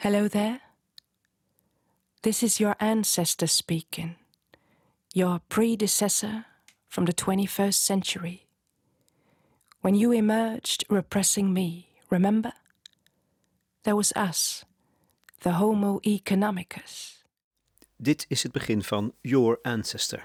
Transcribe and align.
Hello 0.00 0.28
there. 0.28 0.60
This 2.20 2.42
is 2.42 2.58
your 2.58 2.76
ancestor 2.78 3.48
speaking, 3.48 4.16
your 5.12 5.40
predecessor 5.48 6.44
from 6.88 7.04
the 7.04 7.12
21st 7.12 7.74
century. 7.74 8.46
When 9.80 9.96
you 9.96 10.12
emerged 10.12 10.84
repressing 10.88 11.52
me, 11.52 11.88
remember? 12.10 12.52
There 13.82 13.96
was 13.96 14.12
us, 14.12 14.64
the 15.40 15.50
Homo 15.50 15.98
economicus. 16.00 17.24
Dit 17.96 18.24
is 18.28 18.42
het 18.42 18.52
begin 18.52 18.82
van 18.82 19.12
Your 19.20 19.58
Ancestor. 19.62 20.24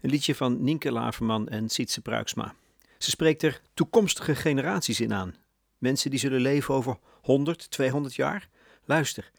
Een 0.00 0.10
liedje 0.10 0.34
van 0.34 0.64
Nienke 0.64 0.92
Laverman 0.92 1.48
en 1.48 1.68
Sietse 1.68 2.00
Pruiksma. 2.00 2.54
Ze 2.98 3.10
spreekt 3.10 3.42
er 3.42 3.60
toekomstige 3.74 4.34
generaties 4.34 5.00
in 5.00 5.12
aan. 5.14 5.34
Mensen 5.78 6.10
die 6.10 6.18
zullen 6.18 6.40
leven 6.40 6.74
over 6.74 6.98
100, 7.22 7.70
200 7.70 8.14
jaar. 8.14 8.48
Luister, 8.84 9.30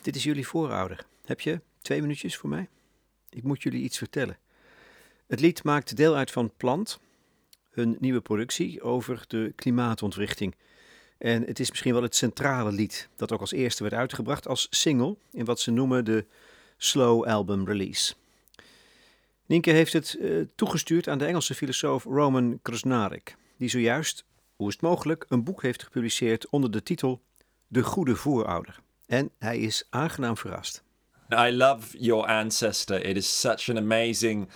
dit 0.00 0.16
is 0.16 0.22
jullie 0.22 0.46
voorouder. 0.46 1.06
Heb 1.24 1.40
je 1.40 1.60
twee 1.80 2.00
minuutjes 2.00 2.36
voor 2.36 2.48
mij? 2.48 2.68
Ik 3.30 3.42
moet 3.42 3.62
jullie 3.62 3.82
iets 3.82 3.98
vertellen. 3.98 4.38
Het 5.26 5.40
lied 5.40 5.64
maakt 5.64 5.96
deel 5.96 6.16
uit 6.16 6.30
van 6.30 6.52
Plant, 6.56 7.00
hun 7.70 7.96
nieuwe 8.00 8.20
productie 8.20 8.82
over 8.82 9.24
de 9.28 9.52
klimaatontwrichting. 9.56 10.54
En 11.18 11.44
het 11.44 11.60
is 11.60 11.70
misschien 11.70 11.92
wel 11.92 12.02
het 12.02 12.16
centrale 12.16 12.72
lied 12.72 13.08
dat 13.16 13.32
ook 13.32 13.40
als 13.40 13.52
eerste 13.52 13.82
werd 13.82 13.94
uitgebracht 13.94 14.48
als 14.48 14.66
single 14.70 15.16
in 15.30 15.44
wat 15.44 15.60
ze 15.60 15.70
noemen 15.70 16.04
de 16.04 16.26
Slow 16.76 17.24
Album 17.24 17.66
Release. 17.66 18.14
Nienke 19.46 19.70
heeft 19.70 19.92
het 19.92 20.16
uh, 20.20 20.46
toegestuurd 20.54 21.08
aan 21.08 21.18
de 21.18 21.26
Engelse 21.26 21.54
filosoof 21.54 22.04
Roman 22.04 22.58
Krasnarek, 22.62 23.36
die 23.56 23.68
zojuist, 23.68 24.24
hoe 24.56 24.68
is 24.68 24.72
het 24.72 24.82
mogelijk, 24.82 25.24
een 25.28 25.44
boek 25.44 25.62
heeft 25.62 25.82
gepubliceerd 25.82 26.48
onder 26.48 26.70
de 26.70 26.82
titel 26.82 27.22
De 27.72 27.82
Goede 27.82 28.16
Voorouder. 28.16 28.80
En 29.06 29.30
hij 29.38 29.58
is 29.58 29.86
aangenaam 29.90 30.36
verrast. 30.36 30.82
I 31.30 31.56
love 31.56 31.98
your 31.98 32.26
ancestor. 32.26 33.04
It 33.04 33.16
is 33.16 33.40
such 33.40 33.68
an 33.68 33.76
amazing. 33.76 34.48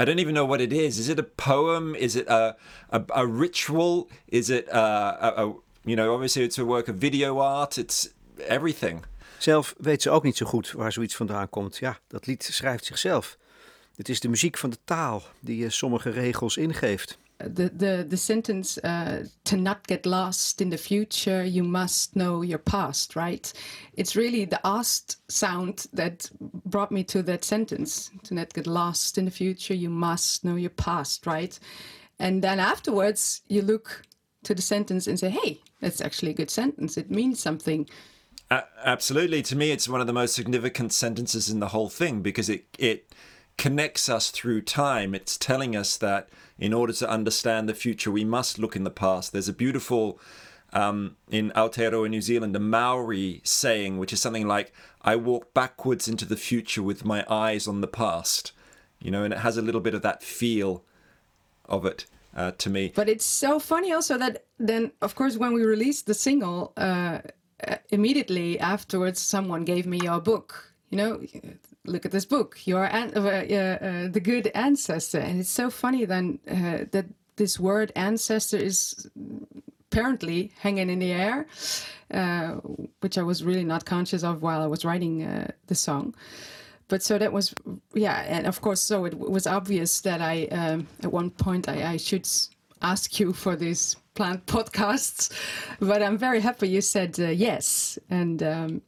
I 0.00 0.04
don't 0.04 0.18
even 0.18 0.32
know 0.32 0.46
what 0.46 0.60
it 0.60 0.72
is. 0.72 0.98
Is 0.98 1.08
it 1.08 1.18
a 1.18 1.26
poem? 1.34 1.94
Is 1.94 2.14
it 2.14 2.28
a 2.28 2.56
a, 2.90 3.04
a 3.06 3.26
ritual? 3.26 4.08
Is 4.24 4.48
it 4.48 4.68
a, 4.68 5.16
a, 5.20 5.42
a 5.42 5.54
you 5.82 5.96
know? 5.96 6.12
Obviously, 6.12 6.44
it's 6.44 6.58
a 6.58 6.64
work 6.64 6.88
of 6.88 6.94
video 6.98 7.38
art. 7.38 7.76
It's 7.76 8.08
everything. 8.36 9.04
Zelf 9.38 9.74
weet 9.78 10.02
ze 10.02 10.10
ook 10.10 10.22
niet 10.22 10.36
zo 10.36 10.46
goed 10.46 10.72
waar 10.72 10.92
zoiets 10.92 11.16
vandaan 11.16 11.48
komt. 11.48 11.76
Ja, 11.76 11.98
dat 12.06 12.26
lied 12.26 12.44
schrijft 12.44 12.84
zichzelf. 12.84 13.36
Het 13.96 14.08
is 14.08 14.20
de 14.20 14.28
muziek 14.28 14.58
van 14.58 14.70
de 14.70 14.78
taal 14.84 15.22
die 15.40 15.58
je 15.58 15.70
sommige 15.70 16.10
regels 16.10 16.56
ingeeft. 16.56 17.18
The, 17.38 17.68
the, 17.68 18.06
the 18.08 18.16
sentence 18.16 18.78
uh, 18.78 19.26
to 19.44 19.56
not 19.56 19.86
get 19.86 20.06
lost 20.06 20.62
in 20.62 20.70
the 20.70 20.78
future, 20.78 21.44
you 21.44 21.62
must 21.62 22.16
know 22.16 22.40
your 22.42 22.58
past, 22.58 23.14
right? 23.14 23.52
It's 23.94 24.16
really 24.16 24.46
the 24.46 24.60
ast 24.66 25.18
sound 25.30 25.86
that 25.92 26.30
brought 26.40 26.90
me 26.90 27.04
to 27.04 27.22
that 27.24 27.44
sentence. 27.44 28.10
To 28.24 28.34
not 28.34 28.54
get 28.54 28.66
lost 28.66 29.18
in 29.18 29.26
the 29.26 29.30
future, 29.30 29.74
you 29.74 29.90
must 29.90 30.44
know 30.44 30.56
your 30.56 30.70
past, 30.70 31.26
right? 31.26 31.58
And 32.18 32.42
then 32.42 32.58
afterwards, 32.58 33.42
you 33.48 33.60
look 33.60 34.02
to 34.44 34.54
the 34.54 34.62
sentence 34.62 35.06
and 35.06 35.18
say, 35.18 35.28
hey, 35.28 35.60
that's 35.80 36.00
actually 36.00 36.30
a 36.30 36.34
good 36.34 36.50
sentence. 36.50 36.96
It 36.96 37.10
means 37.10 37.38
something. 37.38 37.88
Uh, 38.50 38.62
absolutely. 38.84 39.42
To 39.42 39.56
me, 39.56 39.72
it's 39.72 39.88
one 39.88 40.00
of 40.00 40.06
the 40.06 40.12
most 40.12 40.34
significant 40.34 40.92
sentences 40.92 41.50
in 41.50 41.60
the 41.60 41.68
whole 41.68 41.88
thing 41.88 42.22
because 42.22 42.48
it, 42.48 42.64
it 42.78 43.12
connects 43.56 44.08
us 44.08 44.30
through 44.30 44.62
time. 44.62 45.14
It's 45.14 45.36
telling 45.36 45.74
us 45.74 45.96
that 45.96 46.28
in 46.58 46.72
order 46.72 46.92
to 46.94 47.08
understand 47.08 47.68
the 47.68 47.74
future, 47.74 48.10
we 48.10 48.24
must 48.24 48.58
look 48.58 48.76
in 48.76 48.84
the 48.84 48.90
past. 48.90 49.32
There's 49.32 49.48
a 49.48 49.52
beautiful, 49.52 50.20
um, 50.72 51.16
in 51.30 51.50
Aotearoa, 51.52 52.08
New 52.08 52.20
Zealand, 52.20 52.54
a 52.56 52.60
Maori 52.60 53.40
saying, 53.44 53.98
which 53.98 54.12
is 54.12 54.20
something 54.20 54.46
like, 54.46 54.72
I 55.02 55.16
walk 55.16 55.54
backwards 55.54 56.08
into 56.08 56.24
the 56.24 56.36
future 56.36 56.82
with 56.82 57.04
my 57.04 57.24
eyes 57.28 57.66
on 57.66 57.80
the 57.80 57.86
past. 57.86 58.52
You 59.00 59.10
know, 59.10 59.24
and 59.24 59.32
it 59.32 59.40
has 59.40 59.56
a 59.56 59.62
little 59.62 59.80
bit 59.80 59.94
of 59.94 60.02
that 60.02 60.22
feel 60.22 60.84
of 61.66 61.84
it. 61.84 62.06
Uh, 62.34 62.52
to 62.58 62.68
me, 62.68 62.92
but 62.94 63.08
it's 63.08 63.24
so 63.24 63.58
funny 63.58 63.94
also 63.94 64.18
that 64.18 64.44
then, 64.58 64.92
of 65.00 65.14
course, 65.14 65.38
when 65.38 65.54
we 65.54 65.64
released 65.64 66.04
the 66.04 66.12
single, 66.12 66.74
uh, 66.76 67.20
uh 67.66 67.76
immediately 67.88 68.60
afterwards, 68.60 69.18
someone 69.18 69.64
gave 69.64 69.86
me 69.86 69.98
your 70.02 70.20
book. 70.20 70.74
You 70.90 70.98
know, 70.98 71.20
look 71.86 72.04
at 72.04 72.12
this 72.12 72.24
book, 72.24 72.58
your 72.66 72.84
an- 72.84 73.12
uh, 73.16 73.20
uh, 73.20 74.08
the 74.08 74.20
good 74.20 74.50
ancestor, 74.54 75.18
and 75.18 75.40
it's 75.40 75.50
so 75.50 75.70
funny 75.70 76.04
then 76.04 76.38
uh, 76.50 76.84
that 76.90 77.06
this 77.36 77.60
word 77.60 77.92
ancestor 77.94 78.56
is 78.56 79.08
apparently 79.90 80.52
hanging 80.60 80.90
in 80.90 80.98
the 80.98 81.12
air, 81.12 81.46
uh, 82.10 82.54
which 83.00 83.18
I 83.18 83.22
was 83.22 83.44
really 83.44 83.64
not 83.64 83.84
conscious 83.84 84.22
of 84.24 84.42
while 84.42 84.62
I 84.62 84.66
was 84.66 84.84
writing 84.84 85.24
uh, 85.24 85.50
the 85.66 85.74
song. 85.74 86.14
But 86.88 87.02
so 87.02 87.18
that 87.18 87.32
was, 87.32 87.54
yeah, 87.94 88.24
and 88.28 88.46
of 88.46 88.60
course, 88.60 88.80
so 88.80 89.04
it 89.06 89.18
was 89.18 89.46
obvious 89.46 90.00
that 90.02 90.20
I, 90.20 90.44
um, 90.46 90.86
at 91.02 91.12
one 91.12 91.30
point, 91.30 91.68
I, 91.68 91.92
I 91.92 91.96
should 91.96 92.28
ask 92.80 93.18
you 93.18 93.32
for 93.32 93.56
these 93.56 93.96
plant 94.14 94.46
podcasts, 94.56 95.32
but 95.80 96.02
I'm 96.02 96.18
very 96.18 96.40
happy 96.40 96.68
you 96.68 96.80
said 96.80 97.18
uh, 97.18 97.28
yes, 97.28 97.98
and. 98.10 98.42
Um, 98.42 98.82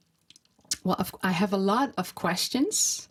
well, 0.89 1.07
I 1.23 1.33
have 1.33 1.53
a 1.53 1.59
lot 1.59 1.93
of 1.97 2.15
questions. 2.15 3.07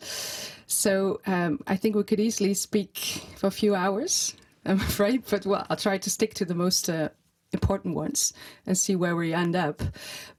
So 0.66 1.20
um, 1.26 1.60
I 1.66 1.76
think 1.76 1.94
we 1.96 2.02
could 2.02 2.20
easily 2.20 2.54
speak 2.54 2.98
for 3.36 3.46
a 3.46 3.50
few 3.50 3.74
hours, 3.74 4.36
I'm 4.66 4.80
afraid. 4.88 5.22
But 5.30 5.46
well, 5.46 5.64
I'll 5.70 5.76
try 5.76 5.98
to 5.98 6.10
stick 6.10 6.34
to 6.34 6.44
the 6.44 6.54
most 6.54 6.90
uh, 6.90 7.08
important 7.52 7.94
ones 7.94 8.32
and 8.66 8.76
see 8.76 8.96
where 8.96 9.16
we 9.16 9.32
end 9.32 9.56
up. 9.56 9.82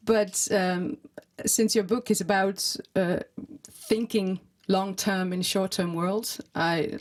But 0.04 0.48
um, 0.52 0.98
since 1.46 1.76
your 1.76 1.86
book 1.86 2.12
is 2.12 2.22
about 2.22 2.76
uh, 2.96 3.20
thinking 3.90 4.40
long 4.68 4.96
term 4.96 5.34
in 5.34 5.42
short 5.42 5.72
term 5.72 5.94
world, 5.94 6.38
I 6.56 6.98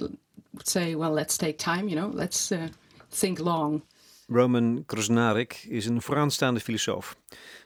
would 0.54 0.69
say, 0.69 0.94
well, 0.94 1.12
let's 1.12 1.37
take 1.37 1.59
time, 1.59 1.88
you 1.88 1.97
know, 1.97 2.10
let's 2.15 2.53
uh, 2.53 2.69
think 3.10 3.41
long. 3.41 3.82
Roman 4.31 4.84
Krznaric 4.87 5.66
is 5.69 5.87
een 5.87 6.03
vooraanstaande 6.03 6.60
filosoof. 6.60 7.16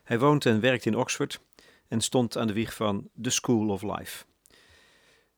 Hij 0.05 0.19
woont 0.19 0.47
en 0.47 0.61
werkt 0.61 0.87
in 0.87 0.97
Oxford 0.97 1.41
en 1.93 2.01
stond 2.01 2.37
aan 2.37 2.47
de 2.47 2.53
wieg 2.53 2.75
van 2.75 3.09
The 3.23 3.31
School 3.31 3.69
of 3.69 3.83
Life. 3.83 4.25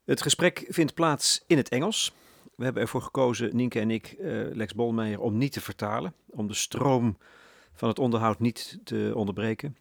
Het 0.05 0.23
gesprek 0.23 0.65
vindt 0.69 0.95
plaats 0.95 1.45
in 1.47 1.57
het 1.57 1.69
Engels. 1.69 2.15
We 2.57 2.65
hebben 2.65 2.83
ervoor 2.83 3.03
gekozen, 3.03 3.57
Nienke 3.57 3.81
en 3.81 3.91
ik, 3.91 4.17
uh, 4.19 4.47
Lex 4.53 4.75
Bolmeijer, 4.75 5.21
om 5.21 5.39
niet 5.39 5.53
te 5.53 5.61
vertalen, 5.61 6.15
om 6.27 6.47
de 6.47 6.55
stroom 6.55 7.19
van 7.73 7.89
het 7.89 7.99
onderhoud 7.99 8.41
niet 8.41 8.79
te 8.85 9.13
onderbreken. 9.15 9.77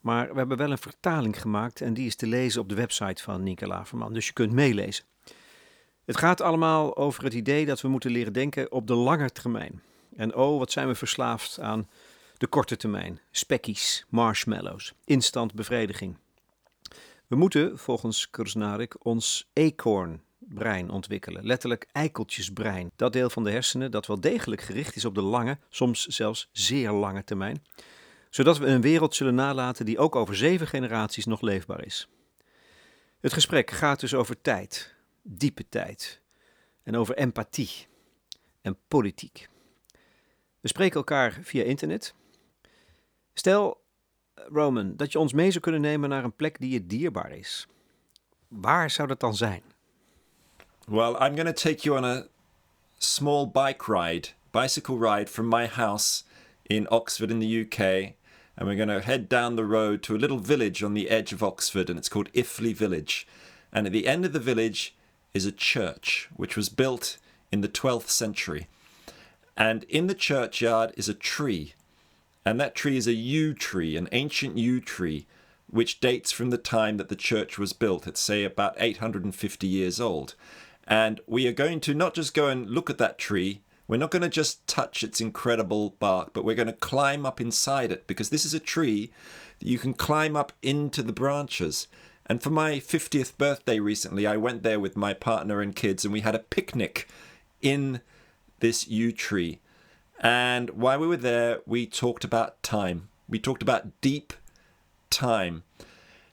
Maar 0.00 0.32
we 0.32 0.38
hebben 0.38 0.56
wel 0.56 0.70
een 0.70 0.78
vertaling 0.78 1.40
gemaakt 1.40 1.80
en 1.80 1.94
die 1.94 2.06
is 2.06 2.16
te 2.16 2.26
lezen 2.26 2.60
op 2.60 2.68
de 2.68 2.74
website 2.74 3.22
van 3.22 3.42
Nienke 3.42 3.66
Laverman, 3.66 4.12
dus 4.12 4.26
je 4.26 4.32
kunt 4.32 4.52
meelezen. 4.52 5.04
Het 6.04 6.16
gaat 6.16 6.40
allemaal 6.40 6.96
over 6.96 7.24
het 7.24 7.34
idee 7.34 7.66
dat 7.66 7.80
we 7.80 7.88
moeten 7.88 8.10
leren 8.10 8.32
denken 8.32 8.72
op 8.72 8.86
de 8.86 8.94
lange 8.94 9.30
termijn. 9.30 9.82
En 10.16 10.34
oh, 10.34 10.58
wat 10.58 10.72
zijn 10.72 10.88
we 10.88 10.94
verslaafd 10.94 11.60
aan 11.60 11.88
de 12.38 12.46
korte 12.46 12.76
termijn, 12.76 13.20
spekkies, 13.30 14.04
marshmallows, 14.08 14.94
instant 15.04 15.54
bevrediging. 15.54 16.16
We 17.26 17.36
moeten, 17.36 17.78
volgens 17.78 18.30
Kursnarik, 18.30 19.04
ons 19.04 19.50
eekhoornbrein 19.52 20.90
ontwikkelen, 20.90 21.46
letterlijk 21.46 21.88
eikeltjesbrein. 21.92 22.90
Dat 22.96 23.12
deel 23.12 23.30
van 23.30 23.44
de 23.44 23.50
hersenen 23.50 23.90
dat 23.90 24.06
wel 24.06 24.20
degelijk 24.20 24.60
gericht 24.60 24.96
is 24.96 25.04
op 25.04 25.14
de 25.14 25.22
lange, 25.22 25.58
soms 25.68 26.06
zelfs 26.06 26.48
zeer 26.52 26.90
lange 26.90 27.24
termijn, 27.24 27.64
zodat 28.30 28.58
we 28.58 28.66
een 28.66 28.80
wereld 28.80 29.14
zullen 29.14 29.34
nalaten 29.34 29.84
die 29.86 29.98
ook 29.98 30.16
over 30.16 30.36
zeven 30.36 30.66
generaties 30.66 31.24
nog 31.24 31.40
leefbaar 31.40 31.84
is. 31.84 32.08
Het 33.20 33.32
gesprek 33.32 33.70
gaat 33.70 34.00
dus 34.00 34.14
over 34.14 34.40
tijd, 34.40 34.94
diepe 35.22 35.68
tijd, 35.68 36.20
en 36.82 36.96
over 36.96 37.16
empathie 37.16 37.86
en 38.62 38.76
politiek. 38.88 39.48
We 40.60 40.68
spreken 40.68 40.96
elkaar 40.96 41.38
via 41.42 41.62
internet, 41.62 42.14
Stel, 43.38 43.80
eh, 44.34 44.44
Roman, 44.52 44.96
dat 44.96 45.12
je 45.12 45.18
ons 45.18 45.32
mee 45.32 45.50
zou 45.50 45.60
kunnen 45.60 45.80
nemen 45.80 46.08
naar 46.08 46.24
een 46.24 46.36
plek 46.36 46.58
die 46.58 46.70
je 46.70 46.86
dierbaar 46.86 47.32
is. 47.32 47.66
Waar 48.48 48.90
zou 48.90 49.08
dat 49.08 49.20
dan 49.20 49.36
zijn? 49.36 49.62
Well, 50.86 51.10
I'm 51.10 51.36
going 51.36 51.46
to 51.46 51.52
take 51.52 51.82
you 51.82 51.96
on 51.98 52.04
a 52.04 52.26
small 52.96 53.46
bike 53.46 53.92
ride, 53.92 54.28
bicycle 54.50 54.98
ride 54.98 55.26
from 55.26 55.48
my 55.48 55.66
house 55.66 56.24
in 56.62 56.90
Oxford 56.90 57.30
in 57.30 57.40
the 57.40 57.60
UK. 57.60 57.80
And 58.54 58.66
we're 58.66 58.84
going 58.84 59.00
to 59.00 59.06
head 59.06 59.28
down 59.28 59.56
the 59.56 59.66
road 59.66 60.02
to 60.02 60.14
a 60.14 60.18
little 60.18 60.40
village 60.40 60.82
on 60.82 60.94
the 60.94 61.08
edge 61.08 61.34
of 61.34 61.42
Oxford, 61.42 61.88
and 61.90 61.98
it's 61.98 62.08
called 62.08 62.32
Iffley 62.32 62.74
Village. 62.74 63.26
And 63.70 63.86
at 63.86 63.92
the 63.92 64.06
end 64.06 64.24
of 64.24 64.32
the 64.32 64.44
village 64.44 64.94
is 65.32 65.46
a 65.46 65.52
church, 65.52 66.28
which 66.36 66.56
was 66.56 66.68
built 66.68 67.18
in 67.50 67.60
the 67.60 67.68
12th 67.68 68.08
century. 68.08 68.66
And 69.56 69.84
in 69.84 70.08
the 70.08 70.14
churchyard 70.14 70.92
is 70.96 71.08
a 71.08 71.14
tree 71.14 71.74
and 72.44 72.60
that 72.60 72.74
tree 72.74 72.96
is 72.96 73.06
a 73.06 73.12
yew 73.12 73.54
tree, 73.54 73.96
an 73.96 74.08
ancient 74.12 74.56
yew 74.58 74.80
tree, 74.80 75.26
which 75.70 76.00
dates 76.00 76.32
from 76.32 76.50
the 76.50 76.58
time 76.58 76.96
that 76.96 77.08
the 77.08 77.16
church 77.16 77.58
was 77.58 77.72
built. 77.72 78.06
It's, 78.06 78.20
say, 78.20 78.44
about 78.44 78.74
850 78.78 79.66
years 79.66 80.00
old. 80.00 80.34
And 80.86 81.20
we 81.26 81.46
are 81.46 81.52
going 81.52 81.80
to 81.80 81.94
not 81.94 82.14
just 82.14 82.32
go 82.32 82.48
and 82.48 82.70
look 82.70 82.88
at 82.88 82.98
that 82.98 83.18
tree, 83.18 83.60
We're 83.88 83.96
not 83.96 84.10
going 84.10 84.22
to 84.22 84.28
just 84.28 84.66
touch 84.66 85.02
its 85.02 85.18
incredible 85.18 85.96
bark, 85.98 86.34
but 86.34 86.44
we're 86.44 86.54
going 86.54 86.66
to 86.68 86.74
climb 86.74 87.24
up 87.24 87.40
inside 87.40 87.90
it 87.90 88.06
because 88.06 88.28
this 88.28 88.44
is 88.44 88.52
a 88.52 88.60
tree 88.60 89.10
that 89.58 89.66
you 89.66 89.78
can 89.78 89.94
climb 89.94 90.36
up 90.36 90.52
into 90.62 91.02
the 91.02 91.12
branches. 91.12 91.88
And 92.26 92.42
for 92.42 92.50
my 92.50 92.72
50th 92.72 93.38
birthday 93.38 93.80
recently, 93.80 94.26
I 94.26 94.36
went 94.36 94.62
there 94.62 94.78
with 94.78 94.94
my 94.94 95.14
partner 95.14 95.62
and 95.62 95.74
kids 95.74 96.04
and 96.04 96.12
we 96.12 96.20
had 96.20 96.34
a 96.34 96.40
picnic 96.40 97.08
in 97.62 98.02
this 98.60 98.86
yew 98.86 99.10
tree. 99.10 99.60
And 100.20 100.70
while 100.70 100.98
we 100.98 101.06
were 101.06 101.16
there, 101.16 101.60
we 101.66 101.86
talked 101.86 102.24
about 102.24 102.62
time. 102.62 103.08
We 103.28 103.38
talked 103.38 103.62
about 103.62 104.00
deep 104.00 104.32
time. 105.10 105.62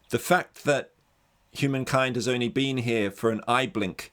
The 0.10 0.20
fact 0.20 0.64
that 0.64 0.92
humankind 1.52 2.16
has 2.16 2.28
only 2.28 2.50
been 2.50 2.78
here 2.78 3.12
for 3.12 3.30
an 3.30 3.42
eye 3.48 3.68
blink 3.68 4.12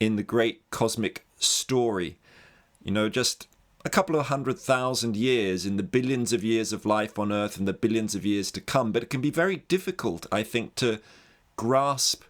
in 0.00 0.16
the 0.16 0.22
great 0.22 0.68
cosmic 0.70 1.24
story. 1.38 2.18
You 2.82 2.90
know, 2.90 3.08
just 3.08 3.46
a 3.84 3.90
couple 3.90 4.16
of 4.16 4.26
hundred 4.26 4.58
thousand 4.58 5.16
years 5.16 5.66
in 5.66 5.76
the 5.76 5.82
billions 5.82 6.32
of 6.32 6.44
years 6.44 6.72
of 6.72 6.86
life 6.86 7.18
on 7.18 7.32
Earth 7.32 7.56
and 7.56 7.66
the 7.66 7.72
billions 7.72 8.14
of 8.14 8.26
years 8.26 8.50
to 8.52 8.60
come. 8.60 8.92
But 8.92 9.02
it 9.02 9.10
can 9.10 9.20
be 9.20 9.30
very 9.30 9.56
difficult, 9.68 10.26
I 10.32 10.42
think, 10.42 10.74
to 10.76 11.00
grasp 11.56 12.22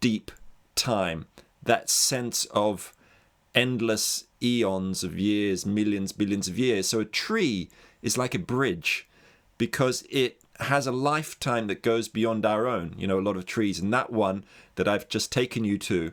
deep 0.00 0.30
time, 0.74 1.26
that 1.62 1.90
sense 1.90 2.46
of 2.46 2.92
endless 3.54 4.24
eons 4.42 5.04
of 5.04 5.18
years, 5.18 5.66
millions, 5.66 6.12
billions 6.12 6.48
of 6.48 6.58
years. 6.58 6.88
So 6.88 7.00
a 7.00 7.04
tree 7.04 7.70
is 8.02 8.18
like 8.18 8.34
a 8.34 8.38
bridge 8.38 9.08
because 9.58 10.04
it 10.10 10.40
has 10.60 10.86
a 10.86 10.92
lifetime 10.92 11.66
that 11.68 11.82
goes 11.82 12.08
beyond 12.08 12.44
our 12.44 12.66
own, 12.66 12.94
you 12.98 13.06
know, 13.06 13.18
a 13.18 13.22
lot 13.22 13.36
of 13.36 13.46
trees. 13.46 13.80
And 13.80 13.92
that 13.92 14.12
one 14.12 14.44
that 14.76 14.88
I've 14.88 15.08
just 15.08 15.32
taken 15.32 15.64
you 15.64 15.78
to 15.78 16.12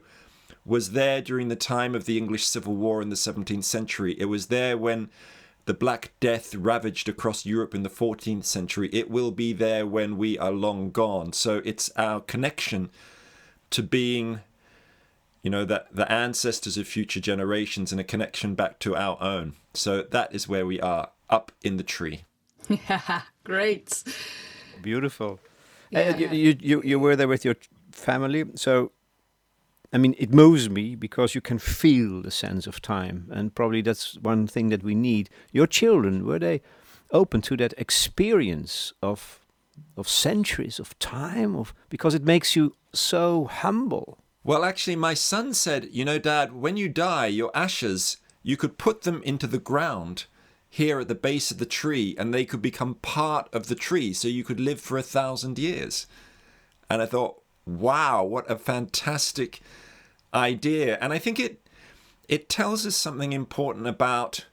was 0.65 0.91
there 0.91 1.21
during 1.21 1.47
the 1.47 1.56
time 1.56 1.95
of 1.95 2.06
the 2.06 2.18
English 2.18 2.45
Civil 2.45 2.75
War 2.75 3.01
in 3.01 3.09
the 3.09 3.15
17th 3.15 3.63
century. 3.63 4.15
It 4.19 4.25
was 4.25 4.47
there 4.47 4.77
when 4.77 5.09
the 5.65 5.74
Black 5.74 6.12
Death 6.19 6.56
ravaged 6.56 7.09
across 7.09 7.45
Europe 7.45 7.75
in 7.75 7.83
the 7.83 7.89
14th 7.89 8.45
century. 8.45 8.89
It 8.94 9.09
will 9.09 9.31
be 9.31 9.53
there 9.53 9.85
when 9.85 10.18
we 10.18 10.38
are 10.38 10.51
long 10.51 10.91
gone. 10.91 11.33
So 11.33 11.62
it's 11.65 11.89
our 11.97 12.21
connection 12.21 12.89
to 13.69 13.83
being, 13.83 14.39
you 15.42 15.50
know, 15.50 15.66
that 15.66 15.88
the 15.94 16.12
ancestors 16.12 16.78
of 16.78 16.88
future 16.88 17.19
generations 17.19 17.92
and 17.92 18.01
a 18.01 18.04
connection 18.04 18.56
back 18.56 18.80
to 18.80 18.95
our 18.95 19.22
own. 19.22 19.54
So 19.74 20.01
that 20.04 20.34
is 20.34 20.48
where 20.48 20.66
we 20.66 20.80
are, 20.81 21.12
up 21.30 21.51
in 21.62 21.78
the 21.78 21.84
tree. 21.84 22.24
Yeah, 22.69 23.22
great. 23.44 24.04
Beautiful. 24.81 25.39
Yeah. 25.89 26.00
Uh, 26.00 26.18
you, 26.18 26.28
you, 26.30 26.57
you, 26.60 26.81
you 26.84 27.00
were 27.00 27.16
there 27.16 27.28
with 27.28 27.45
your 27.45 27.56
family. 27.92 28.45
So, 28.56 28.92
I 29.94 29.98
mean, 29.98 30.16
it 30.18 30.34
moves 30.34 30.69
me 30.69 30.95
because 30.95 31.34
you 31.34 31.42
can 31.42 31.60
feel 31.60 32.22
the 32.22 32.31
sense 32.31 32.68
of 32.68 32.81
time. 32.81 33.30
And 33.31 33.56
probably 33.56 33.81
that's 33.81 34.18
one 34.19 34.48
thing 34.48 34.69
that 34.69 34.84
we 34.84 34.95
need. 34.95 35.30
Your 35.51 35.68
children, 35.68 36.25
were 36.25 36.39
they 36.39 36.62
open 37.12 37.42
to 37.42 37.57
that 37.57 37.74
experience 37.78 38.94
of 39.01 39.39
of 39.95 40.07
centuries 40.07 40.80
of 40.80 40.98
time 41.00 41.56
of 41.56 41.74
because 41.89 42.16
it 42.16 42.24
makes 42.24 42.56
you 42.56 42.75
so 42.94 43.45
humble 43.45 44.18
Well, 44.47 44.63
actually, 44.63 44.95
my 44.95 45.13
son 45.13 45.53
said, 45.53 45.89
you 45.91 46.05
know, 46.05 46.19
Dad, 46.19 46.53
when 46.53 46.77
you 46.77 46.88
die, 46.88 47.25
your 47.25 47.51
ashes, 47.53 48.15
you 48.44 48.55
could 48.55 48.77
put 48.77 49.01
them 49.01 49.21
into 49.23 49.45
the 49.45 49.57
ground 49.57 50.23
here 50.69 51.01
at 51.01 51.09
the 51.09 51.15
base 51.15 51.51
of 51.51 51.57
the 51.57 51.65
tree 51.65 52.15
and 52.17 52.33
they 52.33 52.45
could 52.45 52.61
become 52.61 52.95
part 52.95 53.53
of 53.53 53.67
the 53.67 53.75
tree 53.75 54.13
so 54.13 54.29
you 54.29 54.45
could 54.45 54.61
live 54.61 54.79
for 54.79 54.97
a 54.97 55.03
thousand 55.03 55.59
years. 55.59 56.07
And 56.89 57.01
I 57.01 57.07
thought, 57.07 57.41
wow, 57.65 58.23
what 58.23 58.49
a 58.49 58.55
fantastic 58.55 59.59
idea. 60.33 60.97
And 61.01 61.11
I 61.11 61.19
think 61.19 61.41
it 61.41 61.59
it 62.29 62.47
tells 62.47 62.85
us 62.85 62.95
something 62.95 63.33
important 63.33 63.85
about 63.85 64.45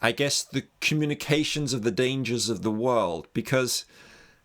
I 0.00 0.12
guess 0.12 0.42
the 0.42 0.64
communications 0.80 1.74
of 1.74 1.82
the 1.82 1.90
dangers 1.90 2.48
of 2.48 2.62
the 2.62 2.70
world 2.70 3.28
because 3.34 3.84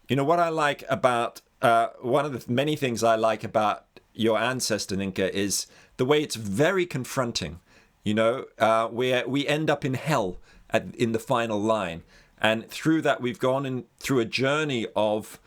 you 0.10 0.18
know 0.18 0.26
what 0.26 0.42
I 0.42 0.50
like 0.50 0.84
about 0.90 1.40
uh, 1.62 1.88
one 2.02 2.26
of 2.26 2.34
the 2.34 2.52
many 2.52 2.76
things 2.76 3.06
I 3.06 3.16
like 3.16 3.46
about 3.46 3.86
your 4.14 4.38
ancestor 4.40 4.96
Nienke 4.96 5.30
is 5.30 5.68
the 5.98 6.06
way 6.06 6.22
it's 6.22 6.36
very 6.36 6.86
confronting. 6.86 7.60
You 8.04 8.14
know, 8.14 8.46
uh, 8.60 8.88
where 8.88 9.28
we 9.28 9.48
end 9.48 9.70
up 9.70 9.86
in 9.86 9.94
hell 9.94 10.38
at, 10.70 10.94
in 10.96 11.14
the 11.14 11.20
final 11.20 11.60
line, 11.60 12.04
and 12.42 12.70
through 12.70 13.02
that 13.04 13.22
we've 13.22 13.40
gone 13.40 13.66
in 13.66 13.86
through 14.00 14.20
a 14.20 14.26
journey 14.26 14.88
of 14.96 15.40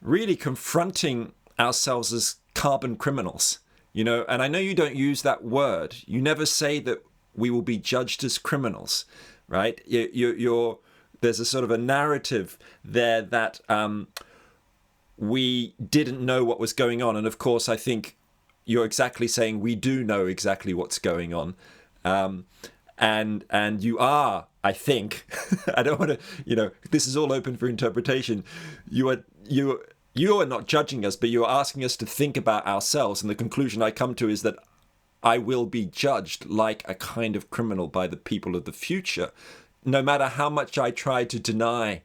really 0.00 0.36
confronting 0.36 1.32
ourselves 1.58 2.12
as 2.12 2.36
carbon 2.54 2.96
criminals. 2.96 3.58
You 3.92 4.04
know, 4.04 4.24
and 4.28 4.42
I 4.42 4.48
know 4.48 4.58
you 4.58 4.74
don't 4.74 4.94
use 4.94 5.22
that 5.22 5.42
word. 5.42 5.96
You 6.06 6.20
never 6.20 6.46
say 6.46 6.78
that 6.80 7.02
we 7.34 7.50
will 7.50 7.62
be 7.62 7.78
judged 7.78 8.22
as 8.24 8.38
criminals, 8.38 9.06
right? 9.48 9.80
You, 9.86 10.08
you, 10.12 10.32
you're 10.34 10.78
there's 11.20 11.40
a 11.40 11.44
sort 11.44 11.64
of 11.64 11.70
a 11.70 11.78
narrative 11.78 12.58
there 12.84 13.22
that 13.22 13.60
um, 13.68 14.08
we 15.16 15.74
didn't 15.82 16.24
know 16.24 16.44
what 16.44 16.60
was 16.60 16.72
going 16.72 17.02
on, 17.02 17.16
and 17.16 17.26
of 17.26 17.38
course, 17.38 17.68
I 17.68 17.76
think 17.76 18.16
you're 18.64 18.84
exactly 18.84 19.28
saying 19.28 19.60
we 19.60 19.74
do 19.74 20.04
know 20.04 20.26
exactly 20.26 20.74
what's 20.74 20.98
going 20.98 21.32
on, 21.32 21.54
um, 22.04 22.46
and 22.98 23.44
and 23.50 23.82
you 23.82 23.98
are, 23.98 24.46
I 24.62 24.72
think, 24.72 25.26
I 25.74 25.82
don't 25.82 25.98
want 25.98 26.12
to, 26.12 26.18
you 26.44 26.56
know, 26.56 26.70
this 26.90 27.06
is 27.06 27.16
all 27.16 27.32
open 27.32 27.56
for 27.56 27.68
interpretation. 27.68 28.44
You 28.88 29.08
are 29.10 29.24
you 29.48 29.82
you 30.12 30.40
are 30.40 30.46
not 30.46 30.66
judging 30.66 31.04
us, 31.04 31.16
but 31.16 31.28
you 31.28 31.44
are 31.44 31.60
asking 31.60 31.84
us 31.84 31.96
to 31.98 32.06
think 32.06 32.36
about 32.36 32.66
ourselves, 32.66 33.22
and 33.22 33.30
the 33.30 33.34
conclusion 33.34 33.82
I 33.82 33.90
come 33.90 34.14
to 34.16 34.28
is 34.28 34.42
that 34.42 34.56
I 35.22 35.38
will 35.38 35.66
be 35.66 35.86
judged 35.86 36.46
like 36.46 36.82
a 36.86 36.94
kind 36.94 37.36
of 37.36 37.50
criminal 37.50 37.88
by 37.88 38.06
the 38.06 38.16
people 38.16 38.54
of 38.54 38.64
the 38.64 38.72
future, 38.72 39.32
no 39.84 40.02
matter 40.02 40.28
how 40.28 40.50
much 40.50 40.78
I 40.78 40.90
try 40.90 41.24
to 41.24 41.38
deny 41.38 42.02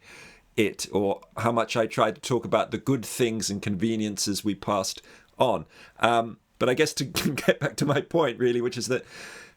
it 0.57 0.87
or 0.91 1.21
how 1.37 1.51
much 1.51 1.77
I 1.77 1.85
tried 1.85 2.15
to 2.15 2.21
talk 2.21 2.45
about 2.45 2.71
the 2.71 2.77
good 2.77 3.05
things 3.05 3.49
and 3.49 3.61
conveniences 3.61 4.43
we 4.43 4.55
passed 4.55 5.01
on. 5.37 5.65
Um, 5.99 6.37
but 6.59 6.69
I 6.69 6.73
guess 6.73 6.93
to 6.93 7.03
get 7.05 7.59
back 7.59 7.75
to 7.77 7.85
my 7.85 8.01
point, 8.01 8.37
really, 8.37 8.61
which 8.61 8.77
is 8.77 8.87
that 8.87 9.05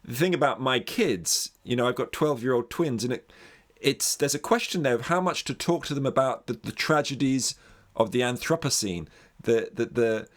the 0.04 0.14
thing 0.14 0.34
about 0.34 0.60
my 0.60 0.80
kids, 0.80 1.50
you 1.62 1.76
know, 1.76 1.88
I've 1.88 1.94
got 1.96 2.12
12 2.12 2.42
year 2.42 2.54
old 2.54 2.70
twins, 2.70 3.04
and 3.04 3.12
it, 3.12 3.32
it's 3.80 4.16
there's 4.16 4.34
a 4.34 4.38
question 4.38 4.82
there 4.82 4.94
of 4.94 5.02
how 5.02 5.20
much 5.20 5.44
to 5.44 5.54
talk 5.54 5.86
to 5.86 5.94
them 5.94 6.06
about 6.06 6.46
the, 6.46 6.54
the 6.54 6.72
tragedies 6.72 7.54
of 7.96 8.10
the 8.10 8.20
Anthropocene, 8.20 9.06
the, 9.40 9.70
the, 9.72 9.86
the 9.86 10.28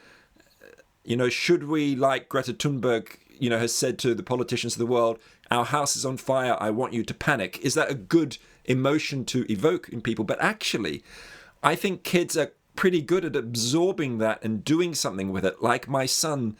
you 1.04 1.16
know, 1.16 1.30
should 1.30 1.68
we, 1.68 1.96
like 1.96 2.28
Greta 2.28 2.54
Thunberg, 2.54 3.18
you 3.40 3.50
know, 3.50 3.60
has 3.60 3.74
said 3.74 3.98
to 4.00 4.14
the 4.14 4.24
politicians 4.24 4.74
of 4.74 4.80
the 4.80 4.86
world, 4.86 5.20
our 5.50 5.66
house 5.66 5.96
is 5.96 6.06
on 6.06 6.18
fire, 6.18 6.58
I 6.60 6.70
want 6.72 6.94
you 6.94 7.04
to 7.04 7.14
panic? 7.14 7.60
Is 7.60 7.76
that 7.76 7.90
a 7.90 7.96
good 7.96 8.38
emotion 8.68 9.26
to 9.26 9.52
evoke 9.52 9.90
in 9.90 10.02
people? 10.02 10.26
But 10.26 10.42
actually, 10.42 11.04
I 11.64 11.76
think 11.76 12.04
kids 12.04 12.38
are 12.38 12.52
pretty 12.76 13.02
good 13.02 13.26
at 13.26 13.36
absorbing 13.36 14.20
that 14.20 14.44
and 14.44 14.64
doing 14.64 14.94
something 14.94 15.32
with 15.32 15.44
it. 15.44 15.62
Like 15.62 15.90
my 15.90 16.06
son 16.06 16.56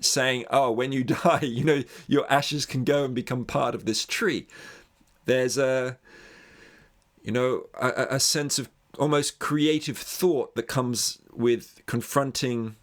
saying, 0.00 0.44
oh, 0.50 0.70
when 0.70 0.92
you 0.92 1.04
die, 1.24 1.40
you 1.42 1.64
know, 1.64 1.82
your 2.06 2.30
ashes 2.30 2.66
can 2.66 2.84
go 2.84 3.04
and 3.04 3.14
become 3.14 3.44
part 3.44 3.74
of 3.74 3.86
this 3.86 4.04
tree. 4.04 4.46
There's 5.24 5.56
a, 5.56 5.98
you 7.22 7.32
know, 7.32 7.66
a, 7.80 8.16
a 8.16 8.20
sense 8.20 8.58
of 8.58 8.68
almost 8.98 9.38
creative 9.38 9.98
thought 9.98 10.54
that 10.54 10.64
comes 10.64 11.18
with 11.32 11.80
confronting 11.86 12.76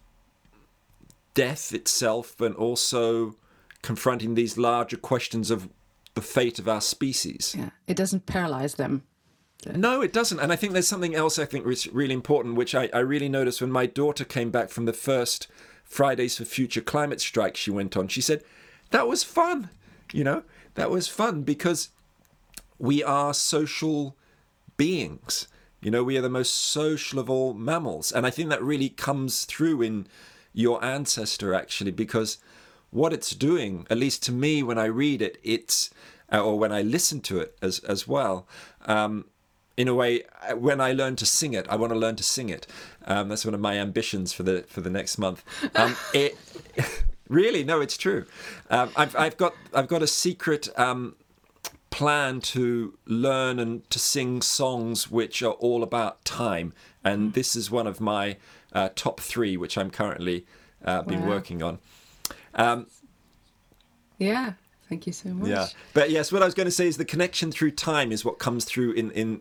death 1.34 1.74
itself 1.74 2.40
and 2.40 2.54
also 2.54 3.36
confronting 3.82 4.34
these 4.34 4.56
larger 4.56 4.96
questions 4.96 5.50
of 5.50 5.68
the 6.14 6.22
fate 6.22 6.58
of 6.58 6.68
our 6.68 6.80
species. 6.80 7.54
Yeah, 7.58 7.70
it 7.86 7.96
doesn't 7.96 8.26
paralyze 8.26 8.74
them. 8.76 9.02
No, 9.74 10.02
it 10.02 10.12
doesn't. 10.12 10.40
And 10.40 10.52
I 10.52 10.56
think 10.56 10.72
there's 10.72 10.88
something 10.88 11.14
else 11.14 11.38
I 11.38 11.46
think 11.46 11.66
is 11.66 11.86
really 11.88 12.14
important, 12.14 12.54
which 12.56 12.74
I, 12.74 12.88
I 12.92 12.98
really 12.98 13.28
noticed 13.28 13.60
when 13.60 13.72
my 13.72 13.86
daughter 13.86 14.24
came 14.24 14.50
back 14.50 14.68
from 14.68 14.84
the 14.84 14.92
first 14.92 15.48
Fridays 15.84 16.36
for 16.36 16.44
Future 16.44 16.80
climate 16.80 17.20
strike 17.20 17.56
she 17.56 17.70
went 17.70 17.96
on. 17.96 18.08
She 18.08 18.20
said, 18.20 18.42
That 18.90 19.08
was 19.08 19.22
fun. 19.22 19.70
You 20.12 20.24
know, 20.24 20.42
that 20.74 20.90
was 20.90 21.08
fun 21.08 21.42
because 21.42 21.88
we 22.78 23.02
are 23.02 23.32
social 23.32 24.16
beings. 24.76 25.48
You 25.80 25.90
know, 25.90 26.04
we 26.04 26.16
are 26.16 26.22
the 26.22 26.30
most 26.30 26.54
social 26.54 27.18
of 27.18 27.28
all 27.30 27.54
mammals. 27.54 28.12
And 28.12 28.26
I 28.26 28.30
think 28.30 28.48
that 28.50 28.62
really 28.62 28.88
comes 28.88 29.44
through 29.44 29.82
in 29.82 30.06
your 30.52 30.82
ancestor, 30.84 31.54
actually, 31.54 31.90
because 31.90 32.38
what 32.94 33.12
it's 33.12 33.30
doing, 33.34 33.86
at 33.90 33.98
least 33.98 34.22
to 34.24 34.32
me 34.32 34.62
when 34.62 34.78
I 34.78 34.84
read 34.86 35.20
it, 35.20 35.36
it's, 35.42 35.90
uh, 36.32 36.40
or 36.42 36.58
when 36.58 36.72
I 36.72 36.80
listen 36.82 37.20
to 37.22 37.40
it 37.40 37.56
as, 37.60 37.80
as 37.80 38.06
well, 38.08 38.46
um, 38.86 39.24
in 39.76 39.88
a 39.88 39.94
way, 39.94 40.22
uh, 40.48 40.54
when 40.56 40.80
I 40.80 40.92
learn 40.92 41.16
to 41.16 41.26
sing 41.26 41.52
it, 41.54 41.66
I 41.68 41.74
want 41.74 41.92
to 41.92 41.98
learn 41.98 42.14
to 42.16 42.22
sing 42.22 42.48
it. 42.48 42.66
Um, 43.06 43.28
that's 43.28 43.44
one 43.44 43.54
of 43.54 43.60
my 43.60 43.76
ambitions 43.78 44.32
for 44.32 44.44
the 44.44 44.62
for 44.68 44.80
the 44.80 44.90
next 44.90 45.18
month. 45.18 45.42
Um, 45.74 45.96
it 46.14 46.38
really, 47.28 47.64
no, 47.64 47.80
it's 47.80 47.96
true. 47.96 48.26
Um, 48.70 48.90
I've 48.96 49.16
I've 49.16 49.36
got 49.36 49.54
I've 49.74 49.88
got 49.88 50.00
a 50.00 50.06
secret 50.06 50.68
um, 50.78 51.16
plan 51.90 52.40
to 52.40 52.96
learn 53.06 53.58
and 53.58 53.88
to 53.90 53.98
sing 53.98 54.42
songs 54.42 55.10
which 55.10 55.42
are 55.42 55.54
all 55.54 55.82
about 55.82 56.24
time, 56.24 56.72
and 57.02 57.32
this 57.34 57.56
is 57.56 57.68
one 57.68 57.88
of 57.88 58.00
my 58.00 58.36
uh, 58.72 58.90
top 58.94 59.18
three, 59.20 59.56
which 59.56 59.76
I'm 59.76 59.90
currently 59.90 60.46
uh, 60.84 61.02
been 61.02 61.22
Wow. 61.22 61.28
working 61.34 61.64
on. 61.64 61.78
Um, 62.54 62.86
Yeah, 64.18 64.54
Thank 64.88 65.06
you 65.06 65.12
so 65.12 65.30
much. 65.30 65.48
Yeah, 65.48 65.68
but 65.94 66.10
yes, 66.10 66.30
what 66.30 66.42
I 66.42 66.44
was 66.44 66.54
going 66.54 66.66
to 66.66 66.70
say 66.70 66.86
is 66.86 66.98
the 66.98 67.04
connection 67.04 67.50
through 67.50 67.72
time 67.72 68.12
is 68.12 68.24
what 68.24 68.38
comes 68.38 68.64
through 68.64 68.92
in 68.92 69.10
in 69.12 69.40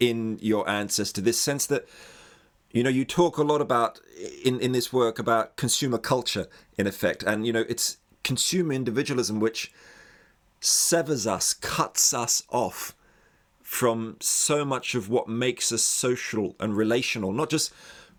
in 0.00 0.38
your 0.40 0.68
ancestor. 0.68 1.20
This 1.20 1.40
sense 1.40 1.66
that 1.66 1.88
you 2.72 2.82
know 2.82 2.90
you 2.90 3.04
talk 3.04 3.38
a 3.38 3.42
lot 3.42 3.60
about 3.60 4.00
in 4.44 4.60
in 4.60 4.72
this 4.72 4.92
work 4.92 5.18
about 5.18 5.56
consumer 5.56 5.98
culture 5.98 6.48
in 6.76 6.86
effect, 6.86 7.22
and 7.22 7.46
you 7.46 7.52
know 7.52 7.64
it's 7.68 7.98
consumer 8.24 8.72
individualism 8.72 9.38
which 9.38 9.72
severs 10.60 11.26
us, 11.26 11.54
cuts 11.54 12.12
us 12.12 12.42
off 12.50 12.96
from 13.62 14.16
so 14.20 14.64
much 14.64 14.96
of 14.96 15.08
what 15.08 15.28
makes 15.28 15.70
us 15.70 15.82
social 15.82 16.56
and 16.58 16.76
relational, 16.76 17.32
not 17.32 17.48
just 17.48 17.72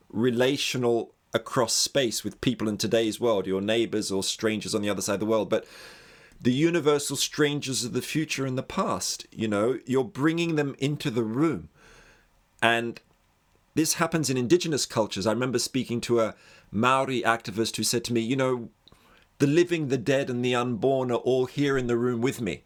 relational 0.09 1.13
across 1.33 1.73
space 1.73 2.23
with 2.23 2.41
people 2.41 2.67
in 2.67 2.77
today's 2.77 3.19
world, 3.19 3.45
your 3.45 3.61
neighbors 3.61 4.11
or 4.11 4.23
strangers 4.23 4.73
on 4.73 4.81
the 4.81 4.89
other 4.89 5.01
side 5.01 5.15
of 5.15 5.19
the 5.19 5.25
world, 5.25 5.49
but 5.49 5.65
the 6.41 6.53
universal 6.53 7.15
strangers 7.15 7.83
of 7.83 7.93
the 7.93 8.01
future 8.01 8.45
and 8.45 8.57
the 8.57 8.63
past. 8.63 9.25
You 9.31 9.47
know, 9.47 9.79
you're 9.85 10.03
bringing 10.03 10.55
them 10.55 10.75
into 10.79 11.11
the 11.11 11.23
room. 11.23 11.69
And 12.61 12.99
this 13.75 13.95
happens 13.95 14.29
in 14.29 14.37
indigenous 14.37 14.85
cultures. 14.85 15.27
I 15.27 15.31
remember 15.31 15.59
speaking 15.59 16.01
to 16.01 16.21
a 16.21 16.35
Maori 16.71 17.21
activist 17.21 17.75
who 17.75 17.83
said 17.83 18.03
to 18.05 18.13
me, 18.13 18.21
you 18.21 18.35
know, 18.35 18.69
the 19.39 19.47
living, 19.47 19.87
the 19.87 19.97
dead, 19.97 20.29
and 20.29 20.43
the 20.43 20.55
unborn 20.55 21.11
are 21.11 21.15
all 21.15 21.45
here 21.45 21.77
in 21.77 21.87
the 21.87 21.97
room 21.97 22.21
with 22.21 22.41
me. 22.41 22.63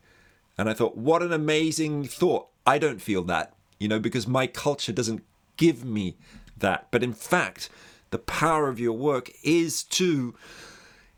And 0.57 0.69
I 0.69 0.73
thought, 0.73 0.97
what 0.97 1.21
an 1.21 1.33
amazing 1.33 2.05
thought. 2.05 2.47
I 2.65 2.77
don't 2.77 3.01
feel 3.01 3.23
that, 3.23 3.53
you 3.79 3.87
know, 3.87 3.99
because 3.99 4.27
my 4.27 4.47
culture 4.47 4.91
doesn't 4.91 5.23
give 5.57 5.83
me 5.83 6.15
that. 6.57 6.87
But 6.91 7.03
in 7.03 7.13
fact, 7.13 7.69
the 8.13 8.19
power 8.19 8.69
of 8.69 8.79
your 8.79 8.93
work 8.93 9.31
is 9.43 9.83
to, 9.83 10.35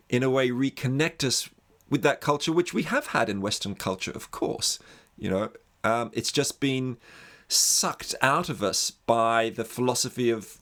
in 0.08 0.24
a 0.24 0.30
way, 0.30 0.50
reconnect 0.50 1.26
us 1.26 1.50
with 1.90 2.04
that 2.04 2.22
culture, 2.22 2.54
which 2.54 2.74
we 2.74 2.84
have 2.84 3.08
had 3.08 3.28
in 3.30 3.42
Western 3.42 3.76
culture, 3.76 4.12
of 4.12 4.32
course. 4.32 4.80
You 5.18 5.30
know, 5.30 5.50
um, 5.84 6.10
it's 6.14 6.32
just 6.32 6.62
been 6.62 6.96
sucked 7.50 8.16
out 8.22 8.48
of 8.48 8.64
us 8.64 8.92
by 8.92 9.50
the 9.50 9.66
philosophy 9.66 10.30
of 10.30 10.58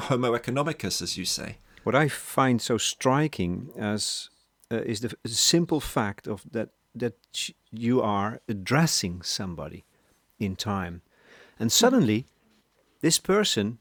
Homo 0.00 0.36
economicus, 0.36 1.00
as 1.00 1.16
you 1.16 1.24
say. 1.24 1.58
What 1.84 1.94
I 1.94 2.08
find 2.08 2.60
so 2.60 2.78
striking 2.78 3.70
as 3.78 4.28
uh, 4.72 4.78
is 4.78 5.00
the 5.00 5.14
simple 5.24 5.80
fact 5.80 6.26
of 6.26 6.42
that 6.50 6.70
that 6.96 7.50
you 7.70 8.02
are 8.02 8.40
addressing 8.48 9.22
somebody 9.22 9.84
in 10.40 10.56
time, 10.56 11.02
and 11.60 11.70
suddenly, 11.70 12.26
this 13.02 13.20
person 13.20 13.78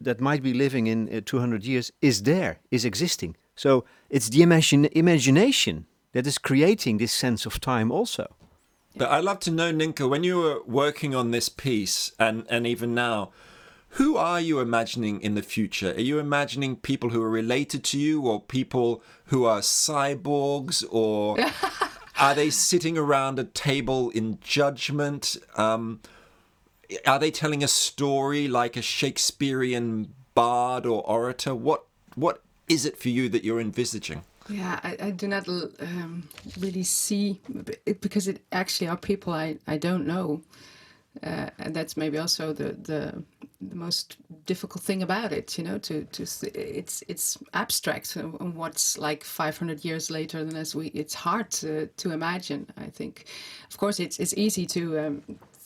that 0.00 0.20
might 0.20 0.42
be 0.42 0.52
living 0.52 0.86
in 0.86 1.08
uh, 1.14 1.20
200 1.24 1.64
years 1.64 1.92
is 2.00 2.22
there, 2.22 2.60
is 2.70 2.84
existing. 2.84 3.36
So 3.54 3.84
it's 4.10 4.28
the 4.28 4.42
imagine 4.42 4.86
imagination 4.92 5.86
that 6.12 6.26
is 6.26 6.38
creating 6.38 6.98
this 6.98 7.12
sense 7.12 7.46
of 7.46 7.60
time 7.60 7.90
also. 7.90 8.34
But 8.96 9.10
I'd 9.10 9.24
love 9.24 9.40
to 9.40 9.50
know, 9.50 9.72
Nienke, 9.72 10.08
when 10.08 10.24
you 10.24 10.38
were 10.38 10.60
working 10.66 11.14
on 11.14 11.30
this 11.30 11.48
piece 11.50 12.12
and, 12.18 12.46
and 12.48 12.66
even 12.66 12.94
now, 12.94 13.30
who 13.90 14.16
are 14.16 14.40
you 14.40 14.60
imagining 14.60 15.20
in 15.20 15.34
the 15.34 15.42
future? 15.42 15.90
Are 15.90 16.00
you 16.00 16.18
imagining 16.18 16.76
people 16.76 17.10
who 17.10 17.22
are 17.22 17.30
related 17.30 17.84
to 17.84 17.98
you 17.98 18.22
or 18.22 18.40
people 18.40 19.02
who 19.26 19.44
are 19.44 19.60
cyborgs 19.60 20.84
or 20.90 21.36
are 22.18 22.34
they 22.34 22.50
sitting 22.50 22.96
around 22.98 23.38
a 23.38 23.44
table 23.44 24.10
in 24.10 24.38
judgment? 24.40 25.36
Um, 25.56 26.00
are 27.06 27.18
they 27.18 27.30
telling 27.30 27.62
a 27.62 27.68
story 27.68 28.48
like 28.48 28.76
a 28.76 28.82
Shakespearean 28.82 30.12
bard 30.34 30.86
or 30.86 31.06
orator? 31.08 31.54
What 31.54 31.84
what 32.14 32.42
is 32.68 32.84
it 32.84 32.98
for 32.98 33.08
you 33.08 33.28
that 33.28 33.44
you're 33.44 33.60
envisaging? 33.60 34.22
Yeah, 34.48 34.78
I, 34.84 34.96
I 35.00 35.10
do 35.10 35.26
not 35.26 35.48
um, 35.48 36.28
really 36.58 36.84
see 36.84 37.40
because 38.00 38.28
it 38.28 38.42
actually 38.52 38.88
are 38.88 38.96
people 38.96 39.32
I, 39.32 39.56
I 39.66 39.76
don't 39.76 40.06
know, 40.06 40.40
uh, 41.22 41.50
and 41.58 41.74
that's 41.74 41.96
maybe 41.96 42.18
also 42.18 42.52
the, 42.52 42.72
the 42.74 43.22
the 43.60 43.74
most 43.74 44.18
difficult 44.44 44.84
thing 44.84 45.02
about 45.02 45.32
it. 45.32 45.58
You 45.58 45.64
know, 45.64 45.78
to 45.78 46.04
to 46.04 46.22
it's 46.54 47.02
it's 47.08 47.38
abstract 47.54 48.12
what's 48.14 48.98
like 48.98 49.24
500 49.24 49.84
years 49.84 50.10
later 50.10 50.44
than 50.44 50.56
as 50.56 50.76
we. 50.76 50.88
It's 50.88 51.14
hard 51.14 51.50
to 51.52 51.86
to 51.86 52.12
imagine. 52.12 52.68
I 52.76 52.86
think, 52.86 53.24
of 53.68 53.78
course, 53.78 53.98
it's 53.98 54.20
it's 54.20 54.34
easy 54.34 54.66
to. 54.66 54.98
Um, 54.98 55.22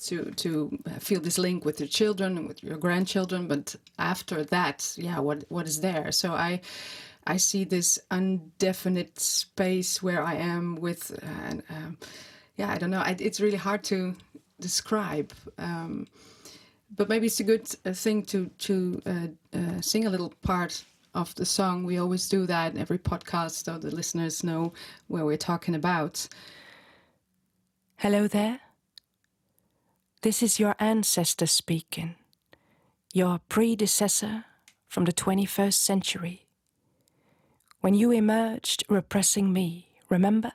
to 0.06 0.30
to 0.32 0.78
feel 0.98 1.20
this 1.20 1.38
link 1.38 1.64
with 1.64 1.80
your 1.80 1.88
children 1.88 2.38
and 2.38 2.48
with 2.48 2.62
your 2.62 2.76
grandchildren, 2.78 3.46
but 3.46 3.76
after 3.98 4.44
that, 4.44 4.92
yeah, 4.96 5.18
what 5.18 5.44
what 5.48 5.66
is 5.66 5.80
there? 5.80 6.12
So 6.12 6.32
I, 6.32 6.60
I 7.26 7.36
see 7.38 7.64
this 7.64 7.98
undefinite 8.10 9.18
space 9.18 10.02
where 10.02 10.22
I 10.22 10.34
am 10.34 10.76
with, 10.76 11.12
uh, 11.22 11.54
um, 11.68 11.98
yeah, 12.56 12.70
I 12.72 12.78
don't 12.78 12.90
know. 12.90 13.00
I, 13.00 13.16
it's 13.18 13.40
really 13.40 13.58
hard 13.58 13.84
to 13.84 14.14
describe. 14.58 15.32
Um, 15.58 16.06
but 16.96 17.08
maybe 17.08 17.26
it's 17.26 17.40
a 17.40 17.44
good 17.44 17.68
uh, 17.84 17.92
thing 17.92 18.24
to 18.26 18.50
to 18.58 19.02
uh, 19.06 19.58
uh, 19.58 19.80
sing 19.80 20.06
a 20.06 20.10
little 20.10 20.32
part 20.42 20.84
of 21.14 21.34
the 21.34 21.44
song. 21.44 21.84
We 21.84 21.98
always 21.98 22.28
do 22.28 22.46
that 22.46 22.74
in 22.74 22.80
every 22.80 22.98
podcast, 22.98 23.64
so 23.64 23.78
the 23.78 23.94
listeners 23.94 24.42
know 24.42 24.72
where 25.08 25.24
we're 25.24 25.36
talking 25.36 25.74
about. 25.74 26.28
Hello 27.96 28.26
there. 28.26 28.60
This 30.22 30.42
is 30.42 30.60
your 30.60 30.76
ancestor 30.78 31.46
speaking, 31.46 32.16
your 33.14 33.40
predecessor 33.48 34.44
from 34.86 35.06
the 35.06 35.14
21st 35.14 35.72
century 35.72 36.46
when 37.80 37.94
you 37.94 38.10
emerged 38.10 38.84
repressing 38.90 39.50
me, 39.50 39.88
remember? 40.10 40.52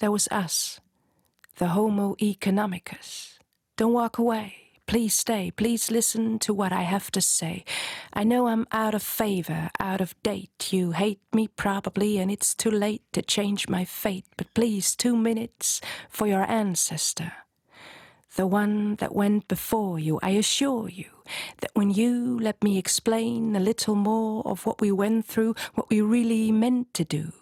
There 0.00 0.10
was 0.10 0.28
us, 0.28 0.80
the 1.56 1.68
Homo 1.68 2.14
economicus. 2.16 3.38
Don't 3.78 3.94
walk 3.94 4.18
away. 4.18 4.56
Please 4.86 5.14
stay. 5.14 5.50
Please 5.50 5.90
listen 5.90 6.38
to 6.40 6.52
what 6.52 6.74
I 6.74 6.82
have 6.82 7.10
to 7.12 7.22
say. 7.22 7.64
I 8.12 8.22
know 8.24 8.48
I'm 8.48 8.66
out 8.70 8.94
of 8.94 9.02
favor, 9.02 9.70
out 9.80 10.02
of 10.02 10.14
date. 10.22 10.70
You 10.70 10.92
hate 10.92 11.22
me 11.32 11.48
probably, 11.48 12.18
and 12.18 12.30
it's 12.30 12.54
too 12.54 12.70
late 12.70 13.02
to 13.12 13.22
change 13.22 13.66
my 13.66 13.86
fate. 13.86 14.26
But 14.36 14.52
please, 14.52 14.94
two 14.94 15.16
minutes 15.16 15.80
for 16.10 16.26
your 16.26 16.44
ancestor 16.44 17.32
the 18.36 18.46
one 18.46 18.96
that 18.96 19.14
went 19.14 19.48
before 19.48 19.98
you, 19.98 20.18
I 20.22 20.30
assure 20.30 20.88
you 20.88 21.10
that 21.60 21.70
when 21.74 21.90
you 21.90 22.38
let 22.38 22.62
me 22.62 22.78
explain 22.78 23.56
a 23.56 23.60
little 23.60 23.94
more 23.94 24.42
of 24.46 24.64
what 24.66 24.80
we 24.80 24.92
went 24.92 25.26
through, 25.26 25.54
what 25.74 25.90
we 25.90 26.00
really 26.00 26.52
meant 26.52 26.94
to 26.94 27.04
do, 27.04 27.32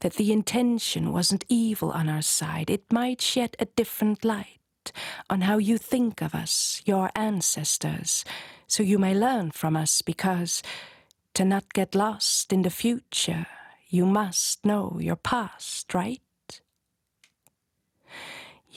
that 0.00 0.14
the 0.14 0.32
intention 0.32 1.12
wasn't 1.12 1.44
evil 1.48 1.90
on 1.90 2.08
our 2.08 2.22
side, 2.22 2.70
it 2.70 2.90
might 2.92 3.20
shed 3.20 3.56
a 3.58 3.66
different 3.66 4.24
light 4.24 4.92
on 5.28 5.42
how 5.42 5.58
you 5.58 5.76
think 5.76 6.22
of 6.22 6.34
us, 6.34 6.82
your 6.86 7.10
ancestors, 7.14 8.24
so 8.66 8.82
you 8.82 8.98
may 8.98 9.14
learn 9.14 9.50
from 9.50 9.76
us 9.76 10.02
because 10.02 10.62
to 11.34 11.44
not 11.44 11.72
get 11.72 11.94
lost 11.94 12.52
in 12.52 12.62
the 12.62 12.70
future, 12.70 13.46
you 13.88 14.06
must 14.06 14.64
know 14.64 14.98
your 15.00 15.16
past, 15.16 15.92
right? 15.94 16.20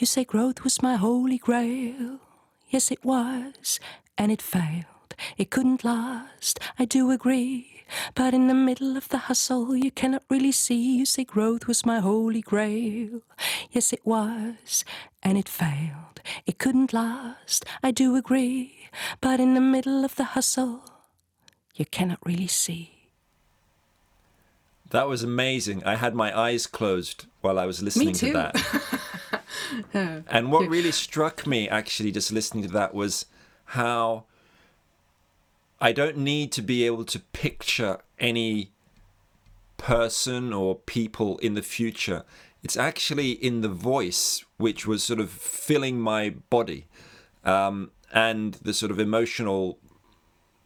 You 0.02 0.08
say 0.08 0.24
growth 0.24 0.64
was 0.64 0.82
my 0.82 0.96
holy 0.96 1.38
grail. 1.38 2.18
Yes, 2.68 2.90
it 2.90 3.06
was, 3.06 3.80
and 4.18 4.32
it 4.32 4.42
failed. 4.42 5.14
It 5.38 5.52
couldn't 5.52 5.84
last, 5.84 6.60
I 6.80 6.86
do 6.86 7.12
agree. 7.12 7.84
But 8.16 8.34
in 8.34 8.48
the 8.48 8.56
middle 8.56 8.98
of 8.98 9.10
the 9.10 9.20
hustle, 9.30 9.76
you 9.76 9.92
cannot 9.92 10.24
really 10.28 10.54
see. 10.54 10.98
You 10.98 11.06
say 11.06 11.24
growth 11.24 11.68
was 11.68 11.86
my 11.86 12.00
holy 12.00 12.42
grail. 12.42 13.22
Yes, 13.70 13.94
it 13.94 14.04
was, 14.04 14.84
and 15.22 15.38
it 15.38 15.48
failed. 15.48 16.20
It 16.48 16.58
couldn't 16.58 16.94
last, 16.94 17.64
I 17.84 17.92
do 17.92 18.16
agree. 18.16 18.90
But 19.22 19.40
in 19.40 19.54
the 19.54 19.62
middle 19.62 20.04
of 20.04 20.16
the 20.16 20.34
hustle, 20.34 20.82
you 21.76 21.86
cannot 21.86 22.26
really 22.26 22.48
see. 22.48 23.02
That 24.90 25.08
was 25.08 25.22
amazing. 25.22 25.84
I 25.86 25.96
had 25.96 26.16
my 26.16 26.36
eyes 26.36 26.66
closed 26.66 27.28
while 27.42 27.60
I 27.60 27.68
was 27.68 27.84
listening 27.84 28.16
to 28.16 28.34
that. 28.34 28.56
and 29.94 30.52
what 30.52 30.68
really 30.70 30.92
struck 30.92 31.46
me, 31.46 31.68
actually, 31.70 32.12
just 32.12 32.32
listening 32.32 32.64
to 32.64 32.74
that, 32.74 32.94
was 32.94 33.26
how 33.66 34.26
I 35.80 35.92
don't 35.92 36.18
need 36.18 36.52
to 36.54 36.62
be 36.62 36.86
able 36.86 37.06
to 37.06 37.20
picture 37.20 38.00
any 38.20 38.72
person 39.78 40.54
or 40.54 40.76
people 40.76 41.38
in 41.40 41.56
the 41.56 41.62
future. 41.62 42.24
It's 42.64 42.78
actually 42.78 43.32
in 43.32 43.62
the 43.62 43.70
voice, 43.70 44.46
which 44.58 44.86
was 44.86 45.04
sort 45.04 45.20
of 45.20 45.32
filling 45.32 46.00
my 46.00 46.30
body, 46.50 46.86
um, 47.44 47.92
and 48.14 48.54
the 48.56 48.74
sort 48.74 48.92
of 48.92 49.00
emotional 49.00 49.80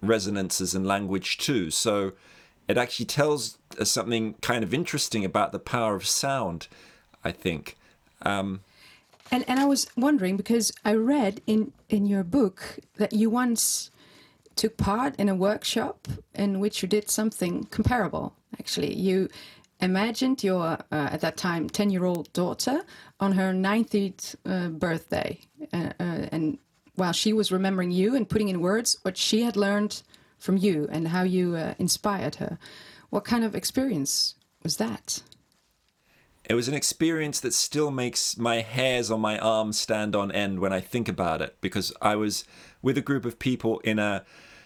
resonances 0.02 0.76
and 0.76 0.86
language 0.86 1.38
too. 1.38 1.72
So 1.72 2.12
it 2.68 2.78
actually 2.78 3.06
tells 3.06 3.58
us 3.80 3.92
something 3.92 4.34
kind 4.42 4.64
of 4.64 4.74
interesting 4.74 5.24
about 5.24 5.52
the 5.52 5.60
power 5.60 5.96
of 5.96 6.06
sound, 6.06 6.68
I 7.24 7.32
think. 7.32 7.78
Um, 8.22 8.62
and 9.32 9.44
and 9.48 9.60
I 9.60 9.66
was 9.66 9.88
wondering 9.96 10.38
because 10.38 10.72
I 10.84 10.94
read 10.94 11.42
in 11.46 11.72
in 11.90 12.06
your 12.06 12.24
book 12.24 12.80
that 12.98 13.14
you 13.14 13.30
once 13.30 13.92
took 14.56 14.78
part 14.78 15.16
in 15.18 15.30
a 15.30 15.36
workshop 15.36 16.08
in 16.34 16.60
which 16.60 16.82
you 16.82 16.88
did 16.88 17.10
something 17.10 17.66
comparable. 17.66 18.34
Actually, 18.58 18.94
you 18.94 19.28
imagined 19.82 20.44
your 20.44 20.78
uh, 20.92 21.10
at 21.12 21.22
that 21.22 21.38
time 21.38 21.70
10 21.70 21.90
year 21.90 22.06
old 22.06 22.32
daughter 22.34 22.84
on 23.20 23.34
her 23.34 23.52
90th 23.52 24.36
uh, 24.46 24.70
birthday 24.70 25.38
uh, 25.74 25.92
uh, 26.00 26.28
and 26.32 26.58
while 26.96 27.12
she 27.12 27.34
was 27.34 27.52
remembering 27.52 27.92
you 27.92 28.16
and 28.16 28.30
putting 28.30 28.48
in 28.48 28.62
words 28.62 28.98
what 29.02 29.18
she 29.18 29.44
had 29.44 29.58
learned 29.58 30.02
from 30.40 30.56
you 30.56 30.88
and 30.92 31.10
how 31.10 31.24
you 31.24 31.56
uh, 31.56 31.74
inspired 31.78 32.36
her 32.36 32.58
what 33.10 33.26
kind 33.26 33.44
of 33.44 33.54
experience 33.54 34.36
was 34.64 34.78
that 34.78 35.22
it 36.48 36.54
was 36.54 36.68
an 36.68 36.74
experience 36.74 37.40
that 37.40 37.54
still 37.54 37.92
makes 37.92 38.38
my 38.38 38.62
hairs 38.62 39.10
on 39.10 39.20
my 39.20 39.40
arms 39.40 39.80
stand 39.80 40.16
on 40.16 40.32
end 40.32 40.60
when 40.60 40.72
I 40.72 40.80
think 40.80 41.08
about 41.08 41.42
it 41.42 41.56
because 41.60 41.92
I 42.02 42.16
was 42.16 42.46
with 42.82 42.98
a 42.98 43.02
group 43.02 43.26
of 43.26 43.40
people 43.40 43.80
in 43.80 43.98
a 43.98 44.24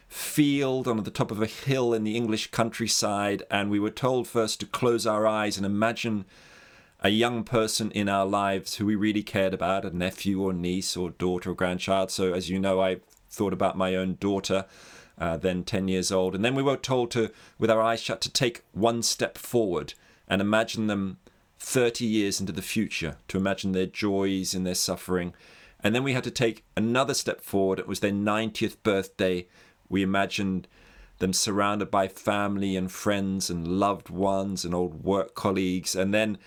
field 0.09 0.87
on 0.87 1.01
the 1.03 1.11
top 1.11 1.31
of 1.31 1.41
a 1.41 1.45
hill 1.45 1.93
in 1.93 2.03
the 2.03 2.17
English 2.17 2.51
countryside, 2.51 3.43
and 3.49 3.69
we 3.69 3.79
were 3.79 3.91
told 3.91 4.27
first 4.27 4.59
to 4.59 4.65
close 4.65 5.05
our 5.05 5.25
eyes 5.25 5.55
and 5.55 5.65
imagine 5.65 6.25
a 7.01 7.09
young 7.09 7.43
person 7.43 7.91
in 7.91 8.09
our 8.09 8.25
lives 8.25 8.75
who 8.75 8.85
we 8.85 8.95
really 8.95 9.23
cared 9.23 9.53
about 9.53 9.85
a 9.85 9.95
nephew 9.95 10.41
or 10.41 10.51
niece 10.51 10.97
or 10.97 11.11
daughter 11.11 11.51
or 11.51 11.55
grandchild. 11.55 12.11
So, 12.11 12.33
as 12.33 12.49
you 12.49 12.59
know, 12.59 12.81
I 12.81 12.97
thought 13.29 13.53
about 13.53 13.77
my 13.77 13.95
own 13.95 14.17
daughter. 14.19 14.65
Uh, 15.17 15.35
then 15.35 15.65
10 15.65 15.89
years 15.89 16.13
old. 16.13 16.33
And 16.33 16.45
then 16.45 16.55
we 16.55 16.63
were 16.63 16.77
told 16.77 17.11
to, 17.11 17.29
with 17.57 17.69
our 17.69 17.81
eyes 17.81 18.01
shut, 18.01 18.21
to 18.21 18.31
take 18.31 18.63
one 18.71 19.03
step 19.03 19.37
forward 19.37 19.93
and 20.29 20.41
imagine 20.41 20.87
them 20.87 21.17
30 21.59 22.05
years 22.05 22.39
into 22.39 22.51
the 22.51 22.61
future, 22.61 23.17
to 23.27 23.37
imagine 23.37 23.71
their 23.71 23.85
joys 23.85 24.53
and 24.53 24.65
their 24.65 24.75
suffering. 24.75 25.33
And 25.81 25.93
then 25.93 26.03
we 26.03 26.13
had 26.13 26.23
to 26.25 26.31
take 26.31 26.65
another 26.75 27.13
step 27.13 27.41
forward. 27.41 27.79
It 27.79 27.87
was 27.87 27.99
their 27.99 28.11
90th 28.11 28.77
birthday 28.83 29.47
we 29.89 30.03
imagined 30.03 30.67
them 31.17 31.33
surrounded 31.33 31.91
by 31.91 32.07
family 32.07 32.77
and 32.77 32.91
friends 32.91 33.49
and 33.49 33.67
loved 33.67 34.09
ones 34.09 34.63
and 34.63 34.73
old 34.73 35.03
work 35.03 35.35
colleagues. 35.35 35.95
And 35.95 36.13
then 36.13 36.37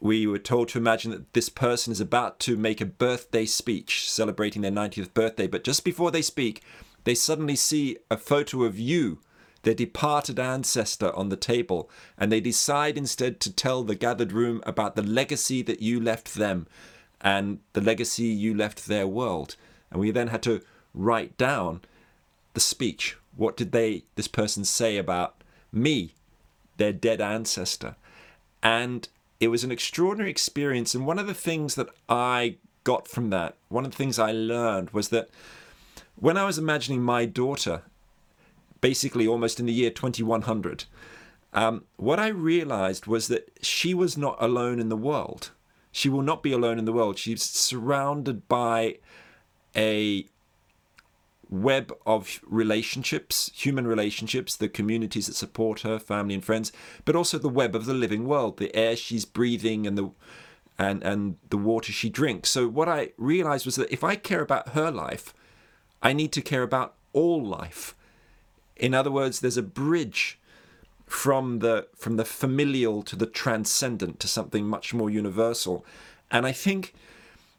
we 0.00 0.26
were 0.26 0.38
told 0.38 0.68
to 0.70 0.78
imagine 0.78 1.12
that 1.12 1.32
this 1.34 1.48
person 1.48 1.92
is 1.92 2.00
about 2.00 2.40
to 2.40 2.56
make 2.56 2.80
a 2.80 2.86
birthday 2.86 3.46
speech 3.46 4.10
celebrating 4.10 4.62
their 4.62 4.72
90th 4.72 5.14
birthday. 5.14 5.46
But 5.46 5.62
just 5.62 5.84
before 5.84 6.10
they 6.10 6.22
speak, 6.22 6.62
they 7.04 7.14
suddenly 7.14 7.54
see 7.54 7.98
a 8.10 8.16
photo 8.16 8.64
of 8.64 8.78
you, 8.78 9.20
their 9.66 9.74
departed 9.74 10.38
ancestor, 10.38 11.12
on 11.16 11.28
the 11.28 11.36
table. 11.36 11.90
And 12.16 12.30
they 12.30 12.40
decide 12.40 12.96
instead 12.96 13.40
to 13.40 13.52
tell 13.52 13.82
the 13.82 13.96
gathered 13.96 14.30
room 14.30 14.62
about 14.64 14.94
the 14.94 15.02
legacy 15.02 15.60
that 15.62 15.82
you 15.82 15.98
left 15.98 16.36
them 16.36 16.68
and 17.20 17.58
the 17.72 17.80
legacy 17.80 18.26
you 18.26 18.54
left 18.54 18.86
their 18.86 19.08
world. 19.08 19.56
And 19.90 19.98
we 19.98 20.12
then 20.12 20.28
had 20.28 20.44
to 20.44 20.62
write 20.94 21.36
down 21.36 21.80
the 22.54 22.60
speech. 22.60 23.16
What 23.34 23.56
did 23.56 23.72
they, 23.72 24.04
this 24.14 24.28
person, 24.28 24.64
say 24.64 24.98
about 24.98 25.42
me, 25.72 26.14
their 26.76 26.92
dead 26.92 27.20
ancestor? 27.20 27.96
And 28.62 29.08
it 29.40 29.48
was 29.48 29.64
an 29.64 29.72
extraordinary 29.72 30.30
experience. 30.30 30.94
And 30.94 31.04
one 31.04 31.18
of 31.18 31.26
the 31.26 31.34
things 31.34 31.74
that 31.74 31.88
I 32.08 32.58
got 32.84 33.08
from 33.08 33.30
that, 33.30 33.56
one 33.68 33.84
of 33.84 33.90
the 33.90 33.96
things 33.96 34.20
I 34.20 34.30
learned 34.30 34.90
was 34.90 35.08
that 35.08 35.28
when 36.14 36.36
I 36.36 36.44
was 36.44 36.56
imagining 36.56 37.02
my 37.02 37.24
daughter, 37.24 37.82
basically 38.86 39.26
almost 39.26 39.58
in 39.58 39.66
the 39.66 39.72
year 39.72 39.90
2100, 39.90 40.84
um, 41.52 41.82
what 41.96 42.20
I 42.20 42.28
realized 42.28 43.08
was 43.08 43.26
that 43.26 43.50
she 43.60 43.94
was 43.94 44.16
not 44.16 44.36
alone 44.38 44.78
in 44.78 44.90
the 44.90 44.96
world. 44.96 45.50
She 45.90 46.08
will 46.08 46.22
not 46.22 46.40
be 46.40 46.52
alone 46.52 46.78
in 46.78 46.84
the 46.84 46.92
world. 46.92 47.18
She's 47.18 47.42
surrounded 47.42 48.46
by 48.46 48.98
a 49.74 50.26
web 51.50 51.92
of 52.06 52.40
relationships, 52.46 53.50
human 53.56 53.88
relationships, 53.88 54.54
the 54.54 54.68
communities 54.68 55.26
that 55.26 55.34
support 55.34 55.80
her, 55.80 55.98
family 55.98 56.34
and 56.34 56.44
friends, 56.44 56.70
but 57.04 57.16
also 57.16 57.38
the 57.38 57.48
web 57.48 57.74
of 57.74 57.86
the 57.86 57.94
living 57.94 58.24
world, 58.28 58.58
the 58.58 58.74
air 58.76 58.94
she's 58.94 59.24
breathing 59.24 59.84
and 59.84 59.98
the 59.98 60.12
and 60.78 61.02
and 61.02 61.38
the 61.50 61.56
water 61.56 61.90
she 61.90 62.08
drinks. 62.08 62.50
So 62.50 62.68
what 62.68 62.88
I 62.88 63.10
realized 63.18 63.66
was 63.66 63.74
that 63.74 63.92
if 63.92 64.04
I 64.04 64.14
care 64.14 64.42
about 64.42 64.68
her 64.78 64.92
life, 64.92 65.34
I 66.04 66.12
need 66.12 66.30
to 66.34 66.40
care 66.40 66.62
about 66.62 66.94
all 67.12 67.44
life. 67.44 67.95
In 68.76 68.94
other 68.94 69.10
words, 69.10 69.40
there's 69.40 69.56
a 69.56 69.62
bridge 69.62 70.38
from 71.06 71.60
the 71.60 71.86
from 71.96 72.16
the 72.16 72.24
familial 72.24 73.02
to 73.02 73.16
the 73.16 73.26
transcendent 73.26 74.18
to 74.20 74.28
something 74.28 74.66
much 74.66 74.92
more 74.92 75.08
universal. 75.08 75.84
And 76.30 76.44
I 76.46 76.52
think 76.52 76.94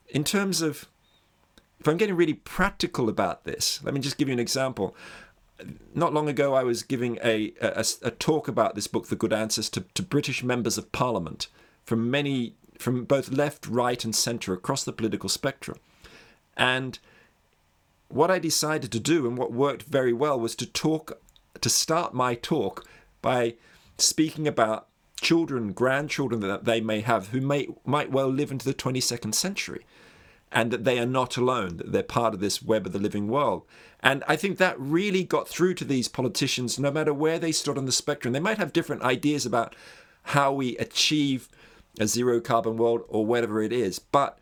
in 0.10 0.24
terms 0.24 0.62
of 0.62 0.88
if 1.80 1.88
I'm 1.88 1.98
getting 1.98 2.16
really 2.16 2.34
practical 2.34 3.08
about 3.08 3.44
this, 3.44 3.82
let 3.84 3.94
me 3.94 4.00
just 4.00 4.18
give 4.18 4.28
you 4.28 4.34
an 4.34 4.40
example. 4.40 4.96
Not 5.94 6.14
long 6.14 6.28
ago, 6.30 6.54
I 6.54 6.64
was 6.64 6.84
giving 6.84 7.18
a, 7.24 7.54
a, 7.62 7.84
a 8.04 8.12
talk 8.12 8.48
about 8.48 8.76
this 8.76 8.88
book, 8.88 9.08
The 9.08 9.16
Good 9.16 9.34
Ancestor, 9.34 9.82
to, 9.82 9.88
to 9.94 10.04
British 10.04 10.44
members 10.44 10.78
of 10.78 10.92
Parliament 10.92 11.48
from 11.84 12.12
many, 12.12 12.56
from 12.78 13.06
both 13.06 13.32
left, 13.32 13.68
right, 13.68 14.04
and 14.04 14.16
centre 14.16 14.54
across 14.54 14.84
the 14.84 14.94
political 14.94 15.30
spectrum. 15.30 15.78
And 16.56 17.00
what 18.10 18.32
I 18.32 18.40
decided 18.40 18.92
to 18.92 19.00
do, 19.00 19.28
and 19.28 19.38
what 19.38 19.52
worked 19.52 19.84
very 19.84 20.14
well, 20.14 20.40
was 20.40 20.56
to 20.56 20.66
talk, 20.66 21.22
to 21.60 21.70
start 21.70 22.14
my 22.14 22.36
talk 22.36 22.88
by 23.22 23.56
speaking 23.98 24.48
about 24.48 24.88
children, 25.20 25.74
grandchildren 25.74 26.42
that 26.42 26.66
they 26.66 26.80
may 26.80 27.02
have 27.02 27.30
who 27.30 27.42
may 27.42 27.68
might 27.86 28.12
well 28.12 28.28
live 28.28 28.52
into 28.52 28.66
the 28.66 28.74
22nd 28.74 29.34
century 29.34 29.84
and 30.52 30.72
that 30.72 30.84
they 30.84 31.00
are 31.00 31.06
not 31.06 31.38
alone, 31.38 31.78
that 31.78 31.92
they're 31.92 32.04
part 32.04 32.34
of 32.34 32.40
this 32.40 32.62
web 32.62 32.86
of 32.86 32.94
the 32.94 33.00
living 33.00 33.28
world. 33.28 33.64
And 34.00 34.24
I 34.28 34.36
think 34.36 34.58
that 34.58 34.80
really 34.80 35.24
got 35.24 35.48
through 35.48 35.74
to 35.76 35.86
these 35.86 36.08
politicians, 36.08 36.80
no 36.80 36.92
matter 36.92 37.14
where 37.14 37.40
they 37.40 37.52
stood 37.52 37.78
on 37.78 37.86
the 37.86 37.92
spectrum. 37.92 38.32
They 38.32 38.40
might 38.40 38.58
have 38.58 38.72
different 38.72 39.02
ideas 39.02 39.46
about 39.46 39.76
how 40.24 40.54
we 40.54 40.78
achieve 40.78 41.50
a 42.00 42.08
zero 42.08 42.40
carbon 42.40 42.78
world 42.78 43.04
or 43.08 43.26
whatever 43.26 43.62
it 43.62 43.74
is, 43.74 44.00
but 44.00 44.40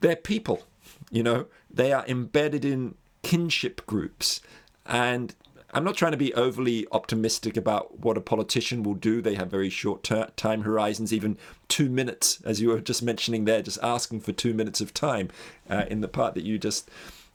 they're 0.00 0.16
people, 0.16 0.62
you 1.10 1.22
know, 1.22 1.46
they 1.70 1.92
are 1.92 2.04
embedded 2.06 2.64
in 2.64 2.94
kinship 3.22 3.84
groups. 3.86 4.40
And 4.86 5.34
I'm 5.72 5.84
not 5.84 5.96
trying 5.96 6.12
to 6.12 6.18
be 6.18 6.32
overly 6.34 6.86
optimistic 6.92 7.56
about 7.56 8.00
what 8.00 8.16
a 8.16 8.22
politician 8.22 8.82
will 8.82 8.94
do. 8.94 9.20
They 9.20 9.34
have 9.34 9.50
very 9.50 9.68
short 9.68 10.02
ter- 10.02 10.30
time 10.36 10.62
horizons, 10.62 11.12
even 11.12 11.36
two 11.68 11.90
minutes, 11.90 12.40
as 12.44 12.60
you 12.60 12.68
were 12.68 12.80
just 12.80 13.02
mentioning 13.02 13.44
there, 13.44 13.60
just 13.62 13.78
asking 13.82 14.20
for 14.20 14.32
two 14.32 14.54
minutes 14.54 14.80
of 14.80 14.94
time 14.94 15.28
uh, 15.68 15.84
in 15.88 16.00
the 16.00 16.08
part 16.08 16.34
that 16.34 16.44
you 16.44 16.58
just 16.58 16.90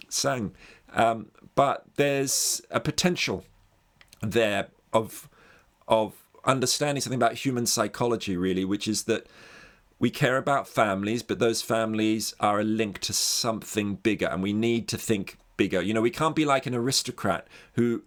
sang. 0.09 0.53
Um, 0.93 1.27
but 1.55 1.85
there's 1.95 2.61
a 2.71 2.79
potential 2.79 3.45
there 4.21 4.67
of 4.91 5.29
of 5.87 6.13
understanding 6.45 7.01
something 7.01 7.19
about 7.19 7.35
human 7.35 7.65
psychology, 7.65 8.37
really, 8.37 8.65
which 8.65 8.87
is 8.87 9.03
that 9.03 9.27
we 10.03 10.09
care 10.09 10.35
about 10.35 10.67
families, 10.67 11.23
but 11.23 11.39
those 11.39 11.61
families 11.61 12.33
are 12.41 12.59
a 12.59 12.63
link 12.65 12.99
to 12.99 13.13
something 13.13 13.95
bigger, 13.95 14.25
and 14.25 14.43
we 14.43 14.51
need 14.51 14.85
to 14.89 14.97
think 14.97 15.37
bigger. 15.55 15.81
You 15.81 15.93
know, 15.93 16.01
we 16.01 16.09
can't 16.09 16.35
be 16.35 16.43
like 16.43 16.65
an 16.65 16.75
aristocrat 16.75 17.47
who 17.75 18.03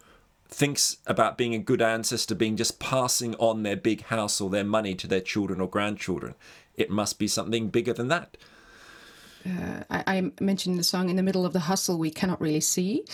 thinks 0.47 0.99
about 1.07 1.39
being 1.39 1.55
a 1.55 1.59
good 1.59 1.81
ancestor 1.81 2.35
being 2.35 2.55
just 2.55 2.79
passing 2.79 3.35
on 3.37 3.63
their 3.63 3.77
big 3.77 4.03
house 4.03 4.43
or 4.43 4.51
their 4.51 4.63
money 4.63 4.95
to 4.95 5.07
their 5.07 5.23
children 5.23 5.59
or 5.59 5.71
grandchildren. 5.71 6.35
It 6.75 6.91
must 6.91 7.19
be 7.19 7.29
something 7.29 7.69
bigger 7.69 7.95
than 7.95 8.09
that. 8.09 8.37
Uh, 9.47 9.85
I, 9.89 10.05
I, 10.07 10.33
mentioned 10.39 10.79
the 10.79 10.85
song 10.85 11.09
in 11.09 11.17
the 11.17 11.23
middle 11.23 11.47
of 11.47 11.55
the 11.55 11.61
hustle 11.61 11.97
we 11.97 12.11
cannot 12.11 12.43
really 12.43 12.61
see, 12.61 13.07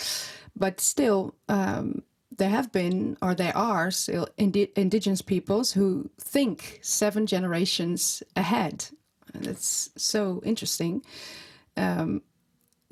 but 0.56 0.80
still, 0.80 1.36
um, 1.48 2.02
there 2.38 2.48
have 2.50 2.72
been 2.72 3.16
or 3.22 3.34
there 3.34 3.56
are 3.56 3.90
still 3.90 4.28
indi- 4.36 4.72
indigenous 4.76 5.22
peoples 5.22 5.72
who 5.72 6.10
think 6.20 6.80
seven 6.82 7.26
generations 7.26 8.22
ahead. 8.36 8.86
And 9.34 9.46
it's 9.46 9.90
so 9.96 10.42
interesting. 10.44 11.02
Um, 11.76 12.22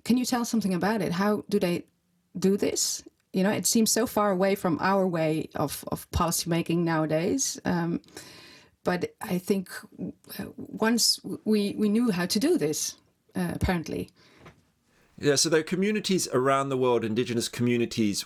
can 0.04 0.16
you 0.16 0.24
tell 0.24 0.44
something 0.44 0.74
about 0.74 1.02
it? 1.02 1.12
How 1.12 1.44
do 1.48 1.58
they 1.58 1.84
do 2.38 2.56
this? 2.56 3.02
you 3.32 3.42
know, 3.42 3.50
it 3.50 3.66
seems 3.66 3.90
so 3.90 4.06
far 4.06 4.30
away 4.30 4.54
from 4.54 4.78
our 4.80 5.06
way 5.06 5.48
of, 5.54 5.84
of 5.92 6.10
policymaking 6.10 6.78
nowadays. 6.78 7.60
Um, 7.64 8.00
but 8.82 9.14
I 9.20 9.38
think 9.38 9.70
once 10.56 11.20
we, 11.44 11.74
we 11.76 11.88
knew 11.88 12.10
how 12.10 12.26
to 12.26 12.38
do 12.40 12.58
this, 12.58 12.96
uh, 13.36 13.52
apparently. 13.54 14.10
Yeah, 15.18 15.34
so 15.36 15.48
there 15.48 15.60
are 15.60 15.64
communities 15.64 16.28
around 16.32 16.70
the 16.70 16.76
world, 16.76 17.04
indigenous 17.04 17.48
communities, 17.48 18.24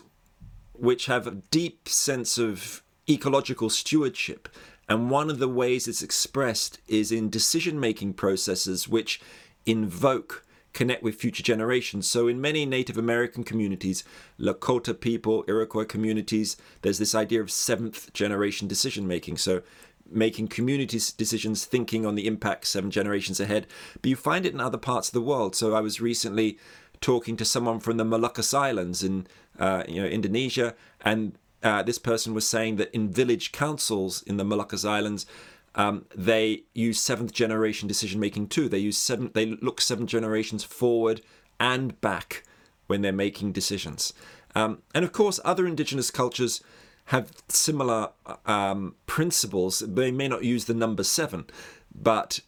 which 0.74 1.06
have 1.06 1.26
a 1.26 1.42
deep 1.50 1.88
sense 1.88 2.38
of 2.38 2.82
ecological 3.08 3.70
stewardship. 3.70 4.48
And 4.88 5.10
one 5.10 5.30
of 5.30 5.38
the 5.38 5.48
ways 5.48 5.88
it's 5.88 6.02
expressed 6.02 6.78
is 6.88 7.10
in 7.10 7.30
decision 7.30 7.80
making 7.80 8.14
processes 8.14 8.88
which 8.88 9.20
invoke 9.64 10.44
connect 10.74 11.02
with 11.02 11.14
future 11.14 11.42
generations. 11.42 12.10
So, 12.10 12.28
in 12.28 12.40
many 12.40 12.66
Native 12.66 12.98
American 12.98 13.44
communities, 13.44 14.04
Lakota 14.38 14.98
people, 14.98 15.44
Iroquois 15.48 15.84
communities, 15.86 16.56
there's 16.82 16.98
this 16.98 17.14
idea 17.14 17.40
of 17.40 17.50
seventh 17.50 18.12
generation 18.12 18.68
decision 18.68 19.06
making. 19.06 19.38
So, 19.38 19.62
making 20.10 20.48
community 20.48 21.00
decisions, 21.16 21.64
thinking 21.64 22.04
on 22.04 22.14
the 22.14 22.26
impact 22.26 22.66
seven 22.66 22.90
generations 22.90 23.40
ahead. 23.40 23.66
But 24.02 24.10
you 24.10 24.16
find 24.16 24.44
it 24.44 24.52
in 24.52 24.60
other 24.60 24.76
parts 24.76 25.08
of 25.08 25.14
the 25.14 25.22
world. 25.22 25.56
So, 25.56 25.74
I 25.74 25.80
was 25.80 26.00
recently 26.00 26.58
talking 27.00 27.36
to 27.36 27.44
someone 27.44 27.80
from 27.80 27.96
the 27.96 28.04
Moluccas 28.04 28.52
Islands 28.52 29.02
in 29.02 29.26
uh, 29.58 29.84
you 29.88 30.02
know 30.02 30.08
Indonesia, 30.08 30.74
and 31.00 31.38
uh, 31.62 31.82
this 31.82 31.98
person 31.98 32.34
was 32.34 32.46
saying 32.46 32.76
that 32.76 32.94
in 32.94 33.10
village 33.10 33.52
councils 33.52 34.22
in 34.22 34.36
the 34.36 34.44
Moluccas 34.44 34.88
Islands, 34.88 35.26
um, 35.74 36.04
they 36.14 36.64
use 36.74 37.00
seventh 37.00 37.32
generation 37.32 37.88
decision 37.88 38.20
making 38.20 38.48
too. 38.48 38.68
They 38.68 38.78
use 38.78 38.98
seven. 38.98 39.30
They 39.34 39.46
look 39.46 39.80
seven 39.80 40.06
generations 40.06 40.64
forward 40.64 41.20
and 41.58 42.00
back 42.00 42.44
when 42.86 43.02
they're 43.02 43.12
making 43.12 43.52
decisions. 43.52 44.12
Um, 44.54 44.82
and 44.94 45.04
of 45.04 45.12
course, 45.12 45.40
other 45.44 45.66
indigenous 45.66 46.10
cultures 46.10 46.62
have 47.06 47.32
similar 47.48 48.10
um, 48.46 48.94
principles. 49.06 49.80
They 49.80 50.10
may 50.10 50.28
not 50.28 50.44
use 50.44 50.66
the 50.66 50.74
number 50.74 51.02
seven, 51.02 51.46
but 51.94 52.40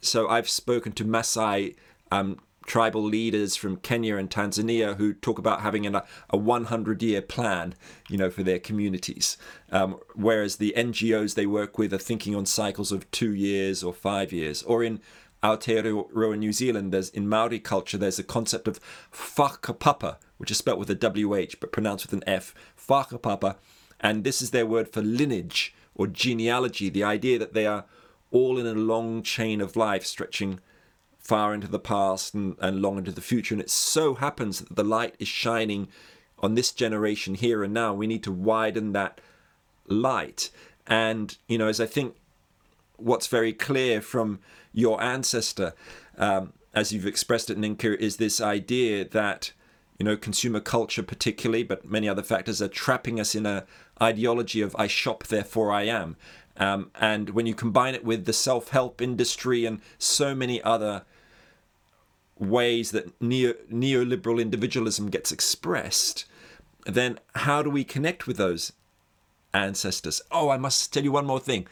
so 0.00 0.28
I've 0.28 0.48
spoken 0.48 0.92
to 0.92 1.04
Maasai 1.04 1.74
um, 2.10 2.38
tribal 2.66 3.02
leaders 3.02 3.56
from 3.56 3.76
Kenya 3.76 4.16
and 4.16 4.30
Tanzania 4.30 4.96
who 4.96 5.12
talk 5.12 5.38
about 5.38 5.60
having 5.60 5.86
an, 5.86 6.00
a 6.30 6.36
100 6.36 7.02
year 7.02 7.22
plan, 7.22 7.74
you 8.08 8.16
know, 8.16 8.30
for 8.30 8.42
their 8.42 8.58
communities. 8.58 9.36
Um, 9.70 9.98
whereas 10.14 10.56
the 10.56 10.74
NGOs 10.76 11.34
they 11.34 11.46
work 11.46 11.78
with 11.78 11.92
are 11.92 11.98
thinking 11.98 12.34
on 12.34 12.46
cycles 12.46 12.92
of 12.92 13.10
two 13.10 13.34
years 13.34 13.82
or 13.82 13.92
five 13.92 14.32
years. 14.32 14.62
Or 14.62 14.82
in 14.82 15.00
Aotearoa 15.42 16.38
New 16.38 16.52
Zealand, 16.52 16.92
there's 16.92 17.10
in 17.10 17.28
Maori 17.28 17.60
culture, 17.60 17.98
there's 17.98 18.18
a 18.18 18.24
concept 18.24 18.66
of 18.66 18.80
whakapapa, 19.12 20.16
which 20.38 20.50
is 20.50 20.56
spelt 20.56 20.78
with 20.78 20.90
a 20.90 20.94
WH 20.94 21.60
but 21.60 21.72
pronounced 21.72 22.06
with 22.06 22.14
an 22.14 22.24
F, 22.26 22.54
whakapapa. 22.88 23.56
And 24.00 24.24
this 24.24 24.40
is 24.40 24.50
their 24.50 24.66
word 24.66 24.88
for 24.88 25.02
lineage 25.02 25.74
or 25.94 26.06
genealogy, 26.06 26.88
the 26.88 27.04
idea 27.04 27.38
that 27.38 27.52
they 27.52 27.66
are 27.66 27.84
all 28.30 28.58
in 28.58 28.66
a 28.66 28.74
long 28.74 29.22
chain 29.22 29.60
of 29.60 29.76
life 29.76 30.04
stretching 30.04 30.60
far 31.24 31.54
into 31.54 31.66
the 31.66 31.78
past 31.78 32.34
and, 32.34 32.54
and 32.60 32.82
long 32.82 32.98
into 32.98 33.10
the 33.10 33.20
future. 33.20 33.54
And 33.54 33.62
it 33.62 33.70
so 33.70 34.14
happens 34.14 34.60
that 34.60 34.76
the 34.76 34.84
light 34.84 35.16
is 35.18 35.26
shining 35.26 35.88
on 36.38 36.54
this 36.54 36.70
generation 36.70 37.34
here 37.34 37.64
and 37.64 37.72
now. 37.72 37.94
We 37.94 38.06
need 38.06 38.22
to 38.24 38.32
widen 38.32 38.92
that 38.92 39.20
light. 39.86 40.50
And, 40.86 41.36
you 41.48 41.56
know, 41.56 41.68
as 41.68 41.80
I 41.80 41.86
think 41.86 42.16
what's 42.96 43.26
very 43.26 43.54
clear 43.54 44.02
from 44.02 44.40
your 44.72 45.02
ancestor, 45.02 45.72
um, 46.18 46.52
as 46.74 46.92
you've 46.92 47.06
expressed 47.06 47.48
it, 47.48 47.58
Nienke, 47.58 47.96
is 47.96 48.18
this 48.18 48.40
idea 48.40 49.08
that, 49.08 49.52
you 49.98 50.04
know, 50.04 50.18
consumer 50.18 50.60
culture 50.60 51.02
particularly, 51.02 51.62
but 51.62 51.88
many 51.88 52.06
other 52.06 52.22
factors 52.22 52.60
are 52.60 52.68
trapping 52.68 53.18
us 53.18 53.34
in 53.34 53.46
a 53.46 53.64
ideology 54.02 54.60
of 54.60 54.76
I 54.78 54.88
shop, 54.88 55.24
therefore 55.24 55.72
I 55.72 55.84
am. 55.84 56.16
Um, 56.56 56.90
and 57.00 57.30
when 57.30 57.46
you 57.46 57.54
combine 57.54 57.94
it 57.94 58.04
with 58.04 58.26
the 58.26 58.32
self 58.32 58.68
help 58.68 59.00
industry 59.00 59.64
and 59.64 59.80
so 59.98 60.34
many 60.34 60.62
other 60.62 61.04
ways 62.38 62.90
that 62.90 63.20
neo, 63.20 63.54
neoliberal 63.72 64.40
individualism 64.40 65.10
gets 65.10 65.32
expressed, 65.32 66.24
then 66.86 67.18
how 67.36 67.62
do 67.62 67.70
we 67.70 67.84
connect 67.84 68.26
with 68.26 68.36
those 68.36 68.72
ancestors? 69.52 70.20
Oh, 70.30 70.50
I 70.50 70.56
must 70.56 70.92
tell 70.92 71.04
you 71.04 71.12
one 71.12 71.26
more 71.26 71.40
thing. 71.40 71.66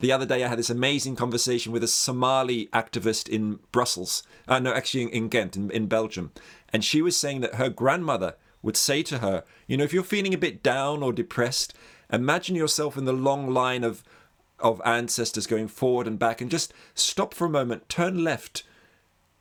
The 0.00 0.12
other 0.12 0.26
day, 0.26 0.42
I 0.42 0.48
had 0.48 0.58
this 0.58 0.70
amazing 0.70 1.14
conversation 1.14 1.70
with 1.70 1.84
a 1.84 1.88
Somali 1.88 2.66
activist 2.72 3.28
in 3.28 3.60
Brussels. 3.70 4.24
Uh, 4.48 4.58
no, 4.58 4.72
actually, 4.72 5.04
in, 5.04 5.08
in 5.10 5.28
Ghent, 5.28 5.56
in, 5.56 5.70
in 5.70 5.86
Belgium. 5.86 6.32
And 6.72 6.84
she 6.84 7.00
was 7.00 7.16
saying 7.16 7.40
that 7.42 7.54
her 7.54 7.68
grandmother 7.68 8.34
would 8.62 8.76
say 8.76 9.04
to 9.04 9.18
her, 9.18 9.44
You 9.68 9.76
know, 9.76 9.84
if 9.84 9.92
you're 9.92 10.02
feeling 10.02 10.34
a 10.34 10.38
bit 10.38 10.62
down 10.62 11.04
or 11.04 11.12
depressed, 11.12 11.74
imagine 12.12 12.56
yourself 12.56 12.96
in 12.96 13.04
the 13.04 13.12
long 13.12 13.52
line 13.52 13.84
of 13.84 14.02
of 14.58 14.80
ancestors 14.84 15.46
going 15.46 15.66
forward 15.66 16.06
and 16.06 16.20
back 16.20 16.40
and 16.40 16.48
just 16.48 16.72
stop 16.94 17.34
for 17.34 17.46
a 17.46 17.50
moment, 17.50 17.88
turn 17.88 18.22
left 18.22 18.62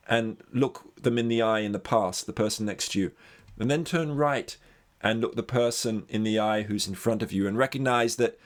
and 0.08 0.38
look 0.52 0.96
them 1.02 1.18
in 1.18 1.28
the 1.28 1.42
eye 1.42 1.60
in 1.60 1.72
the 1.72 1.80
past, 1.80 2.26
the 2.26 2.34
person 2.34 2.66
next 2.66 2.92
to 2.92 3.00
you, 3.00 3.12
and 3.60 3.70
then 3.70 3.84
turn 3.84 4.16
right 4.16 4.58
and 5.02 5.22
look 5.22 5.36
the 5.36 5.44
person 5.44 6.04
in 6.10 6.24
the 6.24 6.40
eye 6.40 6.64
who's 6.64 6.88
in 6.88 6.96
front 6.96 7.24
of 7.24 7.32
you 7.32 7.48
and 7.48 7.58
recognize 7.58 8.16
that 8.18 8.40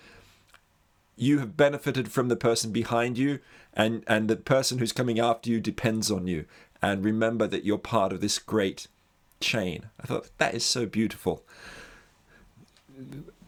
you 1.16 1.40
have 1.40 1.58
benefited 1.58 2.12
from 2.12 2.28
the 2.28 2.36
person 2.36 2.72
behind 2.72 3.18
you 3.18 3.40
and 3.74 4.04
and 4.08 4.30
the 4.30 4.36
person 4.36 4.78
who's 4.78 4.92
coming 4.92 5.20
after 5.20 5.50
you 5.50 5.60
depends 5.60 6.12
on 6.12 6.28
you. 6.28 6.46
And 6.82 7.04
remember 7.04 7.48
that 7.48 7.64
you're 7.64 7.78
part 7.78 8.14
of 8.14 8.22
this 8.22 8.38
great 8.38 8.88
chain. 9.40 9.86
I 10.00 10.08
thought 10.08 10.30
that 10.38 10.54
is 10.54 10.66
so 10.66 10.86
beautiful. 10.86 11.44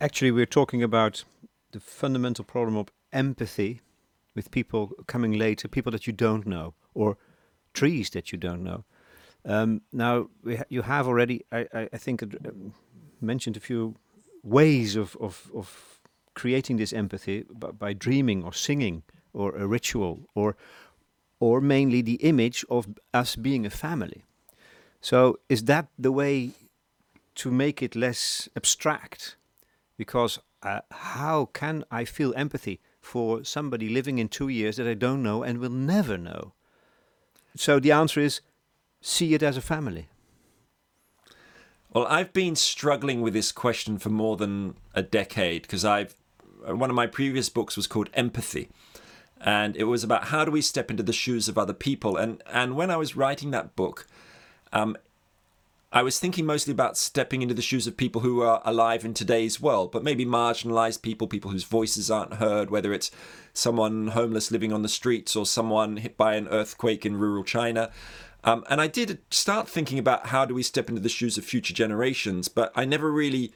Actually, 0.01 0.31
we're 0.31 0.45
talking 0.45 0.83
about 0.83 1.23
the 1.71 1.79
fundamental 1.79 2.43
problem 2.43 2.77
of 2.77 2.89
empathy 3.13 3.81
with 4.35 4.51
people 4.51 4.91
coming 5.07 5.33
later, 5.33 5.67
people 5.67 5.91
that 5.91 6.07
you 6.07 6.13
don't 6.13 6.45
know, 6.45 6.73
or 6.93 7.17
trees 7.79 8.09
that 8.09 8.31
you 8.31 8.39
don't 8.39 8.63
know. 8.63 8.83
Um, 9.45 9.81
now, 9.91 10.29
ha 10.45 10.63
you 10.69 10.83
have 10.83 11.07
already, 11.07 11.37
I, 11.51 11.59
I, 11.79 11.89
I 11.95 11.97
think, 11.97 12.23
uh, 12.23 12.27
mentioned 13.21 13.57
a 13.57 13.59
few 13.59 13.95
ways 14.43 14.97
of, 14.97 15.15
of, 15.19 15.51
of 15.53 15.99
creating 16.33 16.77
this 16.77 16.93
empathy 16.93 17.45
by, 17.49 17.71
by 17.71 17.93
dreaming 17.93 18.43
or 18.43 18.53
singing 18.53 19.03
or 19.33 19.55
a 19.55 19.67
ritual 19.67 20.19
or 20.35 20.55
or 21.39 21.61
mainly 21.61 22.01
the 22.01 22.15
image 22.15 22.65
of 22.69 22.87
us 23.13 23.35
being 23.35 23.65
a 23.65 23.69
family. 23.69 24.23
So 25.01 25.39
is 25.49 25.63
that 25.63 25.87
the 25.99 26.11
way 26.11 26.51
to 27.35 27.51
make 27.51 27.83
it 27.85 27.95
less 27.95 28.49
abstract? 28.55 29.37
Because 29.97 30.39
uh, 30.63 30.79
how 30.91 31.49
can 31.53 31.83
I 31.91 32.05
feel 32.05 32.33
empathy 32.35 32.79
for 32.99 33.43
somebody 33.43 33.89
living 33.89 34.19
in 34.19 34.29
two 34.29 34.49
years 34.49 34.77
that 34.77 34.87
I 34.87 34.95
don't 34.95 35.21
know 35.21 35.43
and 35.43 35.59
will 35.59 35.69
never 35.69 36.17
know? 36.17 36.53
So 37.59 37.79
the 37.79 37.91
answer 37.91 38.19
is 38.19 38.41
see 39.01 39.33
it 39.33 39.43
as 39.43 39.57
a 39.57 39.61
family. 39.61 40.07
Well, 41.93 42.05
I've 42.07 42.33
been 42.33 42.55
struggling 42.55 43.21
with 43.21 43.33
this 43.33 43.51
question 43.51 43.97
for 43.97 44.09
more 44.09 44.37
than 44.37 44.75
a 44.93 45.01
decade 45.01 45.63
because 45.63 45.85
I've 45.85 46.15
one 46.65 46.89
of 46.89 46.95
my 46.95 47.07
previous 47.07 47.49
books 47.49 47.77
was 47.77 47.87
called 47.87 48.09
Empathy, 48.13 48.69
and 49.39 49.75
it 49.75 49.85
was 49.85 50.03
about 50.03 50.25
how 50.25 50.43
do 50.43 50.51
we 50.51 50.61
step 50.61 50.91
into 50.91 51.03
the 51.03 51.13
shoes 51.13 51.47
of 51.47 51.57
other 51.57 51.73
people. 51.73 52.17
And 52.17 52.43
and 52.51 52.75
when 52.75 52.91
I 52.91 52.97
was 52.97 53.15
writing 53.15 53.51
that 53.51 53.75
book, 53.75 54.07
um, 54.73 54.97
I 55.91 56.03
was 56.03 56.19
thinking 56.19 56.45
mostly 56.45 56.73
about 56.73 56.97
stepping 56.97 57.41
into 57.41 57.53
the 57.53 57.61
shoes 57.61 57.87
of 57.87 57.95
people 57.95 58.19
who 58.19 58.41
are 58.41 58.61
alive 58.65 59.05
in 59.05 59.13
today's 59.13 59.61
world, 59.61 59.91
but 59.91 60.03
maybe 60.03 60.25
marginalized 60.25 61.01
people, 61.01 61.27
people 61.27 61.51
whose 61.51 61.63
voices 61.63 62.11
aren't 62.11 62.35
heard, 62.35 62.69
whether 62.69 62.91
it's 62.91 63.09
someone 63.53 64.09
homeless 64.09 64.51
living 64.51 64.73
on 64.73 64.81
the 64.81 64.89
streets 64.89 65.33
or 65.33 65.45
someone 65.45 65.97
hit 65.97 66.17
by 66.17 66.35
an 66.35 66.49
earthquake 66.49 67.05
in 67.05 67.15
rural 67.15 67.43
China. 67.43 67.89
Um, 68.43 68.65
and 68.69 68.81
I 68.81 68.87
did 68.87 69.19
start 69.31 69.69
thinking 69.69 69.97
about 69.97 70.27
how 70.27 70.43
do 70.43 70.53
we 70.53 70.61
step 70.61 70.89
into 70.89 71.01
the 71.01 71.09
shoes 71.09 71.37
of 71.37 71.45
future 71.45 71.73
generations, 71.73 72.49
but 72.49 72.71
I 72.75 72.83
never 72.83 73.09
really 73.09 73.53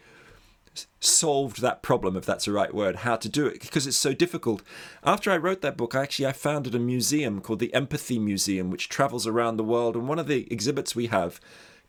solved 1.02 1.62
that 1.62 1.84
problem 1.84 2.16
if 2.16 2.26
that's 2.26 2.46
the 2.46 2.52
right 2.54 2.74
word 2.74 2.98
how 2.98 3.18
to 3.18 3.28
do 3.28 3.46
it 3.46 3.60
because 3.60 3.86
it's 3.86 3.98
so 3.98 4.14
difficult 4.14 4.62
after 5.04 5.30
i 5.30 5.36
wrote 5.36 5.60
that 5.60 5.76
book 5.76 5.94
I 5.94 6.04
actually 6.04 6.28
i 6.28 6.32
founded 6.32 6.74
a 6.74 6.80
museum 6.80 7.42
called 7.42 7.60
the 7.60 7.74
empathy 7.74 8.18
museum 8.18 8.70
which 8.70 8.88
travels 8.88 9.28
around 9.28 9.58
the 9.58 9.66
world 9.66 9.98
and 9.98 10.08
one 10.08 10.18
of 10.18 10.28
the 10.28 10.48
exhibits 10.50 10.96
we 10.96 11.08
have 11.08 11.42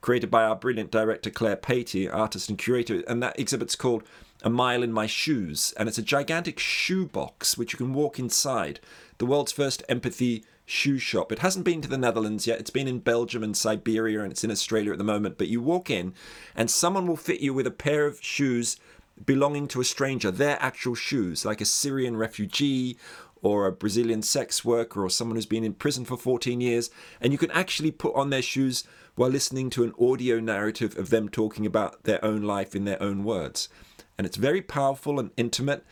created 0.02 0.30
by 0.30 0.44
our 0.44 0.56
brilliant 0.56 0.90
director 0.90 1.30
Claire 1.30 1.56
Patey, 1.56 2.06
artist 2.12 2.50
and 2.50 2.58
curator, 2.58 3.02
and 3.08 3.22
that 3.22 3.38
exhibit's 3.38 3.76
called 3.76 4.02
A 4.42 4.50
Mile 4.50 4.82
in 4.82 4.92
My 4.92 5.06
Shoes, 5.06 5.72
and 5.78 5.88
it's 5.88 5.96
a 5.96 6.02
gigantic 6.02 6.58
shoe 6.58 7.06
box 7.06 7.56
which 7.56 7.72
you 7.72 7.78
can 7.78 7.94
walk 7.94 8.18
inside. 8.18 8.80
The 9.18 9.26
world's 9.26 9.52
first 9.52 9.82
empathy 9.88 10.44
shoe 10.66 10.98
shop. 10.98 11.32
It 11.32 11.38
hasn't 11.38 11.64
been 11.64 11.80
to 11.82 11.88
the 11.88 11.98
Netherlands 11.98 12.46
yet. 12.46 12.58
It's 12.58 12.70
been 12.70 12.88
in 12.88 12.98
Belgium 12.98 13.42
and 13.42 13.56
Siberia, 13.56 14.22
and 14.22 14.32
it's 14.32 14.44
in 14.44 14.50
Australia 14.50 14.92
at 14.92 14.98
the 14.98 15.04
moment. 15.04 15.38
But 15.38 15.48
you 15.48 15.60
walk 15.60 15.88
in, 15.88 16.14
and 16.54 16.70
someone 16.70 17.06
will 17.06 17.16
fit 17.16 17.40
you 17.40 17.54
with 17.54 17.66
a 17.66 17.70
pair 17.70 18.06
of 18.06 18.22
shoes 18.22 18.76
belonging 19.24 19.68
to 19.68 19.80
a 19.80 19.84
stranger, 19.84 20.30
their 20.30 20.60
actual 20.60 20.94
shoes, 20.94 21.44
like 21.44 21.60
a 21.60 21.64
Syrian 21.66 22.16
refugee 22.16 22.96
or 23.42 23.66
a 23.66 23.72
Brazilian 23.72 24.22
sex 24.22 24.64
worker 24.64 25.04
or 25.04 25.10
someone 25.10 25.36
who's 25.36 25.46
been 25.46 25.64
in 25.64 25.74
prison 25.74 26.04
for 26.04 26.16
14 26.16 26.60
years, 26.60 26.90
and 27.20 27.32
you 27.32 27.38
can 27.38 27.50
actually 27.50 27.90
put 27.90 28.14
on 28.14 28.30
their 28.30 28.42
shoes 28.42 28.84
while 29.14 29.30
listening 29.30 29.70
to 29.70 29.84
an 29.84 29.92
audio 30.00 30.40
narrative 30.40 30.96
of 30.96 31.10
them 31.10 31.28
talking 31.28 31.66
about 31.66 32.04
their 32.04 32.24
own 32.24 32.42
life 32.42 32.74
in 32.74 32.84
their 32.84 33.02
own 33.02 33.24
words. 33.24 33.68
And 34.16 34.26
it's 34.26 34.36
very 34.36 34.62
powerful 34.62 35.18
and 35.20 35.30
intimate. 35.36 35.84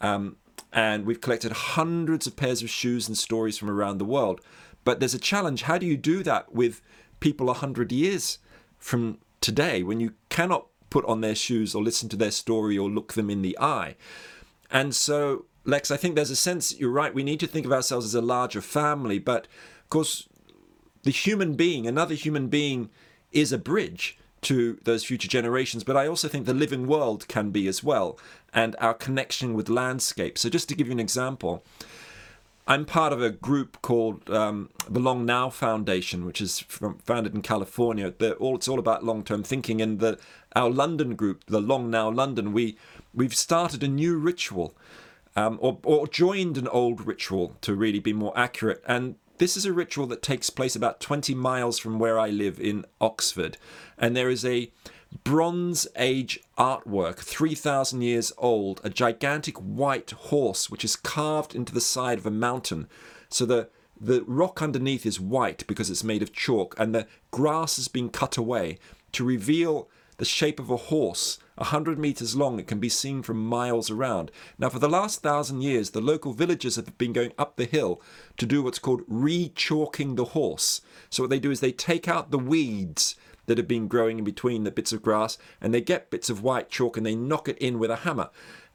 Um, 0.00 0.36
and 0.72 1.04
we've 1.04 1.20
collected 1.20 1.52
hundreds 1.52 2.26
of 2.26 2.36
pairs 2.36 2.62
of 2.62 2.70
shoes 2.70 3.08
and 3.08 3.18
stories 3.18 3.58
from 3.58 3.70
around 3.70 3.98
the 3.98 4.04
world. 4.04 4.40
But 4.84 5.00
there's 5.00 5.14
a 5.14 5.18
challenge. 5.18 5.62
How 5.62 5.78
do 5.78 5.86
you 5.86 5.96
do 5.96 6.22
that 6.22 6.54
with 6.54 6.80
people 7.18 7.46
100 7.46 7.92
years 7.92 8.38
from 8.78 9.18
today 9.40 9.82
when 9.82 10.00
you 10.00 10.14
cannot 10.28 10.66
put 10.90 11.04
on 11.06 11.20
their 11.20 11.34
shoes 11.34 11.74
or 11.74 11.82
listen 11.82 12.08
to 12.10 12.16
their 12.16 12.30
story 12.30 12.78
or 12.78 12.88
look 12.88 13.14
them 13.14 13.30
in 13.30 13.42
the 13.42 13.58
eye? 13.58 13.96
And 14.70 14.94
so, 14.94 15.46
Lex, 15.64 15.90
I 15.90 15.96
think 15.96 16.14
there's 16.14 16.30
a 16.30 16.36
sense, 16.36 16.78
you're 16.78 16.90
right, 16.90 17.14
we 17.14 17.24
need 17.24 17.40
to 17.40 17.46
think 17.46 17.66
of 17.66 17.72
ourselves 17.72 18.06
as 18.06 18.14
a 18.14 18.22
larger 18.22 18.60
family. 18.60 19.18
But 19.18 19.46
of 19.82 19.90
course, 19.90 20.28
the 21.02 21.10
human 21.10 21.54
being, 21.54 21.86
another 21.86 22.14
human 22.14 22.48
being, 22.48 22.90
is 23.32 23.52
a 23.52 23.58
bridge 23.58 24.18
to 24.42 24.78
those 24.84 25.04
future 25.04 25.28
generations. 25.28 25.84
But 25.84 25.96
I 25.96 26.06
also 26.06 26.28
think 26.28 26.46
the 26.46 26.54
living 26.54 26.86
world 26.86 27.28
can 27.28 27.50
be 27.50 27.68
as 27.68 27.84
well, 27.84 28.18
and 28.52 28.76
our 28.78 28.94
connection 28.94 29.54
with 29.54 29.68
landscape. 29.68 30.38
So, 30.38 30.48
just 30.48 30.68
to 30.68 30.74
give 30.74 30.86
you 30.86 30.92
an 30.92 31.00
example, 31.00 31.62
I'm 32.66 32.84
part 32.84 33.12
of 33.12 33.20
a 33.20 33.30
group 33.30 33.82
called 33.82 34.30
um, 34.30 34.70
the 34.88 35.00
Long 35.00 35.26
Now 35.26 35.50
Foundation, 35.50 36.24
which 36.24 36.40
is 36.40 36.60
from, 36.60 36.98
founded 36.98 37.34
in 37.34 37.42
California. 37.42 38.14
All, 38.38 38.54
it's 38.54 38.68
all 38.68 38.78
about 38.78 39.04
long-term 39.04 39.42
thinking. 39.42 39.82
And 39.82 39.98
the, 39.98 40.18
our 40.54 40.70
London 40.70 41.16
group, 41.16 41.44
the 41.46 41.60
Long 41.60 41.90
Now 41.90 42.08
London, 42.08 42.52
we 42.52 42.76
we've 43.12 43.34
started 43.34 43.82
a 43.82 43.88
new 43.88 44.16
ritual, 44.18 44.76
um, 45.34 45.58
or, 45.60 45.78
or 45.82 46.06
joined 46.06 46.56
an 46.58 46.68
old 46.68 47.06
ritual 47.06 47.56
to 47.62 47.74
really 47.74 47.98
be 47.98 48.12
more 48.12 48.32
accurate. 48.38 48.82
And 48.86 49.16
this 49.40 49.56
is 49.56 49.64
a 49.64 49.72
ritual 49.72 50.06
that 50.06 50.22
takes 50.22 50.50
place 50.50 50.76
about 50.76 51.00
20 51.00 51.34
miles 51.34 51.78
from 51.78 51.98
where 51.98 52.18
I 52.18 52.28
live 52.28 52.60
in 52.60 52.84
Oxford. 53.00 53.56
And 53.96 54.14
there 54.14 54.28
is 54.28 54.44
a 54.44 54.70
Bronze 55.24 55.88
Age 55.96 56.40
artwork, 56.58 57.16
3,000 57.16 58.02
years 58.02 58.34
old, 58.36 58.82
a 58.84 58.90
gigantic 58.90 59.56
white 59.56 60.10
horse 60.10 60.68
which 60.68 60.84
is 60.84 60.94
carved 60.94 61.54
into 61.54 61.72
the 61.72 61.80
side 61.80 62.18
of 62.18 62.26
a 62.26 62.30
mountain. 62.30 62.86
So 63.30 63.46
the 63.46 63.70
the 63.98 64.22
rock 64.24 64.62
underneath 64.62 65.04
is 65.04 65.18
white 65.18 65.66
because 65.66 65.90
it's 65.90 66.04
made 66.04 66.22
of 66.22 66.32
chalk, 66.32 66.74
and 66.78 66.94
the 66.94 67.06
grass 67.30 67.76
has 67.76 67.88
been 67.88 68.10
cut 68.10 68.36
away 68.36 68.78
to 69.12 69.24
reveal 69.24 69.88
the 70.18 70.24
shape 70.26 70.60
of 70.60 70.70
a 70.70 70.76
horse. 70.76 71.38
A 71.60 71.64
hundred 71.64 71.98
meters 71.98 72.34
long, 72.34 72.58
it 72.58 72.66
can 72.66 72.80
be 72.80 72.88
seen 72.88 73.22
from 73.22 73.44
miles 73.44 73.90
around. 73.90 74.30
Now, 74.58 74.70
for 74.70 74.78
the 74.78 74.88
last 74.88 75.20
thousand 75.20 75.60
years, 75.60 75.90
the 75.90 76.00
local 76.00 76.32
villagers 76.32 76.76
have 76.76 76.96
been 76.96 77.12
going 77.12 77.32
up 77.38 77.56
the 77.56 77.66
hill 77.66 78.00
to 78.38 78.46
do 78.46 78.62
what's 78.62 78.78
called 78.78 79.02
re 79.06 79.52
chalking 79.54 80.14
the 80.14 80.24
horse. 80.24 80.80
So, 81.10 81.22
what 81.22 81.30
they 81.30 81.38
do 81.38 81.50
is 81.50 81.60
they 81.60 81.72
take 81.72 82.08
out 82.08 82.30
the 82.30 82.38
weeds 82.38 83.14
that 83.44 83.58
have 83.58 83.68
been 83.68 83.88
growing 83.88 84.18
in 84.18 84.24
between 84.24 84.64
the 84.64 84.70
bits 84.70 84.92
of 84.92 85.02
grass 85.02 85.36
and 85.60 85.74
they 85.74 85.80
get 85.80 86.10
bits 86.10 86.30
of 86.30 86.42
white 86.42 86.70
chalk 86.70 86.96
and 86.96 87.04
they 87.04 87.14
knock 87.14 87.48
it 87.48 87.58
in 87.58 87.78
with 87.78 87.90
a 87.90 87.96
hammer. 87.96 88.30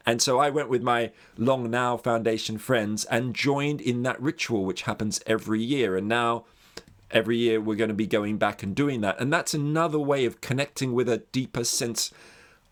And 0.06 0.22
so 0.22 0.38
I 0.38 0.50
went 0.50 0.68
with 0.68 0.82
my 0.82 1.10
Long 1.36 1.68
Now 1.68 1.96
Foundation 1.96 2.58
friends 2.58 3.04
and 3.06 3.34
joined 3.34 3.80
in 3.80 4.04
that 4.04 4.20
ritual, 4.22 4.64
which 4.64 4.82
happens 4.82 5.20
every 5.26 5.60
year. 5.60 5.96
And 5.96 6.06
now, 6.06 6.44
every 7.10 7.38
year, 7.38 7.60
we're 7.60 7.74
going 7.74 7.88
to 7.88 7.94
be 7.94 8.06
going 8.06 8.38
back 8.38 8.62
and 8.62 8.76
doing 8.76 9.00
that. 9.00 9.20
And 9.20 9.32
that's 9.32 9.54
another 9.54 9.98
way 9.98 10.24
of 10.24 10.40
connecting 10.40 10.92
with 10.92 11.08
a 11.08 11.24
deeper 11.32 11.64
sense 11.64 12.12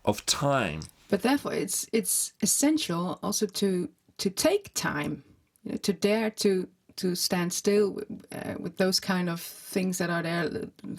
of 0.05 0.25
time. 0.25 0.81
But 1.09 1.21
therefore, 1.21 1.53
it's 1.53 1.87
it's 1.91 2.33
essential 2.41 3.19
also 3.21 3.45
to 3.45 3.89
to 4.17 4.29
take 4.29 4.73
time, 4.73 5.23
you 5.63 5.71
know, 5.71 5.77
to 5.77 5.93
dare 5.93 6.29
to 6.31 6.67
to 6.95 7.15
stand 7.15 7.51
still 7.53 7.99
uh, 8.31 8.55
with 8.59 8.77
those 8.77 8.99
kind 8.99 9.29
of 9.29 9.41
things 9.41 9.97
that 9.97 10.09
are 10.09 10.23
there, 10.23 10.49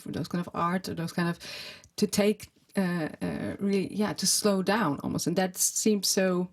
those 0.05 0.29
kind 0.29 0.47
of 0.47 0.55
art, 0.55 0.89
or 0.89 0.95
those 0.95 1.13
kind 1.13 1.29
of 1.29 1.39
to 1.97 2.07
take 2.07 2.51
uh, 2.77 3.09
uh, 3.23 3.57
really, 3.59 3.95
yeah, 3.95 4.13
to 4.13 4.27
slow 4.27 4.63
down 4.63 5.01
almost, 5.03 5.27
and 5.27 5.37
that 5.37 5.57
seems 5.57 6.07
so. 6.07 6.49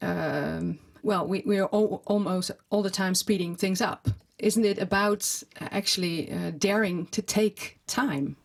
Um, 0.00 0.78
well, 1.02 1.26
we 1.26 1.42
we 1.46 1.58
are 1.58 1.66
all, 1.66 2.02
almost 2.06 2.50
all 2.70 2.82
the 2.82 2.90
time 2.90 3.14
speeding 3.14 3.54
things 3.54 3.80
up. 3.80 4.08
Isn't 4.38 4.64
it 4.64 4.78
about 4.78 5.42
actually 5.60 6.32
uh, 6.32 6.52
daring 6.56 7.06
to 7.06 7.22
take 7.22 7.78
time? 7.86 8.36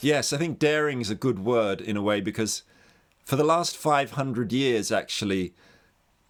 Yes, 0.00 0.32
I 0.32 0.38
think 0.38 0.58
daring 0.58 1.00
is 1.00 1.10
a 1.10 1.14
good 1.14 1.38
word 1.38 1.80
in 1.80 1.96
a 1.96 2.02
way 2.02 2.20
because 2.20 2.62
for 3.24 3.36
the 3.36 3.44
last 3.44 3.76
500 3.76 4.52
years, 4.52 4.92
actually, 4.92 5.54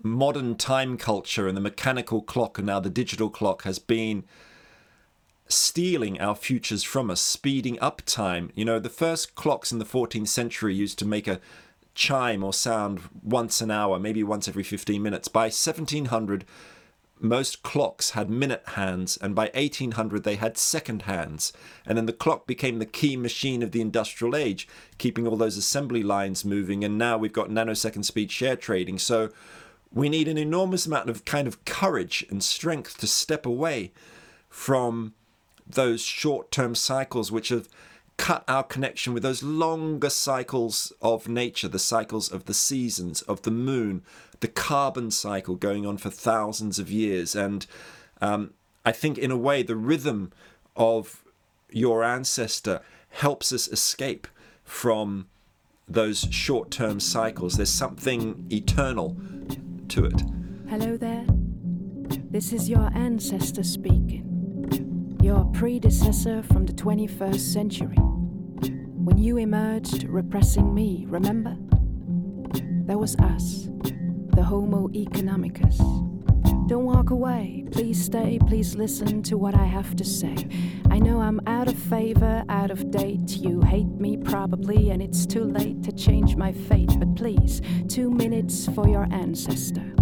modern 0.02 0.56
time 0.56 0.96
culture 0.96 1.48
and 1.48 1.56
the 1.56 1.60
mechanical 1.60 2.22
clock 2.22 2.58
and 2.58 2.66
now 2.66 2.80
the 2.80 2.90
digital 2.90 3.28
clock 3.28 3.64
has 3.64 3.78
been 3.78 4.24
stealing 5.48 6.20
our 6.20 6.34
futures 6.34 6.82
from 6.82 7.10
us, 7.10 7.20
speeding 7.20 7.78
up 7.80 8.02
time. 8.04 8.50
You 8.54 8.64
know, 8.64 8.78
the 8.78 8.88
first 8.88 9.34
clocks 9.34 9.72
in 9.72 9.78
the 9.78 9.84
14th 9.84 10.28
century 10.28 10.74
used 10.74 10.98
to 11.00 11.04
make 11.04 11.28
a 11.28 11.40
chime 11.94 12.44
or 12.44 12.52
sound 12.52 13.00
once 13.22 13.60
an 13.60 13.70
hour, 13.70 13.98
maybe 13.98 14.22
once 14.22 14.48
every 14.48 14.64
15 14.64 15.02
minutes. 15.02 15.28
By 15.28 15.44
1700, 15.44 16.44
most 17.18 17.62
clocks 17.62 18.10
had 18.10 18.28
minute 18.28 18.62
hands, 18.74 19.16
and 19.16 19.34
by 19.34 19.50
1800 19.54 20.24
they 20.24 20.36
had 20.36 20.58
second 20.58 21.02
hands. 21.02 21.52
And 21.86 21.96
then 21.96 22.06
the 22.06 22.12
clock 22.12 22.46
became 22.46 22.78
the 22.78 22.86
key 22.86 23.16
machine 23.16 23.62
of 23.62 23.72
the 23.72 23.80
industrial 23.80 24.36
age, 24.36 24.68
keeping 24.98 25.26
all 25.26 25.36
those 25.36 25.56
assembly 25.56 26.02
lines 26.02 26.44
moving. 26.44 26.84
And 26.84 26.98
now 26.98 27.16
we've 27.16 27.32
got 27.32 27.48
nanosecond 27.48 28.04
speed 28.04 28.30
share 28.30 28.56
trading. 28.56 28.98
So 28.98 29.30
we 29.92 30.08
need 30.08 30.28
an 30.28 30.38
enormous 30.38 30.86
amount 30.86 31.08
of 31.08 31.24
kind 31.24 31.48
of 31.48 31.64
courage 31.64 32.26
and 32.28 32.44
strength 32.44 32.98
to 32.98 33.06
step 33.06 33.46
away 33.46 33.92
from 34.50 35.14
those 35.66 36.02
short 36.02 36.50
term 36.50 36.74
cycles 36.74 37.32
which 37.32 37.48
have 37.48 37.68
cut 38.16 38.44
our 38.48 38.62
connection 38.62 39.12
with 39.12 39.22
those 39.22 39.42
longer 39.42 40.08
cycles 40.08 40.92
of 41.02 41.28
nature, 41.28 41.68
the 41.68 41.78
cycles 41.78 42.30
of 42.30 42.46
the 42.46 42.54
seasons, 42.54 43.22
of 43.22 43.42
the 43.42 43.50
moon, 43.50 44.02
the 44.40 44.48
carbon 44.48 45.10
cycle 45.10 45.54
going 45.54 45.86
on 45.86 45.96
for 45.96 46.10
thousands 46.10 46.78
of 46.78 46.90
years. 46.90 47.34
And 47.34 47.66
um, 48.20 48.54
I 48.84 48.92
think, 48.92 49.18
in 49.18 49.30
a 49.30 49.36
way, 49.36 49.62
the 49.62 49.76
rhythm 49.76 50.32
of 50.76 51.24
your 51.70 52.04
ancestor 52.04 52.80
helps 53.10 53.52
us 53.52 53.68
escape 53.68 54.26
from 54.64 55.26
those 55.88 56.26
short 56.30 56.70
term 56.70 57.00
cycles. 57.00 57.56
There's 57.56 57.70
something 57.70 58.46
eternal 58.50 59.16
to 59.88 60.04
it. 60.04 60.22
Hello 60.68 60.96
there. 60.96 61.24
This 62.30 62.52
is 62.52 62.68
your 62.68 62.90
ancestor 62.94 63.62
speaking. 63.62 65.18
Your 65.22 65.44
predecessor 65.46 66.42
from 66.42 66.66
the 66.66 66.72
21st 66.72 67.38
century. 67.38 67.96
When 67.96 69.18
you 69.18 69.36
emerged 69.36 70.04
repressing 70.04 70.74
me, 70.74 71.04
remember? 71.08 71.56
That 72.86 72.98
was 72.98 73.16
us, 73.16 73.68
the 74.36 74.42
Homo 74.42 74.88
economicus. 74.88 75.78
Don't 76.68 76.84
walk 76.84 77.08
away. 77.08 77.64
Please 77.70 78.04
stay. 78.04 78.38
Please 78.46 78.76
listen 78.76 79.22
to 79.22 79.38
what 79.38 79.54
I 79.54 79.64
have 79.64 79.96
to 79.96 80.04
say. 80.04 80.36
I 80.90 80.98
know 80.98 81.20
I'm 81.20 81.40
out 81.46 81.68
of 81.68 81.78
favor, 81.78 82.44
out 82.50 82.70
of 82.70 82.90
date. 82.90 83.38
You 83.38 83.62
hate 83.62 83.86
me 83.86 84.18
probably, 84.18 84.90
and 84.90 85.00
it's 85.00 85.24
too 85.24 85.44
late 85.44 85.82
to 85.84 85.92
change 85.92 86.36
my 86.36 86.52
fate. 86.52 86.90
But 86.98 87.16
please, 87.16 87.62
two 87.88 88.10
minutes 88.10 88.68
for 88.74 88.86
your 88.86 89.08
ancestor. 89.10 89.94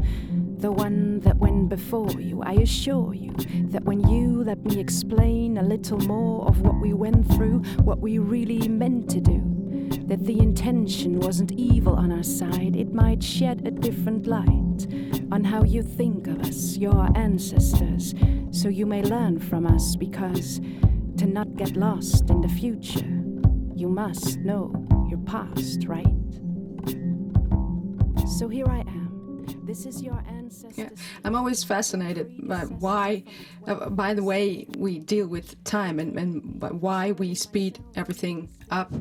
The 0.57 0.73
one 0.73 1.21
that 1.21 1.37
went 1.37 1.69
before 1.69 2.21
you. 2.21 2.43
I 2.43 2.55
assure 2.55 3.15
you 3.15 3.35
that 3.71 3.85
when 3.85 4.09
you 4.09 4.43
let 4.43 4.65
me 4.65 4.81
explain 4.81 5.59
a 5.59 5.63
little 5.63 5.99
more 6.01 6.45
of 6.49 6.61
what 6.63 6.81
we 6.81 6.93
went 6.93 7.33
through, 7.35 7.61
what 7.85 8.01
we 8.01 8.19
really 8.19 8.67
meant 8.67 9.09
to 9.11 9.21
do, 9.21 9.54
that 10.07 10.25
the 10.25 10.39
intention 10.39 11.21
wasn't 11.21 11.53
evil 11.53 11.95
on 11.95 12.13
our 12.13 12.23
side, 12.23 12.77
it 12.77 12.93
might 12.93 13.23
shed 13.23 13.67
a 13.67 13.71
different 13.71 14.27
light 14.27 14.87
on 15.33 15.43
how 15.45 15.63
you 15.65 15.83
think 15.83 16.27
of 16.27 16.41
us, 16.41 16.77
your 16.77 17.09
ancestors, 17.17 18.15
so 18.51 18.69
you 18.69 18.87
may 18.87 19.03
learn 19.03 19.39
from 19.39 19.67
us 19.67 19.97
because 19.97 20.61
to 21.17 21.27
not 21.27 21.57
get 21.57 21.77
lost 21.77 22.31
in 22.31 22.41
the 22.41 22.49
future, 22.49 23.07
you 23.75 23.89
must 23.89 24.39
know 24.39 24.73
your 25.09 25.21
past, 25.21 25.87
right? 25.87 26.07
So 28.39 28.49
here 28.49 28.67
I 28.69 28.81
am. 28.81 29.04
This 29.75 29.87
is 29.87 30.03
your 30.03 30.23
ancestors. 30.29 30.79
Yeah. 30.79 30.91
I'm 31.25 31.35
always 31.35 31.65
fascinated 31.65 32.47
by 32.47 32.61
why, 32.61 33.25
uh, 33.67 33.91
by 33.91 34.15
the 34.15 34.23
way 34.23 34.69
we 34.79 35.01
deal 35.01 35.27
with 35.27 35.63
time 35.65 35.99
and, 35.99 36.17
and 36.17 36.81
why 36.81 37.11
we 37.11 37.35
speed 37.35 37.81
everything 37.97 38.49
up 38.71 38.93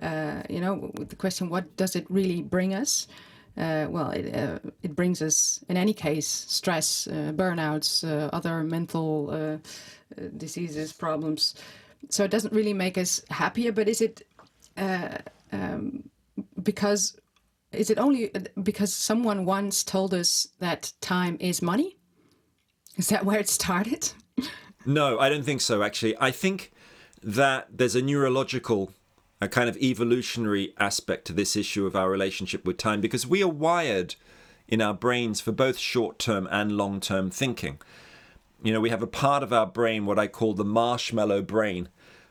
uh, 0.00 0.42
you 0.48 0.60
know, 0.60 0.92
with 0.96 1.08
the 1.08 1.16
question, 1.16 1.50
what 1.50 1.76
does 1.76 1.96
it 1.96 2.06
really 2.08 2.40
bring 2.40 2.72
us? 2.72 3.08
Uh, 3.56 3.86
well, 3.90 4.10
it, 4.10 4.32
uh, 4.32 4.60
it 4.84 4.94
brings 4.94 5.20
us, 5.22 5.58
in 5.68 5.76
any 5.76 5.92
case, 5.92 6.28
stress, 6.28 7.08
uh, 7.08 7.32
burnouts, 7.34 8.04
uh, 8.08 8.30
other 8.32 8.62
mental 8.62 9.28
uh, 9.30 9.58
diseases, 10.36 10.92
problems. 10.92 11.56
So 12.10 12.22
it 12.22 12.30
doesn't 12.30 12.54
really 12.54 12.74
make 12.74 12.96
us 12.96 13.22
happier. 13.28 13.72
But 13.72 13.88
is 13.88 14.00
it 14.00 14.22
um, 15.50 16.08
because? 16.62 17.16
Is 17.72 17.90
it 17.90 17.98
only 17.98 18.34
uh, 18.34 18.40
because 18.62 18.92
someone 18.92 19.44
once 19.44 19.82
told 19.84 20.14
us 20.14 20.48
that 20.58 20.92
time 21.00 21.36
is 21.40 21.62
money? 21.62 21.96
Is 22.96 23.08
that 23.08 23.24
where 23.24 23.38
it 23.38 23.48
started? 23.48 24.12
no, 24.86 25.18
I 25.18 25.28
don't 25.28 25.44
think 25.44 25.60
so. 25.60 25.82
Actually, 25.82 26.16
I 26.20 26.30
think 26.30 26.72
that 27.22 27.68
there's 27.70 27.96
a 27.96 28.02
neurological 28.02 28.92
a 29.42 29.48
kind 29.48 29.68
of 29.68 29.76
evolutionary 29.78 30.72
aspect 30.78 31.24
to 31.26 31.32
this 31.32 31.56
issue 31.56 31.84
of 31.84 31.96
our 31.96 32.08
relationship 32.08 32.64
with 32.64 32.76
time 32.76 33.00
because 33.00 33.26
we 33.26 33.42
are 33.42 33.48
wired 33.48 34.14
in 34.68 34.80
our 34.80 34.94
brains 34.94 35.40
for 35.40 35.50
both 35.50 35.76
short 35.78 36.16
term 36.20 36.46
and 36.52 36.76
long 36.76 37.00
term 37.00 37.28
thinking. 37.28 37.80
You 38.62 38.72
know, 38.72 38.80
we 38.80 38.90
have 38.90 39.02
a 39.02 39.08
part 39.08 39.42
of 39.42 39.52
our 39.52 39.66
brain, 39.66 40.06
what 40.06 40.18
I 40.18 40.28
call 40.28 40.54
the 40.54 40.64
marshmallow 40.64 41.42
brain, 41.42 41.88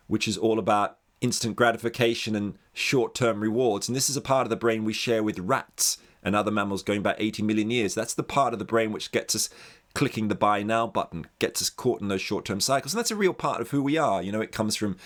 which 0.07 0.25
is 0.25 0.37
all 0.37 0.57
about 0.57 0.99
instant 1.19 1.57
gratification 1.57 2.33
and 2.33 2.57
short 2.73 3.15
term 3.15 3.41
rewards. 3.41 3.87
And 3.87 3.95
this 3.95 4.09
is 4.09 4.17
a 4.17 4.21
part 4.21 4.45
of 4.45 4.49
the 4.49 4.55
brain 4.55 4.83
we 4.83 4.93
share 4.93 5.23
with 5.23 5.39
rats 5.39 5.97
and 6.23 6.35
other 6.35 6.51
mammals 6.51 6.83
going 6.83 7.01
back 7.01 7.15
80 7.19 7.43
million 7.43 7.71
years. 7.71 7.95
That's 7.95 8.13
the 8.13 8.23
part 8.23 8.53
of 8.53 8.59
the 8.59 8.65
brain 8.65 8.91
which 8.91 9.11
gets 9.11 9.35
us 9.35 9.49
clicking 9.93 10.29
the 10.29 10.35
buy 10.35 10.63
now 10.63 10.87
button 10.87 11.27
gets 11.39 11.61
us 11.61 11.69
caught 11.69 12.01
in 12.01 12.07
those 12.07 12.21
short 12.21 12.45
term 12.45 12.61
cycles. 12.61 12.93
And 12.93 12.99
that's 12.99 13.11
a 13.11 13.15
real 13.15 13.33
part 13.33 13.61
of 13.61 13.71
who 13.71 13.83
we 13.83 13.97
are. 13.97 14.21
You 14.21 14.31
know, 14.31 14.41
it 14.41 14.51
comes 14.51 14.75
from 14.75 14.97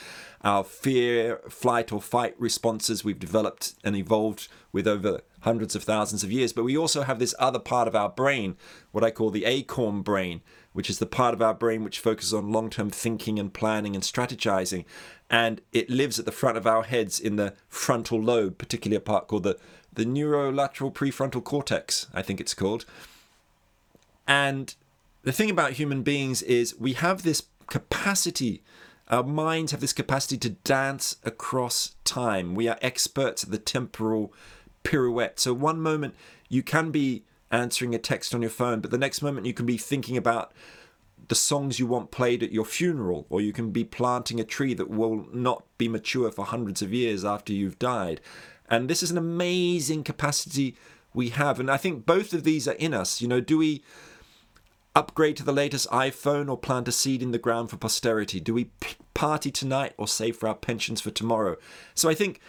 our 0.43 0.63
fear, 0.63 1.41
flight, 1.49 1.91
or 1.91 2.01
fight 2.01 2.35
responses 2.37 3.03
we've 3.03 3.19
developed 3.19 3.73
and 3.83 3.95
evolved 3.95 4.47
with 4.71 4.87
over 4.87 5.21
hundreds 5.41 5.75
of 5.75 5.83
thousands 5.83 6.23
of 6.23 6.31
years. 6.31 6.53
But 6.53 6.65
we 6.65 6.77
also 6.77 7.03
have 7.03 7.19
this 7.19 7.33
other 7.39 7.59
part 7.59 7.87
of 7.87 7.95
our 7.95 8.09
brain, 8.09 8.57
what 8.91 9.03
I 9.03 9.11
call 9.11 9.31
the 9.31 9.45
acorn 9.45 10.01
brain, 10.01 10.41
which 10.75 10.89
is 10.89 10.99
the 10.99 11.05
part 11.05 11.33
of 11.33 11.41
our 11.41 11.53
brain 11.53 11.85
which 11.85 12.01
focuses 12.01 12.33
on 12.33 12.51
long 12.51 12.69
term 12.69 12.89
thinking 12.89 13.39
and 13.39 13.53
planning 13.53 13.95
and 13.95 14.03
strategizing. 14.03 14.83
And 15.29 15.61
it 15.71 15.89
lives 15.89 16.19
at 16.19 16.25
the 16.25 16.33
front 16.33 16.57
of 16.57 16.67
our 16.67 16.83
heads 16.83 17.17
in 17.17 17.37
the 17.37 17.53
frontal 17.69 18.21
lobe, 18.21 18.57
particularly 18.57 18.97
a 18.97 18.99
part 18.99 19.27
called 19.27 19.43
the, 19.43 19.57
the 19.93 20.03
dorsolateral 20.03 20.93
prefrontal 20.93 21.41
cortex, 21.41 22.07
I 22.13 22.21
think 22.21 22.41
it's 22.41 22.53
called. 22.53 22.83
And 24.27 24.75
the 25.23 25.31
thing 25.31 25.49
about 25.49 25.73
human 25.73 26.03
beings 26.03 26.41
is 26.41 26.77
we 26.77 26.91
have 26.91 27.23
this 27.23 27.43
capacity, 27.67 28.61
our 29.07 29.23
minds 29.23 29.71
have 29.71 29.79
this 29.79 29.93
capacity 29.93 30.37
to 30.39 30.49
dance 30.49 31.15
across 31.23 31.95
time. 32.03 32.53
We 32.53 32.67
are 32.67 32.77
experts 32.81 33.45
at 33.45 33.49
the 33.49 33.57
temporal 33.57 34.33
pirouette. 34.83 35.39
So, 35.39 35.53
one 35.53 35.79
moment 35.79 36.15
you 36.49 36.61
can 36.61 36.91
be 36.91 37.23
answering 37.55 37.95
a 37.95 37.99
text 37.99 38.35
on 38.35 38.41
your 38.41 38.51
phone, 38.51 38.81
but 38.81 38.91
the 38.91 38.97
next 38.97 39.21
moment 39.21 39.45
you 39.45 39.53
can 39.53 39.65
be 39.65 39.77
thinking 39.77 40.17
about 40.17 40.51
the 41.27 41.35
songs 41.35 41.79
you 41.79 41.87
want 41.87 42.11
played 42.11 42.43
at 42.43 42.51
your 42.51 42.65
funeral, 42.65 43.25
or 43.29 43.41
you 43.41 43.53
can 43.53 43.71
be 43.71 43.83
planting 43.83 44.39
a 44.39 44.43
tree 44.43 44.73
that 44.75 44.89
will 44.89 45.25
not 45.33 45.63
be 45.77 45.87
mature 45.87 46.31
for 46.31 46.45
hundreds 46.45 46.81
of 46.81 46.93
years 46.93 47.25
after 47.25 47.53
you've 47.53 47.79
died. 47.79 48.21
And 48.69 48.89
this 48.89 49.01
is 49.01 49.11
an 49.11 49.17
amazing 49.17 50.03
capacity 50.03 50.75
we 51.13 51.29
have. 51.29 51.59
And 51.59 51.71
I 51.71 51.77
think 51.77 52.05
both 52.05 52.33
of 52.33 52.43
these 52.43 52.67
are 52.67 52.73
in 52.73 52.93
us. 52.93 53.21
You 53.21 53.27
know, 53.27 53.41
do 53.41 53.57
we 53.57 53.83
upgrade 54.95 55.37
to 55.37 55.43
the 55.43 55.53
latest 55.53 55.89
iPhone 55.89 56.49
or 56.49 56.57
plant 56.57 56.87
a 56.87 56.91
seed 56.91 57.21
in 57.21 57.31
the 57.31 57.37
ground 57.37 57.69
for 57.69 57.77
posterity? 57.77 58.39
Do 58.39 58.53
we 58.53 58.69
party 59.13 59.51
tonight 59.51 59.93
or 59.97 60.07
save 60.07 60.37
for 60.37 60.47
our 60.47 60.55
pensions 60.55 61.01
for 61.01 61.11
tomorrow? 61.11 61.57
So 61.95 62.09
I 62.09 62.15
think 62.15 62.39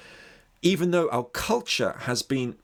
even 0.63 0.91
though 0.91 1.09
our 1.11 1.25
culture 1.25 1.97
has 2.01 2.23
been 2.23 2.57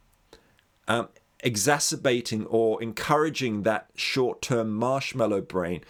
um, 0.88 1.08
exacerbating 1.42 2.46
or 2.46 2.82
encouraging 2.82 3.62
that 3.62 3.88
short 3.94 4.42
term 4.42 4.72
marshmallow 4.72 5.42
brain, 5.42 5.82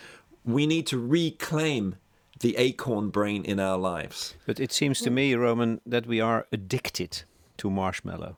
we 0.44 0.66
need 0.66 0.86
to 0.88 0.98
reclaim 0.98 1.96
the 2.40 2.56
acorn 2.56 3.10
brain 3.10 3.44
in 3.44 3.60
our 3.60 3.78
lives. 3.78 4.34
But 4.46 4.58
it 4.58 4.72
seems 4.72 5.00
to 5.02 5.10
me, 5.10 5.34
Roman, 5.34 5.80
that 5.86 6.06
we 6.06 6.20
are 6.20 6.46
addicted 6.52 7.22
to 7.58 7.70
marshmallow. 7.70 8.36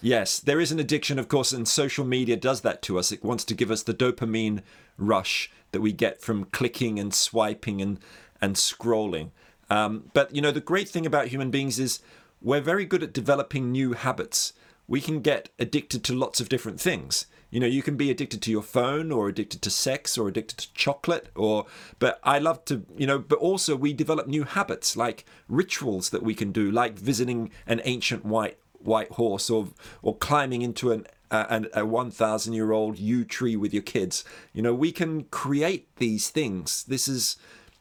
Yes, 0.00 0.38
there 0.38 0.60
is 0.60 0.70
an 0.70 0.78
addiction, 0.78 1.18
of 1.18 1.28
course, 1.28 1.52
and 1.52 1.66
social 1.66 2.04
media 2.04 2.36
does 2.36 2.60
that 2.60 2.82
to 2.82 2.98
us. 2.98 3.10
It 3.10 3.24
wants 3.24 3.44
to 3.44 3.54
give 3.54 3.70
us 3.70 3.82
the 3.82 3.94
dopamine 3.94 4.62
rush 4.96 5.50
that 5.72 5.80
we 5.80 5.92
get 5.92 6.20
from 6.20 6.44
clicking 6.46 6.98
and 6.98 7.12
swiping 7.12 7.82
and, 7.82 7.98
and 8.40 8.54
scrolling. 8.54 9.30
Um, 9.70 10.10
but, 10.14 10.34
you 10.34 10.40
know, 10.40 10.52
the 10.52 10.60
great 10.60 10.88
thing 10.88 11.04
about 11.04 11.28
human 11.28 11.50
beings 11.50 11.78
is 11.78 12.00
we're 12.40 12.60
very 12.60 12.84
good 12.84 13.02
at 13.02 13.12
developing 13.12 13.72
new 13.72 13.92
habits. 13.92 14.52
We 14.88 15.00
can 15.00 15.20
get 15.20 15.50
addicted 15.58 16.02
to 16.04 16.14
lots 16.14 16.40
of 16.40 16.48
different 16.48 16.80
things. 16.80 17.26
You 17.50 17.60
know, 17.60 17.66
you 17.66 17.82
can 17.82 17.96
be 17.96 18.10
addicted 18.10 18.42
to 18.42 18.50
your 18.50 18.62
phone 18.62 19.12
or 19.12 19.28
addicted 19.28 19.62
to 19.62 19.70
sex 19.70 20.18
or 20.18 20.28
addicted 20.28 20.58
to 20.58 20.72
chocolate 20.74 21.30
or 21.34 21.66
but 21.98 22.18
I 22.24 22.38
love 22.38 22.64
to, 22.66 22.84
you 22.96 23.06
know, 23.06 23.18
but 23.18 23.38
also 23.38 23.76
we 23.76 23.92
develop 23.92 24.26
new 24.26 24.44
habits 24.44 24.96
like 24.96 25.24
rituals 25.48 26.10
that 26.10 26.22
we 26.22 26.34
can 26.34 26.52
do 26.52 26.70
like 26.70 26.98
visiting 26.98 27.50
an 27.66 27.80
ancient 27.84 28.24
white 28.24 28.58
white 28.72 29.12
horse 29.12 29.48
or 29.50 29.68
or 30.02 30.16
climbing 30.16 30.62
into 30.62 30.92
an 30.92 31.06
a, 31.30 31.64
a 31.74 31.84
1000 31.84 32.52
year 32.54 32.72
old 32.72 32.98
yew 32.98 33.24
tree 33.24 33.56
with 33.56 33.74
your 33.74 33.82
kids 33.82 34.24
you 34.54 34.62
know 34.62 34.72
we 34.72 34.90
can 34.92 35.24
create 35.24 35.94
these 35.96 36.30
things 36.30 36.84
this 36.84 37.06
is 37.08 37.36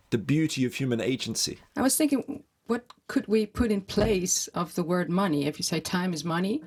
the 0.10 0.18
beauty 0.18 0.66
of 0.66 0.74
human 0.74 1.00
agency 1.00 1.60
I 1.76 1.82
was 1.82 1.96
thinking, 1.96 2.44
what 2.68 2.86
could 3.08 3.28
we 3.28 3.46
put 3.46 3.72
in 3.72 3.82
place 3.82 4.48
of 4.50 4.76
the 4.76 4.84
word 4.84 5.10
money? 5.10 5.46
If 5.46 5.58
you 5.58 5.64
say 5.64 5.80
time 5.80 6.14
is 6.14 6.24
money, 6.24 6.64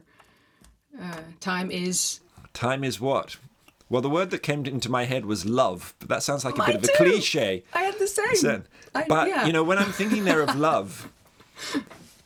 uh, 1.00 1.16
time 1.40 1.70
is. 1.70 2.20
time 2.52 2.84
is 2.84 3.00
what 3.00 3.36
well 3.88 4.02
the 4.02 4.10
word 4.10 4.30
that 4.30 4.42
came 4.42 4.64
into 4.66 4.90
my 4.90 5.04
head 5.04 5.24
was 5.26 5.44
love 5.46 5.94
but 5.98 6.08
that 6.08 6.22
sounds 6.22 6.44
like 6.44 6.54
a 6.56 6.58
Mine 6.58 6.66
bit 6.72 6.76
of 6.84 6.90
a 6.90 6.96
cliche 6.96 7.62
I 7.74 7.82
had 7.82 7.98
the 7.98 8.06
same. 8.06 8.64
I- 8.94 9.04
but 9.08 9.28
yeah. 9.28 9.46
you 9.46 9.52
know 9.52 9.62
when 9.64 9.78
i'm 9.78 9.92
thinking 9.92 10.24
there 10.24 10.40
of 10.42 10.54
love 10.68 11.08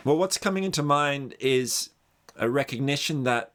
well 0.04 0.16
what's 0.16 0.38
coming 0.38 0.64
into 0.64 0.82
mind 0.82 1.34
is 1.40 1.90
a 2.36 2.48
recognition 2.48 3.24
that 3.24 3.52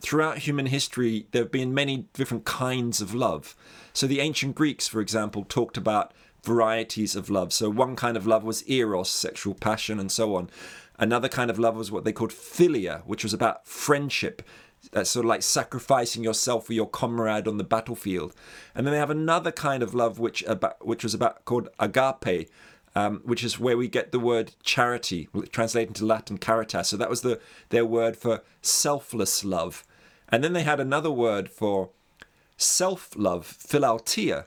throughout 0.00 0.38
human 0.38 0.66
history 0.66 1.26
there 1.32 1.42
have 1.42 1.52
been 1.52 1.72
many 1.74 2.06
different 2.12 2.44
kinds 2.44 3.00
of 3.00 3.14
love 3.14 3.54
so 3.92 4.06
the 4.06 4.20
ancient 4.20 4.54
greeks 4.54 4.86
for 4.88 5.00
example 5.00 5.44
talked 5.48 5.76
about 5.76 6.12
varieties 6.42 7.14
of 7.16 7.30
love 7.30 7.52
so 7.52 7.70
one 7.70 7.94
kind 7.96 8.16
of 8.16 8.26
love 8.26 8.42
was 8.44 8.68
eros 8.68 9.08
sexual 9.10 9.54
passion 9.54 9.98
and 10.00 10.10
so 10.10 10.34
on 10.34 10.50
another 11.02 11.28
kind 11.28 11.50
of 11.50 11.58
love 11.58 11.76
was 11.76 11.90
what 11.90 12.04
they 12.04 12.12
called 12.12 12.30
philia 12.30 13.02
which 13.04 13.22
was 13.22 13.34
about 13.34 13.66
friendship 13.66 14.42
uh, 14.92 15.04
sort 15.04 15.24
of 15.24 15.28
like 15.28 15.42
sacrificing 15.42 16.24
yourself 16.24 16.66
for 16.66 16.72
your 16.72 16.88
comrade 16.88 17.46
on 17.46 17.56
the 17.56 17.64
battlefield. 17.64 18.34
And 18.74 18.86
then 18.86 18.92
they 18.92 18.98
have 18.98 19.10
another 19.10 19.52
kind 19.52 19.82
of 19.82 19.94
love 19.94 20.18
which 20.18 20.42
about 20.44 20.84
which 20.84 21.04
was 21.04 21.14
about 21.14 21.44
called 21.44 21.68
agape, 21.78 22.50
um, 22.94 23.20
which 23.24 23.44
is 23.44 23.60
where 23.60 23.76
we 23.76 23.88
get 23.88 24.12
the 24.12 24.18
word 24.18 24.54
charity, 24.62 25.28
translated 25.50 25.90
into 25.90 26.04
Latin 26.04 26.38
caritas. 26.38 26.88
So 26.88 26.96
that 26.96 27.10
was 27.10 27.22
the 27.22 27.40
their 27.68 27.86
word 27.86 28.16
for 28.16 28.42
selfless 28.60 29.44
love. 29.44 29.84
And 30.28 30.42
then 30.42 30.52
they 30.52 30.62
had 30.62 30.80
another 30.80 31.10
word 31.10 31.48
for 31.50 31.90
self-love, 32.56 33.46
philautia. 33.46 34.46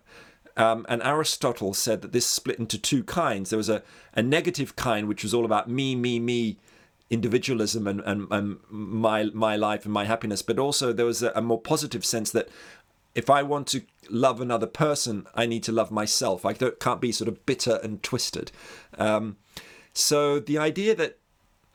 Um, 0.58 0.86
and 0.88 1.02
Aristotle 1.04 1.74
said 1.74 2.02
that 2.02 2.14
this 2.14 2.26
split 2.26 2.60
into 2.60 2.78
two 2.78 3.04
kinds. 3.04 3.50
There 3.50 3.58
was 3.58 3.70
a, 3.70 3.84
a 4.14 4.22
negative 4.22 4.76
kind, 4.76 5.08
which 5.08 5.24
was 5.24 5.34
all 5.34 5.44
about 5.44 5.70
me, 5.70 5.96
me, 5.96 6.20
me, 6.20 6.58
individualism 7.10 7.88
and, 7.88 8.02
and, 8.02 8.28
and 8.32 8.58
my 8.70 9.26
my 9.26 9.56
life 9.56 9.86
and 9.86 9.94
my 9.94 10.06
happiness 10.06 10.42
but 10.42 10.58
also 10.58 10.92
there 10.92 11.06
was 11.06 11.22
a, 11.22 11.32
a 11.36 11.42
more 11.42 11.62
positive 11.62 12.04
sense 12.04 12.32
that 12.32 12.50
if 13.14 13.30
I 13.30 13.44
want 13.44 13.68
to 13.68 13.84
love 14.10 14.42
another 14.42 14.66
person 14.66 15.28
I 15.36 15.46
need 15.46 15.64
to 15.64 15.72
love 15.72 15.92
myself 15.92 16.46
I 16.46 16.54
can't 16.54 17.02
be 17.02 17.12
sort 17.12 17.28
of 17.28 17.46
bitter 17.46 17.80
and 17.84 18.02
twisted 18.02 18.52
um, 18.98 19.38
so 19.94 20.40
the 20.40 20.58
idea 20.58 20.96
that 20.96 21.20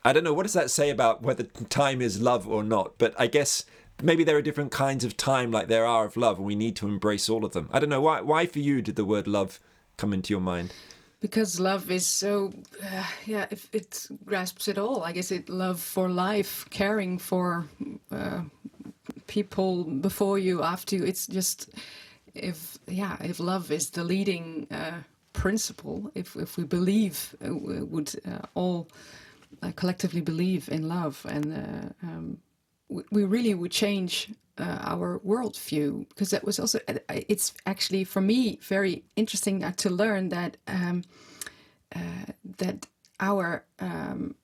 I 0.03 0.11
don't 0.11 0.25
know 0.25 0.33
what 0.33 0.43
does 0.43 0.53
that 0.53 0.69
say 0.69 0.89
about 0.89 1.21
whether 1.21 1.43
time 1.43 2.01
is 2.01 2.21
love 2.21 2.45
or 2.45 2.61
not 2.61 2.97
but 2.97 3.15
I 3.17 3.27
guess 3.27 3.63
maybe 4.01 4.23
there 4.23 4.37
are 4.37 4.41
different 4.41 4.71
kinds 4.71 5.03
of 5.03 5.17
time 5.17 5.51
like 5.51 5.67
there 5.67 5.85
are 5.85 6.05
of 6.05 6.17
love 6.17 6.37
and 6.37 6.45
we 6.45 6.55
need 6.55 6.75
to 6.77 6.87
embrace 6.87 7.29
all 7.29 7.45
of 7.45 7.53
them. 7.53 7.69
I 7.71 7.79
don't 7.79 7.89
know 7.89 8.01
why 8.01 8.21
why 8.21 8.45
for 8.45 8.59
you 8.59 8.81
did 8.81 8.95
the 8.95 9.05
word 9.05 9.27
love 9.27 9.59
come 9.97 10.13
into 10.13 10.33
your 10.33 10.41
mind? 10.41 10.73
Because 11.19 11.59
love 11.59 11.91
is 11.91 12.05
so 12.07 12.51
uh, 12.83 13.03
yeah 13.25 13.45
if 13.51 13.69
it 13.71 14.07
grasps 14.25 14.67
it 14.67 14.77
all 14.79 15.03
i 15.03 15.11
guess 15.11 15.31
it 15.31 15.49
love 15.49 15.79
for 15.79 16.09
life 16.09 16.65
caring 16.71 17.19
for 17.19 17.67
uh, 18.11 18.41
people 19.27 19.83
before 19.83 20.37
you 20.37 20.61
after 20.61 20.95
you. 20.95 21.03
It's 21.05 21.27
just 21.27 21.69
if 22.35 22.77
yeah 22.87 23.17
if 23.21 23.39
love 23.39 23.71
is 23.71 23.89
the 23.89 24.03
leading 24.03 24.67
uh, 24.71 24.99
principle 25.33 26.11
if 26.15 26.35
if 26.35 26.57
we 26.57 26.63
believe 26.63 27.35
uh, 27.45 27.53
would 27.93 28.09
uh, 28.25 28.45
all 28.53 28.87
uh, 29.63 29.71
collectively 29.75 30.21
believe 30.21 30.69
in 30.69 30.87
love 30.87 31.25
and 31.29 31.45
um, 32.03 32.37
we, 32.91 33.23
really 33.23 33.53
would 33.53 33.71
change 33.71 34.29
uh, 34.57 34.79
our 34.81 35.19
worldview 35.19 36.07
because 36.09 36.29
that 36.31 36.43
was 36.43 36.59
also 36.59 36.79
uh, 36.87 36.95
it's 37.09 37.53
actually 37.65 38.03
for 38.03 38.21
me 38.21 38.59
very 38.61 39.03
interesting 39.15 39.63
uh, 39.63 39.71
to 39.77 39.89
learn 39.89 40.29
that 40.29 40.57
um, 40.67 41.03
uh, 41.95 42.31
that 42.57 42.85
our 43.19 43.63
um, 43.79 44.35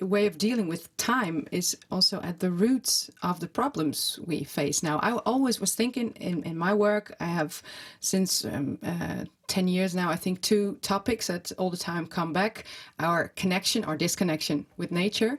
way 0.00 0.26
of 0.26 0.38
dealing 0.38 0.68
with 0.68 0.94
time 0.96 1.46
is 1.52 1.76
also 1.90 2.20
at 2.22 2.40
the 2.40 2.50
roots 2.50 3.10
of 3.22 3.40
the 3.40 3.46
problems 3.46 4.18
we 4.24 4.44
face 4.44 4.82
now. 4.82 4.98
I 5.00 5.12
always 5.12 5.60
was 5.60 5.74
thinking 5.74 6.12
in, 6.12 6.42
in 6.44 6.56
my 6.56 6.72
work, 6.72 7.14
I 7.20 7.26
have 7.26 7.62
since 8.00 8.44
um, 8.44 8.78
uh, 8.82 9.24
10 9.48 9.68
years 9.68 9.94
now, 9.94 10.10
I 10.10 10.16
think 10.16 10.40
two 10.40 10.78
topics 10.80 11.26
that 11.26 11.52
all 11.58 11.70
the 11.70 11.76
time 11.76 12.06
come 12.06 12.32
back 12.32 12.64
our 12.98 13.28
connection 13.28 13.84
or 13.84 13.96
disconnection 13.96 14.66
with 14.76 14.90
nature 14.90 15.38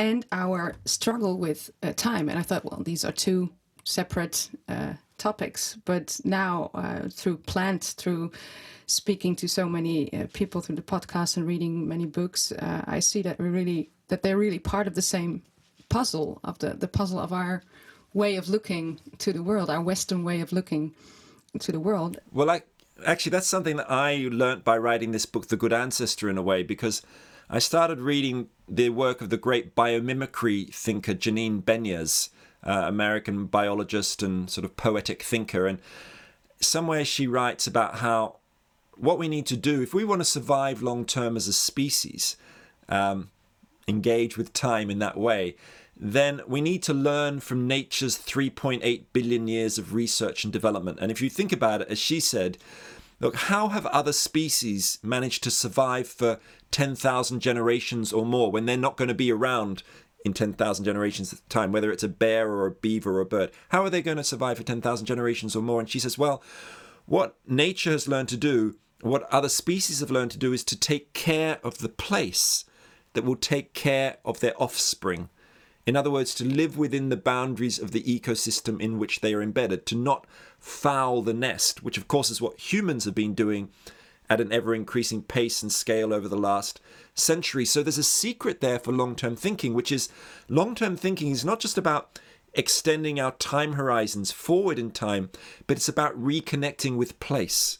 and 0.00 0.24
our 0.32 0.76
struggle 0.86 1.36
with 1.36 1.70
uh, 1.82 1.92
time. 1.92 2.30
And 2.30 2.38
I 2.38 2.42
thought, 2.42 2.64
well, 2.64 2.82
these 2.82 3.04
are 3.04 3.12
two 3.12 3.50
separate 3.84 4.48
uh, 4.66 4.94
topics. 5.18 5.76
But 5.84 6.18
now, 6.24 6.70
uh, 6.72 7.10
through 7.10 7.36
Plant, 7.36 7.84
through 7.98 8.32
speaking 8.86 9.36
to 9.36 9.46
so 9.46 9.68
many 9.68 10.10
uh, 10.14 10.26
people 10.32 10.62
through 10.62 10.76
the 10.76 10.82
podcast 10.82 11.36
and 11.36 11.46
reading 11.46 11.86
many 11.86 12.06
books, 12.06 12.50
uh, 12.50 12.82
I 12.86 13.00
see 13.00 13.20
that 13.22 13.38
we 13.38 13.50
really 13.50 13.90
that 14.08 14.22
they're 14.22 14.38
really 14.38 14.58
part 14.58 14.86
of 14.86 14.94
the 14.94 15.02
same 15.02 15.42
puzzle 15.90 16.40
of 16.42 16.58
the 16.60 16.70
the 16.70 16.88
puzzle 16.88 17.18
of 17.18 17.32
our 17.32 17.62
way 18.14 18.36
of 18.36 18.48
looking 18.48 19.00
to 19.18 19.34
the 19.34 19.42
world, 19.42 19.68
our 19.68 19.82
Western 19.82 20.24
way 20.24 20.40
of 20.40 20.50
looking 20.50 20.94
to 21.58 21.72
the 21.72 21.78
world. 21.78 22.18
Well, 22.32 22.48
I, 22.48 22.62
actually, 23.04 23.30
that's 23.30 23.46
something 23.46 23.76
that 23.76 23.90
I 23.90 24.28
learnt 24.32 24.64
by 24.64 24.78
writing 24.78 25.12
this 25.12 25.26
book, 25.26 25.48
The 25.48 25.56
Good 25.56 25.72
Ancestor, 25.74 26.30
in 26.30 26.38
a 26.38 26.42
way, 26.42 26.62
because 26.62 27.02
I 27.52 27.58
started 27.58 27.98
reading 27.98 28.48
the 28.68 28.90
work 28.90 29.20
of 29.20 29.28
the 29.28 29.36
great 29.36 29.74
biomimicry 29.74 30.72
thinker 30.72 31.14
Janine 31.14 31.62
Benyus, 31.64 32.28
uh, 32.62 32.84
American 32.86 33.46
biologist 33.46 34.22
and 34.22 34.48
sort 34.48 34.64
of 34.64 34.76
poetic 34.76 35.24
thinker, 35.24 35.66
and 35.66 35.80
somewhere 36.60 37.04
she 37.04 37.26
writes 37.26 37.66
about 37.66 37.96
how 37.96 38.36
what 38.96 39.18
we 39.18 39.26
need 39.26 39.46
to 39.46 39.56
do 39.56 39.82
if 39.82 39.92
we 39.92 40.04
want 40.04 40.20
to 40.20 40.24
survive 40.24 40.80
long 40.80 41.04
term 41.04 41.36
as 41.36 41.48
a 41.48 41.52
species, 41.52 42.36
um, 42.88 43.30
engage 43.88 44.38
with 44.38 44.52
time 44.52 44.88
in 44.88 45.00
that 45.00 45.16
way, 45.16 45.56
then 45.96 46.42
we 46.46 46.60
need 46.60 46.84
to 46.84 46.94
learn 46.94 47.40
from 47.40 47.66
nature's 47.66 48.16
3.8 48.16 49.06
billion 49.12 49.48
years 49.48 49.76
of 49.76 49.92
research 49.92 50.44
and 50.44 50.52
development. 50.52 50.98
And 51.00 51.10
if 51.10 51.20
you 51.20 51.28
think 51.28 51.52
about 51.52 51.80
it, 51.80 51.88
as 51.88 51.98
she 51.98 52.20
said, 52.20 52.58
look, 53.20 53.36
how 53.36 53.68
have 53.68 53.86
other 53.86 54.12
species 54.12 54.98
managed 55.02 55.42
to 55.44 55.50
survive 55.50 56.08
for 56.08 56.40
10,000 56.70 57.40
generations 57.40 58.12
or 58.12 58.24
more 58.24 58.50
when 58.50 58.66
they're 58.66 58.76
not 58.76 58.96
going 58.96 59.08
to 59.08 59.14
be 59.14 59.30
around 59.30 59.82
in 60.24 60.32
10,000 60.32 60.84
generations 60.84 61.32
at 61.32 61.38
the 61.38 61.48
time, 61.48 61.72
whether 61.72 61.90
it's 61.90 62.02
a 62.02 62.08
bear 62.08 62.50
or 62.50 62.66
a 62.66 62.70
beaver 62.70 63.18
or 63.18 63.20
a 63.20 63.26
bird? 63.26 63.50
How 63.68 63.82
are 63.82 63.90
they 63.90 64.02
going 64.02 64.16
to 64.16 64.24
survive 64.24 64.58
for 64.58 64.64
10,000 64.64 65.06
generations 65.06 65.54
or 65.54 65.62
more? 65.62 65.80
And 65.80 65.88
she 65.88 65.98
says, 65.98 66.18
well, 66.18 66.42
what 67.06 67.36
nature 67.46 67.90
has 67.90 68.08
learned 68.08 68.28
to 68.28 68.36
do, 68.36 68.76
what 69.00 69.22
other 69.32 69.48
species 69.48 70.00
have 70.00 70.10
learned 70.10 70.30
to 70.32 70.38
do, 70.38 70.52
is 70.52 70.64
to 70.64 70.78
take 70.78 71.12
care 71.12 71.58
of 71.62 71.78
the 71.78 71.88
place 71.88 72.64
that 73.14 73.24
will 73.24 73.36
take 73.36 73.72
care 73.72 74.18
of 74.24 74.40
their 74.40 74.60
offspring. 74.62 75.28
In 75.86 75.96
other 75.96 76.10
words, 76.10 76.34
to 76.36 76.44
live 76.44 76.76
within 76.76 77.08
the 77.08 77.16
boundaries 77.16 77.78
of 77.78 77.92
the 77.92 78.02
ecosystem 78.02 78.80
in 78.80 78.98
which 78.98 79.20
they 79.20 79.34
are 79.34 79.42
embedded, 79.42 79.86
to 79.86 79.96
not 79.96 80.26
foul 80.58 81.22
the 81.22 81.34
nest, 81.34 81.82
which 81.82 81.96
of 81.96 82.06
course 82.06 82.30
is 82.30 82.40
what 82.40 82.72
humans 82.72 83.04
have 83.04 83.14
been 83.14 83.34
doing 83.34 83.70
at 84.28 84.40
an 84.40 84.52
ever 84.52 84.74
increasing 84.74 85.22
pace 85.22 85.62
and 85.62 85.72
scale 85.72 86.14
over 86.14 86.28
the 86.28 86.36
last 86.36 86.80
century. 87.14 87.64
So 87.64 87.82
there's 87.82 87.98
a 87.98 88.04
secret 88.04 88.60
there 88.60 88.78
for 88.78 88.92
long 88.92 89.16
term 89.16 89.34
thinking, 89.34 89.74
which 89.74 89.90
is 89.90 90.08
long 90.48 90.74
term 90.74 90.96
thinking 90.96 91.30
is 91.30 91.44
not 91.44 91.60
just 91.60 91.76
about 91.76 92.18
extending 92.54 93.20
our 93.20 93.32
time 93.32 93.72
horizons 93.72 94.32
forward 94.32 94.78
in 94.78 94.90
time, 94.90 95.30
but 95.66 95.76
it's 95.76 95.88
about 95.88 96.20
reconnecting 96.20 96.96
with 96.96 97.18
place. 97.20 97.78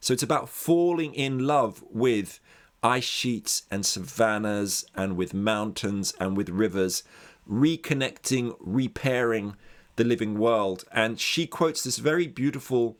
So 0.00 0.12
it's 0.12 0.22
about 0.22 0.48
falling 0.48 1.14
in 1.14 1.46
love 1.46 1.82
with 1.90 2.40
ice 2.82 3.04
sheets 3.04 3.62
and 3.70 3.86
savannas 3.86 4.84
and 4.94 5.16
with 5.16 5.32
mountains 5.32 6.12
and 6.20 6.36
with 6.36 6.50
rivers, 6.50 7.02
reconnecting, 7.50 8.56
repairing 8.60 9.56
the 9.96 10.04
living 10.04 10.38
world. 10.38 10.84
And 10.92 11.20
she 11.20 11.46
quotes 11.46 11.82
this 11.82 11.98
very 11.98 12.26
beautiful 12.26 12.96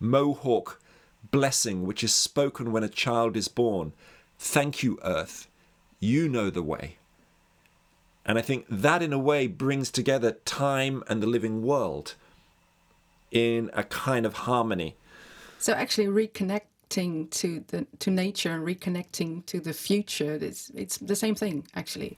Mohawk 0.00 0.80
blessing, 1.30 1.84
which 1.86 2.04
is 2.04 2.14
spoken 2.14 2.72
when 2.72 2.84
a 2.84 2.88
child 2.88 3.36
is 3.36 3.48
born 3.48 3.92
Thank 4.38 4.82
you, 4.82 4.98
Earth. 5.02 5.48
You 5.98 6.28
know 6.28 6.48
the 6.48 6.62
way. 6.62 6.96
And 8.24 8.38
I 8.38 8.42
think 8.42 8.66
that, 8.68 9.02
in 9.02 9.12
a 9.12 9.18
way, 9.18 9.46
brings 9.46 9.90
together 9.90 10.32
time 10.44 11.02
and 11.08 11.22
the 11.22 11.26
living 11.26 11.62
world 11.62 12.14
in 13.30 13.70
a 13.72 13.82
kind 13.82 14.24
of 14.24 14.34
harmony. 14.34 14.96
So, 15.58 15.72
actually, 15.72 16.06
reconnecting 16.06 17.30
to 17.30 17.64
the 17.68 17.86
to 17.98 18.10
nature 18.10 18.52
and 18.52 18.64
reconnecting 18.64 19.44
to 19.46 19.60
the 19.60 19.74
future 19.74 20.38
it's 20.40 20.70
it's 20.74 20.96
the 20.96 21.16
same 21.16 21.34
thing 21.34 21.66
actually 21.74 22.16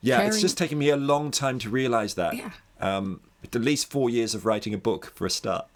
Yeah, 0.00 0.22
it's 0.22 0.40
just 0.40 0.56
taken 0.56 0.78
me 0.78 0.90
a 0.90 0.96
long 0.96 1.30
time 1.30 1.58
to 1.60 1.70
realize 1.70 2.14
that. 2.14 2.34
Yeah. 2.36 2.50
Um, 2.80 3.20
at 3.42 3.54
least 3.54 3.90
four 3.90 4.10
years 4.10 4.34
of 4.34 4.44
writing 4.46 4.74
a 4.74 4.78
book 4.78 5.12
for 5.14 5.26
a 5.26 5.30
start. 5.30 5.66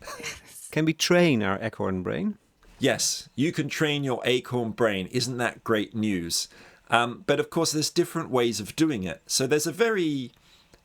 Can 0.71 0.85
we 0.85 0.93
train 0.93 1.43
our 1.43 1.59
acorn 1.63 2.03
brain? 2.03 2.39
Yes, 2.79 3.29
you 3.37 3.53
can 3.53 3.69
train 3.69 4.03
your 4.05 4.21
acorn 4.25 4.71
brain. 4.71 5.07
Isn't 5.13 5.39
that 5.39 5.63
great 5.63 5.95
news? 5.95 6.49
Um, 6.91 7.25
but 7.27 7.41
of 7.41 7.51
course, 7.51 7.73
there's 7.73 7.91
different 7.91 8.31
ways 8.31 8.61
of 8.61 8.75
doing 8.77 9.05
it. 9.05 9.23
So 9.27 9.47
there's 9.47 9.67
a 9.67 9.73
very 9.73 10.33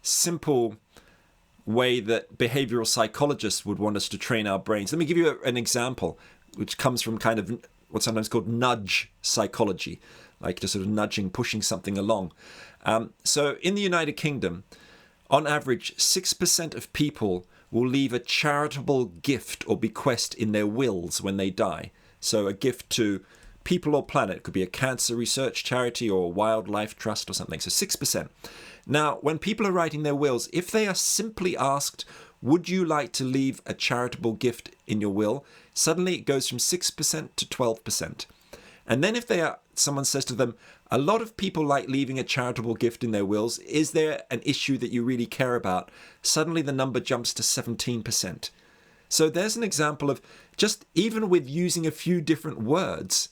simple 0.02 0.78
way 1.66 2.00
that 2.00 2.38
behavioral 2.38 2.88
psychologists 2.88 3.66
would 3.66 3.80
want 3.80 3.98
us 3.98 4.08
to 4.10 4.18
train 4.18 4.48
our 4.48 4.60
brains. 4.60 4.94
Let 4.94 5.00
me 5.00 5.06
give 5.06 5.18
you 5.18 5.30
a, 5.30 5.48
an 5.48 5.58
example, 5.58 6.18
which 6.56 6.78
comes 6.78 7.02
from 7.02 7.18
kind 7.18 7.40
of 7.40 7.66
what's 7.90 8.06
sometimes 8.06 8.30
called 8.30 8.48
nudge 8.48 9.12
psychology, 9.22 10.00
like 10.40 10.60
just 10.60 10.74
sort 10.74 10.86
of 10.86 10.90
nudging, 10.92 11.30
pushing 11.30 11.62
something 11.62 11.98
along. 11.98 12.32
Um, 12.86 13.14
so 13.24 13.58
in 13.62 13.76
the 13.76 13.82
United 13.82 14.14
Kingdom, 14.14 14.64
on 15.30 15.46
average, 15.46 15.96
6% 15.98 16.76
of 16.76 16.94
people 16.94 17.46
will 17.70 17.88
leave 17.88 18.14
a 18.14 18.20
charitable 18.20 19.06
gift 19.06 19.68
or 19.68 19.78
bequest 19.78 20.34
in 20.34 20.52
their 20.52 20.68
wills 20.68 21.22
when 21.22 21.38
they 21.38 21.50
die. 21.50 21.92
So, 22.20 22.48
a 22.48 22.54
gift 22.54 22.90
to 22.92 23.24
people 23.64 23.96
or 23.96 24.06
planet 24.06 24.44
could 24.44 24.54
be 24.54 24.64
a 24.64 24.68
cancer 24.68 25.16
research 25.16 25.64
charity 25.64 26.10
or 26.10 26.26
a 26.26 26.30
wildlife 26.30 26.98
trust 26.98 27.30
or 27.30 27.34
something. 27.34 27.60
So, 27.60 27.70
6%. 27.70 28.30
Now, 28.86 29.16
when 29.22 29.38
people 29.38 29.68
are 29.68 29.72
writing 29.72 30.04
their 30.04 30.16
wills, 30.16 30.50
if 30.54 30.72
they 30.72 30.88
are 30.88 30.96
simply 30.96 31.58
asked, 31.58 32.06
Would 32.42 32.70
you 32.70 32.86
like 32.86 33.12
to 33.14 33.24
leave 33.24 33.62
a 33.66 33.74
charitable 33.74 34.34
gift 34.34 34.70
in 34.86 35.02
your 35.02 35.10
will? 35.10 35.46
Suddenly 35.74 36.16
it 36.16 36.26
goes 36.26 36.48
from 36.48 36.60
6% 36.60 37.30
to 37.36 37.46
12%. 37.46 38.26
And 38.88 39.04
then 39.04 39.16
if 39.16 39.28
they 39.28 39.42
are, 39.42 39.60
someone 39.80 40.06
says 40.06 40.26
to 40.26 40.34
them, 40.36 40.56
a 40.90 40.98
lot 40.98 41.22
of 41.22 41.38
people 41.38 41.66
like 41.66 41.88
leaving 41.90 42.18
a 42.20 42.24
charitable 42.24 42.76
gift 42.76 43.04
in 43.04 43.12
their 43.12 43.26
wills. 43.26 43.60
Is 43.60 43.92
there 43.92 44.24
an 44.32 44.42
issue 44.44 44.78
that 44.78 44.92
you 44.92 45.04
really 45.04 45.26
care 45.26 45.56
about? 45.56 45.90
Suddenly 46.22 46.62
the 46.62 46.72
number 46.72 47.00
jumps 47.00 47.34
to 47.36 47.44
17%. 47.44 48.50
So 49.10 49.30
there's 49.30 49.56
an 49.56 49.64
example 49.64 50.10
of 50.10 50.22
just 50.58 50.86
even 50.96 51.30
with 51.30 51.48
using 51.48 51.86
a 51.88 51.92
few 51.92 52.22
different 52.22 52.62
words, 52.62 53.30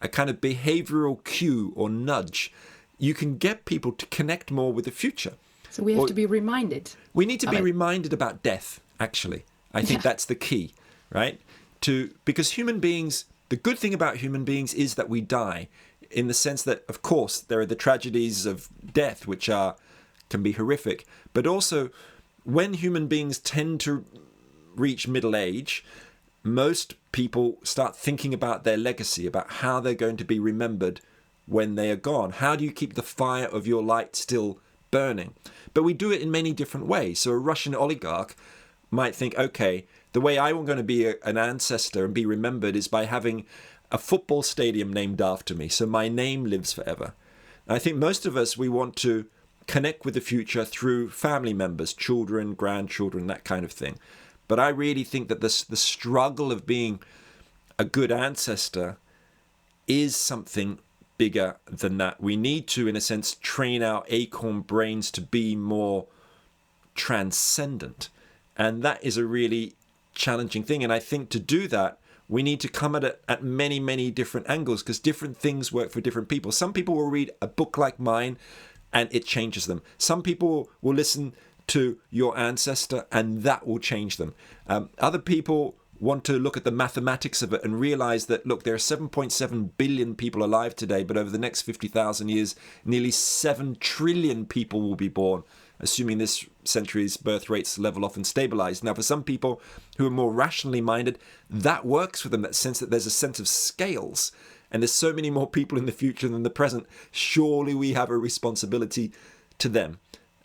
a 0.00 0.08
kind 0.08 0.30
of 0.30 0.40
behavioral 0.40 1.22
cue 1.24 1.72
or 1.76 1.88
nudge, 1.90 2.52
you 2.98 3.14
can 3.14 3.36
get 3.38 3.64
people 3.64 3.92
to 3.92 4.06
connect 4.06 4.50
more 4.50 4.72
with 4.72 4.84
the 4.84 4.90
future. 4.90 5.34
so 5.72 5.84
we 5.84 5.92
have 5.92 5.98
Well- 6.00 6.08
to 6.08 6.14
be 6.14 6.26
reminded 6.26 6.90
We 7.14 7.24
need 7.26 7.38
to 7.40 7.48
be 7.50 7.56
it. 7.58 7.62
reminded 7.62 8.12
about 8.12 8.42
death, 8.42 8.80
actually. 8.98 9.44
I 9.72 9.82
think 9.82 9.98
Yeah. 10.00 10.10
that's 10.10 10.24
the 10.24 10.34
key, 10.34 10.74
right? 11.12 11.40
To 11.82 12.12
because 12.24 12.52
human 12.52 12.80
beings, 12.80 13.24
the 13.50 13.56
good 13.56 13.78
thing 13.78 13.92
about 13.92 14.16
human 14.16 14.44
beings 14.44 14.72
is 14.72 14.94
that 14.94 15.08
we 15.08 15.20
die 15.20 15.68
in 16.10 16.26
the 16.26 16.34
sense 16.34 16.62
that 16.62 16.84
of 16.88 17.02
course 17.02 17.40
there 17.40 17.60
are 17.60 17.66
the 17.66 17.74
tragedies 17.76 18.46
of 18.46 18.68
death 18.92 19.26
which 19.26 19.48
are 19.48 19.76
can 20.28 20.42
be 20.42 20.52
horrific, 20.52 21.04
but 21.34 21.46
also 21.46 21.90
when 22.44 22.74
human 22.74 23.06
beings 23.06 23.38
tend 23.38 23.80
to 23.80 24.04
reach 24.74 25.06
middle 25.06 25.36
age, 25.36 25.84
most 26.42 26.94
people 27.12 27.58
start 27.62 27.96
thinking 27.96 28.32
about 28.32 28.64
their 28.64 28.76
legacy, 28.76 29.26
about 29.26 29.50
how 29.50 29.80
they're 29.80 29.94
going 29.94 30.16
to 30.16 30.24
be 30.24 30.38
remembered 30.38 31.00
when 31.46 31.74
they 31.74 31.90
are 31.90 31.96
gone. 31.96 32.30
How 32.30 32.56
do 32.56 32.64
you 32.64 32.72
keep 32.72 32.94
the 32.94 33.02
fire 33.02 33.46
of 33.46 33.66
your 33.66 33.82
light 33.82 34.16
still 34.16 34.58
burning? 34.90 35.34
But 35.74 35.82
we 35.82 35.92
do 35.92 36.10
it 36.10 36.22
in 36.22 36.30
many 36.30 36.52
different 36.52 36.86
ways. 36.86 37.18
So 37.18 37.32
a 37.32 37.38
Russian 37.38 37.74
oligarch 37.74 38.34
might 38.90 39.14
think, 39.14 39.36
okay, 39.36 39.86
the 40.12 40.20
way 40.20 40.38
I'm 40.38 40.64
going 40.64 40.78
to 40.78 40.84
be 40.84 41.06
a, 41.06 41.14
an 41.24 41.38
ancestor 41.38 42.04
and 42.04 42.14
be 42.14 42.26
remembered 42.26 42.76
is 42.76 42.88
by 42.88 43.04
having 43.04 43.46
a 43.92 43.98
football 43.98 44.42
stadium 44.42 44.92
named 44.92 45.20
after 45.20 45.54
me. 45.54 45.68
So 45.68 45.86
my 45.86 46.08
name 46.08 46.44
lives 46.44 46.72
forever. 46.72 47.14
And 47.66 47.76
I 47.76 47.78
think 47.78 47.96
most 47.96 48.26
of 48.26 48.36
us, 48.36 48.56
we 48.56 48.68
want 48.68 48.96
to 48.96 49.26
connect 49.66 50.04
with 50.04 50.14
the 50.14 50.20
future 50.20 50.64
through 50.64 51.10
family 51.10 51.54
members, 51.54 51.92
children, 51.92 52.54
grandchildren, 52.54 53.26
that 53.28 53.44
kind 53.44 53.64
of 53.64 53.72
thing. 53.72 53.98
But 54.48 54.58
I 54.58 54.68
really 54.68 55.04
think 55.04 55.28
that 55.28 55.40
this, 55.40 55.62
the 55.62 55.76
struggle 55.76 56.50
of 56.50 56.66
being 56.66 57.00
a 57.78 57.84
good 57.84 58.10
ancestor 58.10 58.96
is 59.86 60.16
something 60.16 60.78
bigger 61.18 61.56
than 61.66 61.98
that. 61.98 62.20
We 62.20 62.36
need 62.36 62.66
to, 62.68 62.88
in 62.88 62.96
a 62.96 63.00
sense, 63.00 63.36
train 63.40 63.82
our 63.82 64.04
acorn 64.08 64.62
brains 64.62 65.10
to 65.12 65.20
be 65.20 65.54
more 65.54 66.06
transcendent. 66.94 68.08
And 68.56 68.82
that 68.82 69.02
is 69.04 69.16
a 69.16 69.24
really 69.24 69.74
challenging 70.14 70.62
thing. 70.62 70.82
And 70.82 70.92
I 70.92 70.98
think 70.98 71.28
to 71.30 71.38
do 71.38 71.68
that, 71.68 71.98
we 72.28 72.42
need 72.42 72.60
to 72.60 72.68
come 72.68 72.94
at 72.94 73.02
it 73.02 73.22
at 73.28 73.42
many, 73.42 73.80
many 73.80 74.10
different 74.10 74.48
angles 74.48 74.82
because 74.82 75.00
different 75.00 75.36
things 75.36 75.72
work 75.72 75.90
for 75.90 76.00
different 76.00 76.28
people. 76.28 76.52
Some 76.52 76.72
people 76.72 76.94
will 76.94 77.10
read 77.10 77.32
a 77.42 77.48
book 77.48 77.76
like 77.76 77.98
mine 77.98 78.38
and 78.92 79.08
it 79.12 79.24
changes 79.24 79.66
them. 79.66 79.82
Some 79.98 80.22
people 80.22 80.70
will 80.80 80.94
listen 80.94 81.34
to 81.68 81.98
your 82.10 82.38
ancestor 82.38 83.06
and 83.10 83.42
that 83.42 83.66
will 83.66 83.78
change 83.78 84.16
them. 84.16 84.34
Um, 84.66 84.90
other 84.98 85.18
people 85.18 85.76
want 86.00 86.24
to 86.24 86.38
look 86.38 86.56
at 86.56 86.64
the 86.64 86.70
mathematics 86.70 87.42
of 87.42 87.52
it 87.52 87.62
and 87.62 87.78
realize 87.78 88.26
that 88.26 88.46
look 88.46 88.62
there 88.62 88.74
are 88.74 88.78
7.7 88.78 89.70
billion 89.76 90.14
people 90.14 90.42
alive 90.42 90.74
today 90.74 91.04
but 91.04 91.18
over 91.18 91.28
the 91.28 91.38
next 91.38 91.62
50,000 91.62 92.28
years 92.28 92.56
nearly 92.86 93.10
7 93.10 93.76
trillion 93.78 94.46
people 94.46 94.80
will 94.80 94.96
be 94.96 95.08
born 95.08 95.42
assuming 95.80 96.18
this 96.18 96.46
century's 96.64 97.16
birth 97.16 97.50
rates 97.50 97.78
level 97.78 98.04
off 98.04 98.16
and 98.16 98.26
stabilize 98.26 98.82
now 98.82 98.94
for 98.94 99.02
some 99.02 99.22
people 99.22 99.60
who 99.96 100.06
are 100.06 100.10
more 100.10 100.32
rationally 100.32 100.80
minded 100.80 101.18
that 101.48 101.84
works 101.84 102.20
for 102.20 102.28
them 102.28 102.42
that 102.42 102.54
sense 102.54 102.78
that 102.78 102.90
there's 102.90 103.06
a 103.06 103.10
sense 103.10 103.40
of 103.40 103.48
scales 103.48 104.32
and 104.70 104.82
there's 104.82 104.92
so 104.92 105.12
many 105.12 105.30
more 105.30 105.48
people 105.48 105.76
in 105.76 105.86
the 105.86 105.92
future 105.92 106.28
than 106.28 106.42
the 106.42 106.50
present 106.50 106.86
surely 107.10 107.74
we 107.74 107.92
have 107.92 108.10
a 108.10 108.16
responsibility 108.16 109.12
to 109.58 109.68
them 109.68 109.98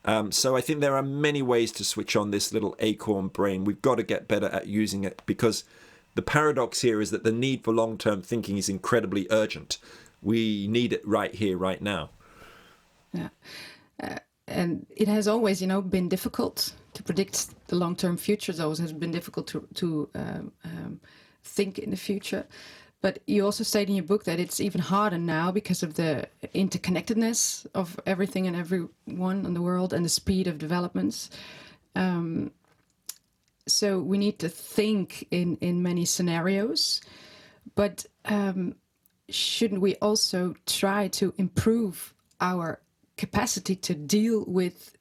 um, 0.06 0.32
so 0.32 0.56
I 0.56 0.62
think 0.62 0.80
there 0.80 0.96
are 0.96 1.02
many 1.04 1.42
ways 1.42 1.72
to 1.74 1.84
switch 1.84 2.16
on 2.16 2.30
this 2.30 2.54
little 2.54 2.76
acorn 2.80 3.28
brain. 3.28 3.64
We've 3.64 3.82
got 3.82 3.96
to 3.96 4.04
get 4.04 4.28
better 4.28 4.48
at 4.48 4.68
using 4.68 5.04
it 5.04 5.24
because 5.26 5.64
the 6.14 6.22
paradox 6.22 6.82
here 6.82 7.02
is 7.02 7.10
that 7.12 7.24
the 7.24 7.32
need 7.32 7.64
for 7.64 7.74
long 7.74 7.98
term 7.98 8.22
thinking 8.22 8.58
is 8.58 8.70
incredibly 8.70 9.28
urgent. 9.32 9.80
We 10.22 10.68
need 10.68 10.94
it 10.94 11.06
right 11.06 11.34
here, 11.34 11.58
right 11.58 11.82
now. 11.82 12.12
Yeah. 13.14 13.30
Uh, 14.02 14.18
and 14.48 14.86
it 14.96 15.08
has 15.08 15.28
always, 15.28 15.62
you 15.62 15.68
know, 15.68 15.82
been 15.82 16.10
difficult 16.10 16.74
to 16.94 17.04
predict 17.04 17.50
the 17.68 17.76
long 17.76 17.96
term 17.96 18.18
future. 18.18 18.52
It 18.52 18.60
always 18.60 18.80
has 18.80 18.94
been 18.94 19.12
difficult 19.12 19.48
to 19.48 19.68
to 19.76 20.10
um, 20.16 20.52
um, 20.64 21.00
think 21.44 21.80
in 21.80 21.92
the 21.92 21.98
future. 21.98 22.46
But 23.02 23.20
you 23.28 23.46
also 23.46 23.64
state 23.64 23.88
in 23.88 23.96
your 23.96 24.06
book 24.06 24.24
that 24.24 24.40
it's 24.40 24.60
even 24.60 24.82
harder 24.82 25.20
now 25.20 25.52
because 25.52 25.84
of 25.84 25.94
the 25.94 26.28
interconnectedness 26.56 27.68
of 27.76 28.00
everything 28.06 28.48
and 28.48 28.56
everyone 28.56 29.46
in 29.46 29.54
the 29.54 29.62
world 29.62 29.94
and 29.94 30.04
the 30.04 30.10
speed 30.10 30.48
of 30.48 30.58
developments. 30.58 31.30
Um, 31.96 32.52
so 33.68 34.00
we 34.00 34.18
need 34.18 34.40
to 34.40 34.50
think 34.50 35.28
in 35.32 35.58
in 35.58 35.84
many 35.84 36.06
scenarios, 36.06 37.02
but 37.76 38.06
um, 38.26 38.76
shouldn't 39.30 39.82
we 39.82 39.96
also 39.96 40.56
try 40.66 41.08
to 41.10 41.34
improve 41.38 42.14
our 42.40 42.80
capacity 43.18 43.76
to 43.76 43.96
deal 43.96 44.44
with 44.46 44.98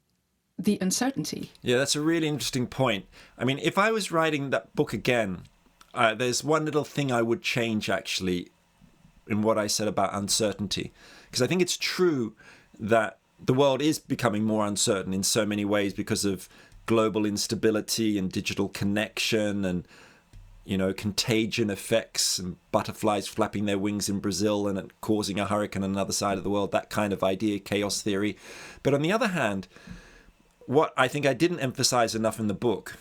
the 0.59 0.79
uncertainty? 0.81 1.51
Yeah, 1.62 1.79
that's 1.79 1.97
a 1.97 2.01
really 2.01 2.29
interesting 2.29 2.67
point. 2.67 3.07
I 3.39 3.45
mean, 3.45 3.59
if 3.59 3.79
I 3.79 3.91
was 3.91 4.12
writing 4.12 4.51
that 4.51 4.75
book 4.75 4.93
again, 4.93 5.43
uh, 5.93 6.15
there's 6.15 6.45
one 6.45 6.65
little 6.65 6.85
thing 6.85 7.11
I 7.11 7.23
would 7.23 7.43
change 7.43 7.89
actually 7.89 8.51
in 9.29 9.43
what 9.43 9.59
I 9.59 9.67
said 9.67 9.89
about 9.89 10.15
uncertainty. 10.15 10.93
Because 11.25 11.43
I 11.43 11.47
think 11.47 11.62
it's 11.62 11.77
true 11.77 12.35
that 12.79 13.19
the 13.45 13.55
world 13.55 13.83
is 13.83 13.99
becoming 13.99 14.45
more 14.45 14.67
uncertain 14.67 15.12
in 15.12 15.23
so 15.23 15.45
many 15.45 15.65
ways 15.65 15.93
because 15.93 16.25
of 16.25 16.49
global 16.87 17.25
instability 17.25 18.19
and 18.19 18.31
digital 18.31 18.69
connection 18.69 19.65
and 19.65 19.89
you 20.65 20.79
know 20.79 20.93
contagion 20.93 21.71
effects 21.71 22.39
and 22.39 22.57
butterflies 22.73 23.29
flapping 23.29 23.67
their 23.67 23.79
wings 23.79 24.09
in 24.09 24.19
Brazil 24.19 24.67
and 24.67 24.93
causing 25.01 25.39
a 25.39 25.47
hurricane 25.47 25.83
on 25.83 25.91
another 25.91 26.12
side 26.12 26.39
of 26.39 26.45
the 26.45 26.51
world 26.51 26.73
that 26.73 26.91
kind 26.91 27.12
of 27.12 27.23
idea 27.23 27.59
chaos 27.59 28.03
theory 28.03 28.37
but 28.83 28.95
on 28.95 29.03
the 29.03 29.12
other 29.12 29.29
hand 29.29 29.69
what 30.67 30.93
I 30.97 31.09
think 31.09 31.27
I 31.27 31.35
didn't 31.35 31.61
emphasize 31.61 32.15
enough 32.15 32.41
in 32.41 32.47
the 32.47 32.55
book 32.55 32.97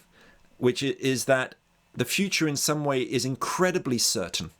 which 0.58 0.84
is 0.84 1.26
that 1.26 1.56
the 1.96 2.06
future 2.06 2.48
in 2.48 2.56
some 2.56 2.84
way 2.84 3.02
is 3.02 3.26
incredibly 3.26 3.98
certain 3.98 4.52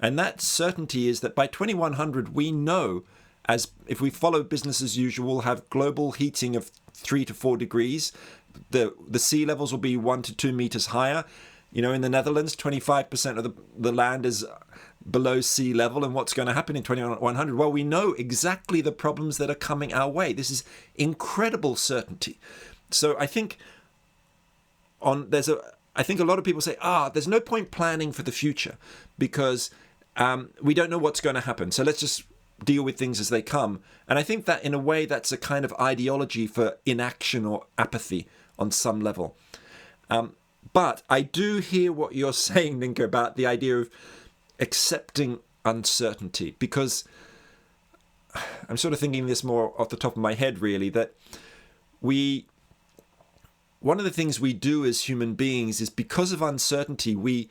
and 0.00 0.18
that 0.18 0.40
certainty 0.40 1.08
is 1.08 1.20
that 1.20 1.34
by 1.34 1.46
2100 1.46 2.34
we 2.34 2.50
know 2.50 3.04
as 3.48 3.68
if 3.86 4.00
we 4.00 4.10
follow 4.10 4.42
business 4.42 4.82
as 4.82 4.96
usual 4.96 5.26
we'll 5.26 5.40
have 5.42 5.68
global 5.70 6.12
heating 6.12 6.56
of 6.56 6.70
3 6.94 7.24
to 7.26 7.34
4 7.34 7.56
degrees 7.56 8.12
the 8.70 8.94
the 9.08 9.18
sea 9.18 9.44
levels 9.44 9.72
will 9.72 9.78
be 9.78 9.96
one 9.96 10.22
to 10.22 10.34
two 10.34 10.52
meters 10.52 10.86
higher. 10.86 11.24
You 11.72 11.82
know, 11.82 11.92
in 11.92 12.00
the 12.00 12.08
Netherlands, 12.08 12.56
25% 12.56 13.38
of 13.38 13.44
the, 13.44 13.52
the 13.76 13.92
land 13.92 14.24
is 14.24 14.44
below 15.08 15.40
sea 15.40 15.74
level. 15.74 16.04
And 16.04 16.14
what's 16.14 16.32
going 16.32 16.48
to 16.48 16.54
happen 16.54 16.76
in 16.76 16.82
2100? 16.82 17.56
Well, 17.56 17.70
we 17.70 17.84
know 17.84 18.12
exactly 18.12 18.80
the 18.80 18.92
problems 18.92 19.38
that 19.38 19.50
are 19.50 19.54
coming 19.54 19.92
our 19.92 20.08
way. 20.08 20.32
This 20.32 20.50
is 20.50 20.64
incredible 20.94 21.76
certainty. 21.76 22.38
So 22.90 23.16
I 23.18 23.26
think 23.26 23.58
on 25.02 25.30
there's 25.30 25.48
a 25.48 25.60
I 25.94 26.02
think 26.02 26.20
a 26.20 26.24
lot 26.24 26.38
of 26.38 26.44
people 26.44 26.60
say, 26.60 26.76
ah, 26.80 27.08
there's 27.08 27.26
no 27.26 27.40
point 27.40 27.70
planning 27.70 28.12
for 28.12 28.22
the 28.22 28.32
future 28.32 28.76
because 29.18 29.70
um, 30.16 30.50
we 30.60 30.74
don't 30.74 30.90
know 30.90 30.98
what's 30.98 31.22
going 31.22 31.34
to 31.36 31.40
happen. 31.40 31.70
So 31.70 31.82
let's 31.82 32.00
just 32.00 32.24
deal 32.62 32.82
with 32.82 32.98
things 32.98 33.18
as 33.18 33.30
they 33.30 33.42
come. 33.42 33.80
And 34.06 34.18
I 34.18 34.22
think 34.22 34.44
that 34.44 34.62
in 34.62 34.74
a 34.74 34.78
way 34.78 35.06
that's 35.06 35.32
a 35.32 35.38
kind 35.38 35.64
of 35.64 35.72
ideology 35.80 36.46
for 36.46 36.76
inaction 36.84 37.46
or 37.46 37.64
apathy 37.78 38.26
on 38.58 38.70
some 38.70 39.00
level. 39.00 39.36
Um, 40.10 40.34
but 40.72 41.02
I 41.08 41.22
do 41.22 41.58
hear 41.58 41.92
what 41.92 42.14
you're 42.14 42.32
saying, 42.48 42.80
Nienke, 42.80 43.04
about 43.04 43.36
the 43.36 43.46
idea 43.46 43.78
of 43.78 43.90
accepting 44.58 45.40
uncertainty 45.64 46.54
because 46.58 47.04
I'm 48.68 48.76
sort 48.76 48.94
of 48.94 49.00
thinking 49.00 49.26
this 49.26 49.42
more 49.42 49.74
off 49.80 49.88
the 49.88 49.96
top 49.96 50.12
of 50.12 50.22
my 50.22 50.34
head, 50.34 50.60
really, 50.60 50.88
that 50.90 51.14
we. 52.00 52.46
One 53.80 53.98
of 53.98 54.04
the 54.04 54.10
things 54.10 54.40
we 54.40 54.52
do 54.52 54.84
as 54.84 55.02
human 55.02 55.34
beings 55.34 55.80
is 55.80 55.90
because 55.90 56.32
of 56.32 56.42
uncertainty, 56.42 57.14
we, 57.14 57.48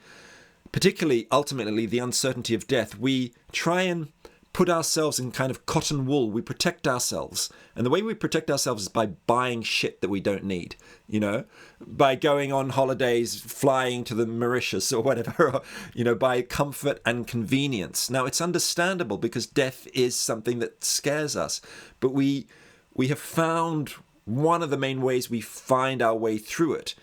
particularly 0.71 1.27
ultimately 1.31 1.85
the 1.85 1.99
uncertainty 1.99 2.53
of 2.53 2.67
death, 2.67 2.97
we 2.97 3.33
try 3.51 3.83
and 3.83 4.11
put 4.55 4.69
ourselves 4.69 5.19
in 5.19 5.33
kind 5.33 5.51
of 5.51 5.65
cotton 5.65 6.05
wool. 6.05 6.31
We 6.31 6.41
protect 6.41 6.87
ourselves. 6.87 7.49
And 7.75 7.85
the 7.85 7.89
way 7.89 8.01
we 8.01 8.13
protect 8.13 8.49
ourselves 8.49 8.83
is 8.83 8.87
by 8.87 9.07
buying 9.07 9.63
shit 9.63 9.99
that 9.99 10.09
we 10.09 10.21
don't 10.21 10.45
need, 10.45 10.77
you 11.09 11.19
know, 11.19 11.43
by 11.85 12.15
going 12.15 12.53
on 12.53 12.69
holidays, 12.69 13.37
flying 13.37 14.05
to 14.05 14.15
the 14.15 14.25
Mauritius 14.25 14.93
or 14.93 15.03
whatever, 15.03 15.59
you 15.93 16.05
know, 16.05 16.15
by 16.15 16.41
comfort 16.41 17.01
and 17.05 17.27
convenience. 17.27 18.09
Now, 18.09 18.25
it's 18.25 18.39
understandable 18.39 19.17
because 19.17 19.45
death 19.45 19.89
is 19.93 20.15
something 20.15 20.59
that 20.59 20.85
scares 20.85 21.35
us, 21.35 21.59
but 21.99 22.13
we 22.13 22.47
we 22.93 23.09
have 23.09 23.19
found 23.19 23.95
one 24.23 24.63
of 24.63 24.69
the 24.69 24.77
main 24.77 25.01
ways 25.01 25.29
we 25.29 25.41
find 25.41 26.01
our 26.01 26.15
way 26.15 26.37
through 26.37 26.75
it 26.75 26.95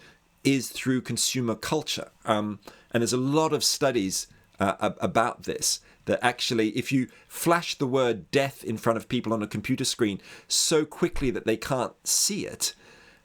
is 0.43 0.71
through 0.71 1.03
consumer 1.03 1.55
culture. 1.55 2.13
Um, 2.25 2.61
and 2.93 3.03
there's 3.03 3.13
a 3.13 3.19
lot 3.19 3.53
of 3.53 3.63
studies 3.63 4.27
uh, 4.59 4.93
about 5.01 5.43
this 5.43 5.81
that 6.07 6.19
actually, 6.23 6.71
if 6.71 6.91
you 6.91 7.09
flash 7.29 7.77
the 7.77 7.87
word 7.87 8.31
death 8.31 8.65
in 8.65 8.77
front 8.77 8.97
of 8.97 9.09
people 9.09 9.33
on 9.33 9.43
a 9.43 9.47
computer 9.47 9.85
screen 9.85 10.21
so 10.49 10.85
quickly 10.85 11.31
that 11.31 11.47
they 11.47 11.57
can't 11.57 11.95
see 12.05 12.47
it, 12.47 12.75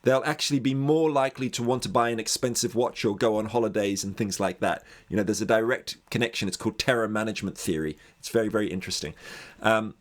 they'll 0.03 0.23
actually 0.25 0.59
be 0.59 0.73
more 0.73 1.09
likely 1.11 1.49
to 1.49 1.63
want 1.63 1.83
to 1.83 1.89
buy 1.89 2.09
an 2.09 2.19
expensive 2.19 2.75
watch 2.75 3.03
or 3.03 3.15
go 3.15 3.37
on 3.37 3.47
holidays 3.47 4.03
and 4.03 4.15
things 4.15 4.39
like 4.39 4.59
that. 4.59 4.83
You 5.09 5.17
know, 5.17 5.23
there's 5.23 5.41
a 5.41 5.45
direct 5.45 5.97
connection. 6.09 6.47
It's 6.47 6.57
called 6.57 6.79
terror 6.79 7.07
management 7.07 7.57
theory. 7.57 7.97
It's 8.19 8.29
very, 8.29 8.47
very 8.47 8.67
interesting. 8.67 9.15
Um, 9.61 9.95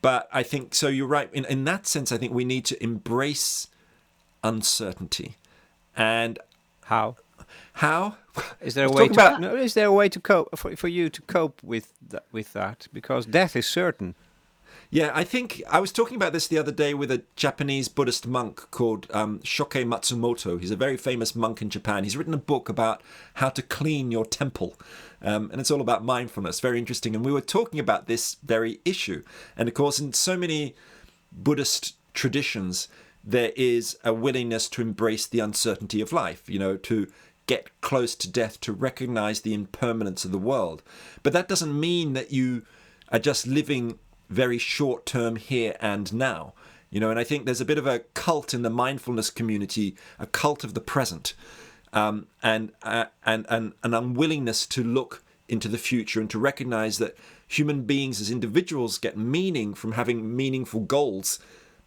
but 0.00 0.28
I 0.32 0.42
think 0.42 0.74
so. 0.74 0.88
You're 0.88 1.06
right. 1.06 1.30
In 1.32 1.44
in 1.46 1.64
that 1.64 1.86
sense, 1.86 2.12
I 2.12 2.18
think 2.18 2.32
we 2.32 2.44
need 2.44 2.64
to 2.66 2.82
embrace 2.82 3.68
uncertainty. 4.44 5.36
And 5.96 6.38
how? 6.84 7.16
How? 7.74 8.16
Is 8.60 8.74
there 8.74 8.86
a 8.86 8.90
way 8.90 9.08
to 9.08 9.12
about... 9.12 9.40
no, 9.40 9.56
is 9.56 9.74
there 9.74 9.86
a 9.86 9.92
way 9.92 10.08
to 10.08 10.20
cope 10.20 10.56
for, 10.58 10.74
for 10.76 10.88
you 10.88 11.10
to 11.10 11.22
cope 11.22 11.62
with 11.62 11.94
that, 12.08 12.24
with 12.32 12.52
that 12.52 12.88
because 12.92 13.26
death 13.26 13.56
is 13.56 13.66
certain. 13.66 14.14
Yeah, 14.90 15.10
I 15.14 15.22
think 15.22 15.62
I 15.68 15.80
was 15.80 15.92
talking 15.92 16.16
about 16.16 16.32
this 16.32 16.48
the 16.48 16.56
other 16.56 16.72
day 16.72 16.94
with 16.94 17.10
a 17.10 17.22
Japanese 17.36 17.88
Buddhist 17.88 18.26
monk 18.26 18.70
called 18.70 19.06
um, 19.10 19.40
Shoukei 19.40 19.84
Matsumoto. 19.84 20.58
He's 20.58 20.70
a 20.70 20.76
very 20.76 20.96
famous 20.96 21.36
monk 21.36 21.60
in 21.60 21.68
Japan. 21.68 22.04
He's 22.04 22.16
written 22.16 22.32
a 22.32 22.38
book 22.38 22.70
about 22.70 23.02
how 23.34 23.50
to 23.50 23.60
clean 23.60 24.10
your 24.10 24.24
temple, 24.24 24.76
um, 25.20 25.50
and 25.50 25.60
it's 25.60 25.70
all 25.70 25.82
about 25.82 26.04
mindfulness. 26.04 26.60
Very 26.60 26.78
interesting. 26.78 27.14
And 27.14 27.22
we 27.22 27.32
were 27.32 27.42
talking 27.42 27.78
about 27.78 28.06
this 28.06 28.36
very 28.42 28.80
issue. 28.86 29.24
And 29.58 29.68
of 29.68 29.74
course, 29.74 29.98
in 29.98 30.14
so 30.14 30.38
many 30.38 30.74
Buddhist 31.30 31.96
traditions, 32.14 32.88
there 33.22 33.52
is 33.56 33.98
a 34.04 34.14
willingness 34.14 34.70
to 34.70 34.80
embrace 34.80 35.26
the 35.26 35.40
uncertainty 35.40 36.00
of 36.00 36.12
life. 36.14 36.48
You 36.48 36.58
know, 36.58 36.76
to 36.78 37.08
get 37.48 37.80
close 37.80 38.14
to 38.14 38.30
death 38.30 38.60
to 38.60 38.72
recognize 38.72 39.40
the 39.40 39.54
impermanence 39.54 40.24
of 40.24 40.30
the 40.30 40.38
world. 40.38 40.82
But 41.24 41.32
that 41.32 41.48
doesn't 41.48 41.78
mean 41.78 42.12
that 42.12 42.30
you 42.30 42.62
are 43.10 43.18
just 43.18 43.46
living 43.48 43.98
very 44.28 44.58
short 44.58 45.04
term 45.04 45.34
here 45.34 45.74
and 45.80 46.12
now. 46.12 46.52
You 46.90 47.00
know, 47.00 47.10
and 47.10 47.18
I 47.18 47.24
think 47.24 47.44
there's 47.44 47.60
a 47.60 47.66
bit 47.66 47.78
of 47.78 47.86
a 47.86 48.00
cult 48.14 48.54
in 48.54 48.62
the 48.62 48.70
mindfulness 48.70 49.30
community, 49.30 49.96
a 50.18 50.26
cult 50.26 50.62
of 50.62 50.74
the 50.74 50.80
present, 50.80 51.34
um, 51.92 52.28
and, 52.42 52.70
uh, 52.82 53.06
and 53.26 53.46
and 53.48 53.72
an 53.82 53.94
unwillingness 53.94 54.66
to 54.68 54.84
look 54.84 55.24
into 55.48 55.68
the 55.68 55.78
future 55.78 56.20
and 56.20 56.30
to 56.30 56.38
recognize 56.38 56.98
that 56.98 57.16
human 57.46 57.82
beings 57.82 58.20
as 58.20 58.30
individuals 58.30 58.98
get 58.98 59.16
meaning 59.16 59.72
from 59.74 59.92
having 59.92 60.36
meaningful 60.36 60.80
goals 60.80 61.38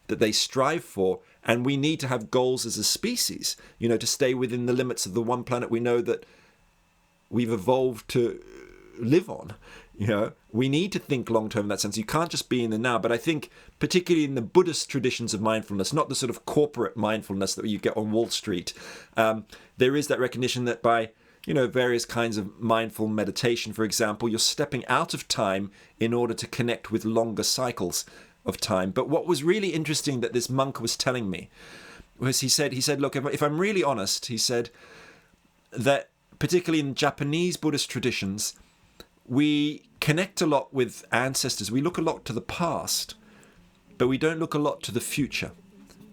that 0.08 0.20
they 0.20 0.32
strive 0.32 0.84
for 0.84 1.20
and 1.44 1.66
we 1.66 1.78
need 1.78 2.00
to 2.00 2.08
have 2.08 2.32
goals 2.32 2.66
as 2.66 2.78
a 2.78 2.84
species 2.84 3.56
you 3.80 3.90
know 3.90 3.98
to 3.98 4.08
stay 4.08 4.34
within 4.34 4.66
the 4.66 4.74
limits 4.74 5.06
of 5.06 5.14
the 5.14 5.22
one 5.22 5.44
planet 5.44 5.72
we 5.72 5.80
know 5.80 6.02
that 6.02 6.26
we've 7.30 7.52
evolved 7.52 8.08
to 8.10 8.42
live 9.00 9.30
on 9.30 9.54
you 9.98 10.08
know. 10.08 10.32
We 10.52 10.68
need 10.68 10.92
to 10.94 11.00
think 11.00 11.30
long 11.30 11.48
term 11.48 11.66
in 11.66 11.68
that 11.70 11.80
sense. 11.80 11.96
You 11.96 12.04
can't 12.04 12.32
just 12.32 12.50
be 12.50 12.64
in 12.64 12.72
the 12.72 12.78
now 12.78 12.98
but 12.98 13.12
i 13.12 13.18
think 13.18 13.50
particularly 13.80 14.26
in 14.26 14.36
the 14.36 14.42
buddhist 14.42 14.90
traditions 14.90 15.34
of 15.34 15.42
mindfulness 15.42 15.94
not 15.94 16.10
the 16.10 16.16
sort 16.16 16.30
of 16.30 16.46
corporate 16.46 16.98
mindfulness 16.98 17.56
that 17.56 17.66
you 17.66 17.78
get 17.78 17.96
on 17.96 18.12
wall 18.12 18.30
street 18.30 18.74
um, 19.16 19.46
there 19.78 19.96
is 19.96 20.08
that 20.08 20.20
recognition 20.20 20.66
that 20.66 20.82
by 20.82 21.12
you 21.46 21.54
know 21.54 21.68
various 21.68 22.06
kinds 22.06 22.38
of 22.38 22.60
mindful 22.60 23.08
meditation 23.08 23.74
for 23.74 23.84
example 23.84 24.28
you're 24.28 24.40
stepping 24.40 24.86
out 24.88 25.14
of 25.14 25.28
time 25.28 25.72
in 26.00 26.14
order 26.14 26.34
to 26.34 26.48
connect 26.48 26.92
with 26.92 27.06
longer 27.06 27.44
cycles 27.44 28.06
of 28.46 28.58
time. 28.58 28.92
But 28.92 29.10
what 29.10 29.28
was 29.28 29.44
really 29.44 29.70
interesting 29.70 30.22
that 30.22 30.34
this 30.34 30.50
monk 30.50 30.82
was 30.82 30.98
telling 30.98 31.30
me 31.30 31.50
was 32.18 32.42
he 32.42 32.50
said 32.50 32.72
he 32.74 32.82
said 32.82 33.02
look 33.02 33.16
if, 33.16 33.42
I'm 33.42 33.60
really 33.60 33.84
honest 33.84 34.28
he 34.28 34.38
said 34.38 34.70
that 35.72 36.10
particularly 36.38 36.80
in 36.80 36.94
Japanese 36.94 37.58
Buddhist 37.58 37.90
traditions 37.90 38.54
we 39.28 39.84
connect 40.02 40.42
a 40.42 40.46
lot 40.46 40.74
with 40.74 41.06
ancestors. 41.12 41.72
We 41.72 41.82
look 41.82 41.98
a 41.98 42.02
lot 42.02 42.26
to 42.26 42.34
the 42.34 42.42
past, 42.42 43.16
but 43.98 44.10
we 44.10 44.18
don't 44.18 44.40
look 44.40 44.54
a 44.54 44.60
lot 44.60 44.84
to 44.84 44.92
the 44.92 45.00
future. 45.00 45.52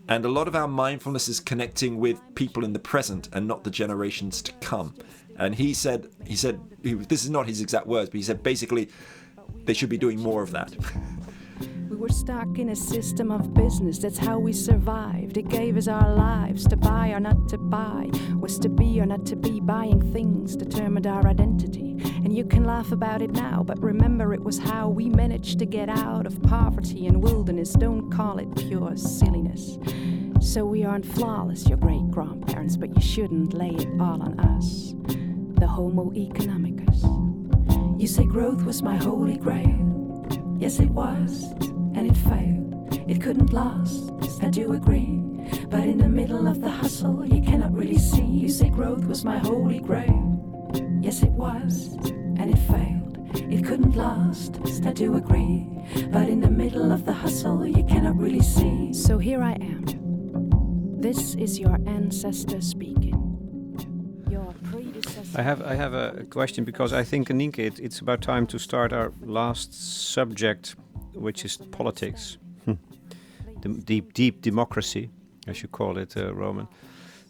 And 0.09 0.25
a 0.25 0.29
lot 0.29 0.47
of 0.47 0.55
our 0.55 0.69
mindfulness 0.69 1.29
is 1.29 1.41
connecting 1.41 1.99
with 1.99 2.21
people 2.35 2.65
in 2.65 2.73
the 2.73 2.79
present 2.79 3.29
and 3.33 3.49
not 3.49 3.65
the 3.65 3.71
generations 3.71 4.41
to 4.43 4.53
come. 4.61 4.95
And 5.37 5.55
he 5.55 5.75
said, 5.75 6.09
he 6.27 6.37
said, 6.37 6.61
he, 6.83 6.95
this 6.95 7.25
is 7.25 7.31
not 7.31 7.47
his 7.47 7.61
exact 7.61 7.87
words, 7.87 8.11
but 8.11 8.17
he 8.17 8.23
said 8.23 8.43
basically 8.43 8.89
they 9.65 9.75
should 9.75 9.89
be 9.89 9.99
doing 9.99 10.21
more 10.21 10.43
of 10.43 10.53
that. 10.53 10.75
were 11.97 12.09
stuck 12.09 12.59
in 12.59 12.69
a 12.69 12.77
system 12.77 13.31
of 13.31 13.55
business, 13.55 13.99
that's 13.99 14.19
how 14.19 14.39
we 14.39 14.53
survived. 14.53 15.37
It 15.37 15.49
gave 15.49 15.77
us 15.77 15.89
our 15.89 16.15
lives 16.15 16.67
to 16.69 16.77
buy 16.77 17.09
or 17.11 17.21
not 17.21 17.49
to 17.49 17.59
buy, 17.59 18.11
was 18.39 18.59
to 18.61 18.69
be 18.69 19.01
or 19.01 19.07
not 19.07 19.25
to 19.27 19.37
be. 19.37 19.61
Buying 19.61 20.13
things 20.13 20.57
determined 20.57 21.07
our 21.07 21.27
identity. 21.27 21.97
And 22.25 22.37
you 22.37 22.45
can 22.45 22.65
laugh 22.65 22.93
about 22.93 23.23
it 23.23 23.31
now, 23.31 23.63
but 23.63 23.83
remember 23.83 24.35
it 24.35 24.43
was 24.43 24.59
how 24.59 24.89
we 24.89 25.09
managed 25.09 25.59
to 25.59 25.67
get 25.67 25.89
out 25.89 26.27
of 26.27 26.43
poverty 26.43 27.07
and 27.07 27.23
wilderness. 27.23 27.73
Don't 27.73 28.11
call 28.11 28.39
it 28.39 28.55
pure 28.55 28.97
silliness. 28.97 29.79
So 30.41 30.65
we 30.65 30.85
aren't 30.85 31.07
flawless, 31.07 31.69
your 31.69 31.79
great 31.79 32.11
grandparents, 32.11 32.77
but 32.77 32.95
you 32.95 33.01
shouldn't 33.01 33.55
lay 33.55 33.71
it 33.71 33.89
all 34.01 34.23
on 34.23 34.39
us. 34.41 34.95
The 35.59 35.67
Homo 35.67 36.11
economicus. 36.11 37.03
You 38.01 38.07
say 38.07 38.25
growth 38.25 38.63
was 38.63 38.83
my 38.83 38.97
holy 38.97 39.37
grail. 39.37 40.27
Yes, 40.59 40.81
it 40.81 40.91
was, 40.91 41.53
and 41.99 42.13
it 42.13 42.17
failed. 42.17 43.11
It 43.11 43.21
couldn't 43.21 43.53
last, 43.53 44.13
I 44.41 44.49
do 44.49 44.73
agree. 44.73 45.21
But 45.69 45.81
in 45.81 45.99
the 45.99 46.09
middle 46.09 46.47
of 46.47 46.61
the 46.61 46.71
hustle, 46.71 47.27
you 47.27 47.43
cannot 47.43 47.73
really 47.75 47.99
see. 47.99 48.23
You 48.25 48.49
say 48.49 48.69
growth 48.69 49.05
was 49.05 49.25
my 49.25 49.39
holy 49.39 49.81
grail. 49.81 50.25
Yes, 51.01 51.25
it 51.25 51.31
was, 51.31 51.95
and 52.39 52.51
it 52.55 52.59
failed. 52.73 53.19
It 53.53 53.65
couldn't 53.65 53.97
last, 53.97 54.61
I 54.87 54.93
do 54.93 55.17
agree. 55.17 55.67
But 56.13 56.29
in 56.29 56.41
the 56.41 56.51
middle 56.51 56.93
of 56.93 57.05
the 57.05 57.13
hustle, 57.13 57.67
you 57.67 57.83
cannot 57.85 58.17
really 58.17 58.43
see. 58.43 58.93
So 58.93 59.19
here 59.19 59.43
I 59.43 59.55
am. 59.55 59.85
This 61.01 61.35
is 61.35 61.59
your 61.59 61.79
ancestor 61.87 62.61
speaking. 62.61 63.19
Your 64.31 64.55
predecessor. 64.71 65.41
I 65.41 65.43
have 65.43 65.63
I 65.63 65.75
have 65.75 65.95
a 65.95 66.25
question 66.31 66.65
because 66.65 66.93
I 66.93 67.03
think 67.03 67.29
Aninke, 67.29 67.59
it, 67.59 67.81
it's 67.81 67.99
about 68.01 68.21
time 68.21 68.47
to 68.49 68.59
start 68.59 68.93
our 68.93 69.13
last 69.21 69.73
subject, 70.13 70.77
which 71.15 71.45
is 71.45 71.57
politics, 71.57 72.39
the 73.63 73.69
deep 73.69 74.13
deep 74.15 74.43
democracy, 74.43 75.11
as 75.47 75.63
you 75.63 75.69
call 75.69 75.99
it, 75.99 76.17
uh, 76.17 76.35
Roman. 76.35 76.69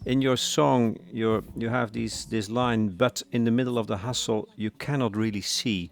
In 0.04 0.22
your 0.22 0.36
song, 0.36 0.98
you 1.12 1.44
you 1.56 1.68
have 1.70 1.92
these 1.92 2.26
this 2.26 2.48
line, 2.48 2.88
but 2.88 3.22
in 3.30 3.44
the 3.44 3.50
middle 3.50 3.78
of 3.78 3.86
the 3.86 3.98
hustle, 3.98 4.48
you 4.56 4.70
cannot 4.70 5.16
really 5.16 5.42
see. 5.42 5.90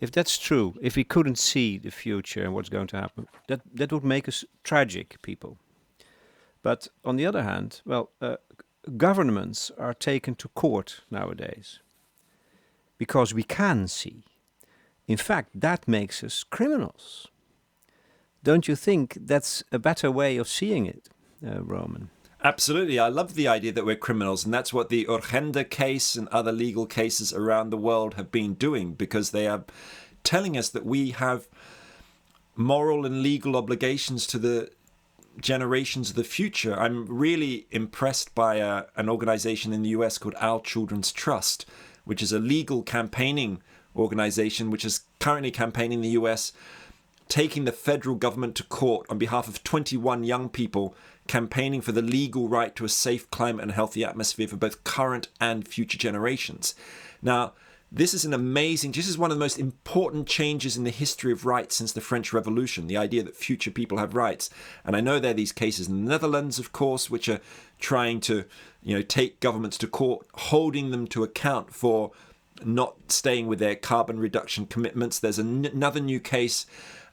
If 0.00 0.10
that's 0.10 0.38
true, 0.38 0.74
if 0.80 0.96
we 0.96 1.04
couldn't 1.04 1.38
see 1.38 1.78
the 1.78 1.90
future 1.90 2.42
and 2.42 2.54
what's 2.54 2.70
going 2.70 2.88
to 2.88 2.96
happen, 2.96 3.26
that 3.46 3.60
that 3.74 3.92
would 3.92 4.04
make 4.04 4.28
us 4.28 4.44
tragic 4.62 5.20
people. 5.22 5.58
But 6.62 6.88
on 7.04 7.16
the 7.16 7.26
other 7.26 7.42
hand, 7.42 7.80
well, 7.84 8.10
uh, 8.20 8.36
governments 8.96 9.70
are 9.78 9.94
taken 9.94 10.34
to 10.36 10.48
court 10.48 11.02
nowadays 11.10 11.80
because 12.98 13.34
we 13.34 13.42
can 13.42 13.88
see. 13.88 14.24
In 15.10 15.16
fact, 15.16 15.60
that 15.60 15.88
makes 15.88 16.22
us 16.22 16.44
criminals. 16.44 17.26
Don't 18.44 18.68
you 18.68 18.76
think 18.76 19.18
that's 19.20 19.64
a 19.72 19.78
better 19.80 20.08
way 20.08 20.36
of 20.36 20.46
seeing 20.46 20.86
it, 20.86 21.08
uh, 21.44 21.64
Roman? 21.64 22.10
Absolutely. 22.44 22.96
I 22.96 23.08
love 23.08 23.34
the 23.34 23.48
idea 23.48 23.72
that 23.72 23.84
we're 23.84 23.96
criminals, 23.96 24.44
and 24.44 24.54
that's 24.54 24.72
what 24.72 24.88
the 24.88 25.06
Urgenda 25.06 25.68
case 25.68 26.14
and 26.14 26.28
other 26.28 26.52
legal 26.52 26.86
cases 26.86 27.32
around 27.32 27.70
the 27.70 27.76
world 27.76 28.14
have 28.14 28.30
been 28.30 28.54
doing 28.54 28.92
because 28.94 29.32
they 29.32 29.48
are 29.48 29.64
telling 30.22 30.56
us 30.56 30.68
that 30.68 30.86
we 30.86 31.10
have 31.10 31.48
moral 32.54 33.04
and 33.04 33.20
legal 33.20 33.56
obligations 33.56 34.28
to 34.28 34.38
the 34.38 34.70
generations 35.40 36.10
of 36.10 36.16
the 36.16 36.22
future. 36.22 36.78
I'm 36.78 37.04
really 37.06 37.66
impressed 37.72 38.32
by 38.36 38.58
a, 38.58 38.84
an 38.94 39.08
organization 39.08 39.72
in 39.72 39.82
the 39.82 39.88
US 39.88 40.18
called 40.18 40.36
Our 40.38 40.60
Children's 40.60 41.10
Trust, 41.10 41.66
which 42.04 42.22
is 42.22 42.32
a 42.32 42.38
legal 42.38 42.84
campaigning 42.84 43.60
organization 43.96 44.70
which 44.70 44.84
is 44.84 45.02
currently 45.18 45.50
campaigning 45.50 45.98
in 45.98 46.02
the 46.02 46.20
US, 46.20 46.52
taking 47.28 47.64
the 47.64 47.72
federal 47.72 48.16
government 48.16 48.54
to 48.56 48.64
court 48.64 49.06
on 49.08 49.18
behalf 49.18 49.48
of 49.48 49.62
21 49.62 50.24
young 50.24 50.48
people 50.48 50.94
campaigning 51.28 51.80
for 51.80 51.92
the 51.92 52.02
legal 52.02 52.48
right 52.48 52.74
to 52.74 52.84
a 52.84 52.88
safe 52.88 53.30
climate 53.30 53.62
and 53.62 53.72
healthy 53.72 54.04
atmosphere 54.04 54.48
for 54.48 54.56
both 54.56 54.82
current 54.82 55.28
and 55.40 55.66
future 55.66 55.96
generations. 55.98 56.74
Now, 57.22 57.52
this 57.92 58.14
is 58.14 58.24
an 58.24 58.32
amazing, 58.32 58.92
this 58.92 59.08
is 59.08 59.18
one 59.18 59.32
of 59.32 59.36
the 59.36 59.44
most 59.44 59.58
important 59.58 60.28
changes 60.28 60.76
in 60.76 60.84
the 60.84 60.90
history 60.90 61.32
of 61.32 61.44
rights 61.44 61.74
since 61.76 61.92
the 61.92 62.00
French 62.00 62.32
Revolution, 62.32 62.86
the 62.86 62.96
idea 62.96 63.22
that 63.24 63.34
future 63.34 63.70
people 63.70 63.98
have 63.98 64.14
rights. 64.14 64.48
And 64.84 64.94
I 64.94 65.00
know 65.00 65.18
there 65.18 65.32
are 65.32 65.34
these 65.34 65.52
cases 65.52 65.88
in 65.88 66.04
the 66.04 66.10
Netherlands, 66.10 66.60
of 66.60 66.72
course, 66.72 67.10
which 67.10 67.28
are 67.28 67.40
trying 67.80 68.20
to, 68.20 68.44
you 68.82 68.94
know, 68.94 69.02
take 69.02 69.40
governments 69.40 69.76
to 69.78 69.88
court, 69.88 70.26
holding 70.34 70.90
them 70.90 71.08
to 71.08 71.24
account 71.24 71.74
for 71.74 72.12
not 72.64 72.96
staying 73.08 73.46
with 73.46 73.58
their 73.58 73.74
carbon 73.74 74.18
reduction 74.18 74.66
commitments. 74.66 75.18
There's 75.18 75.38
an- 75.38 75.66
another 75.66 76.00
new 76.00 76.20
case 76.20 76.66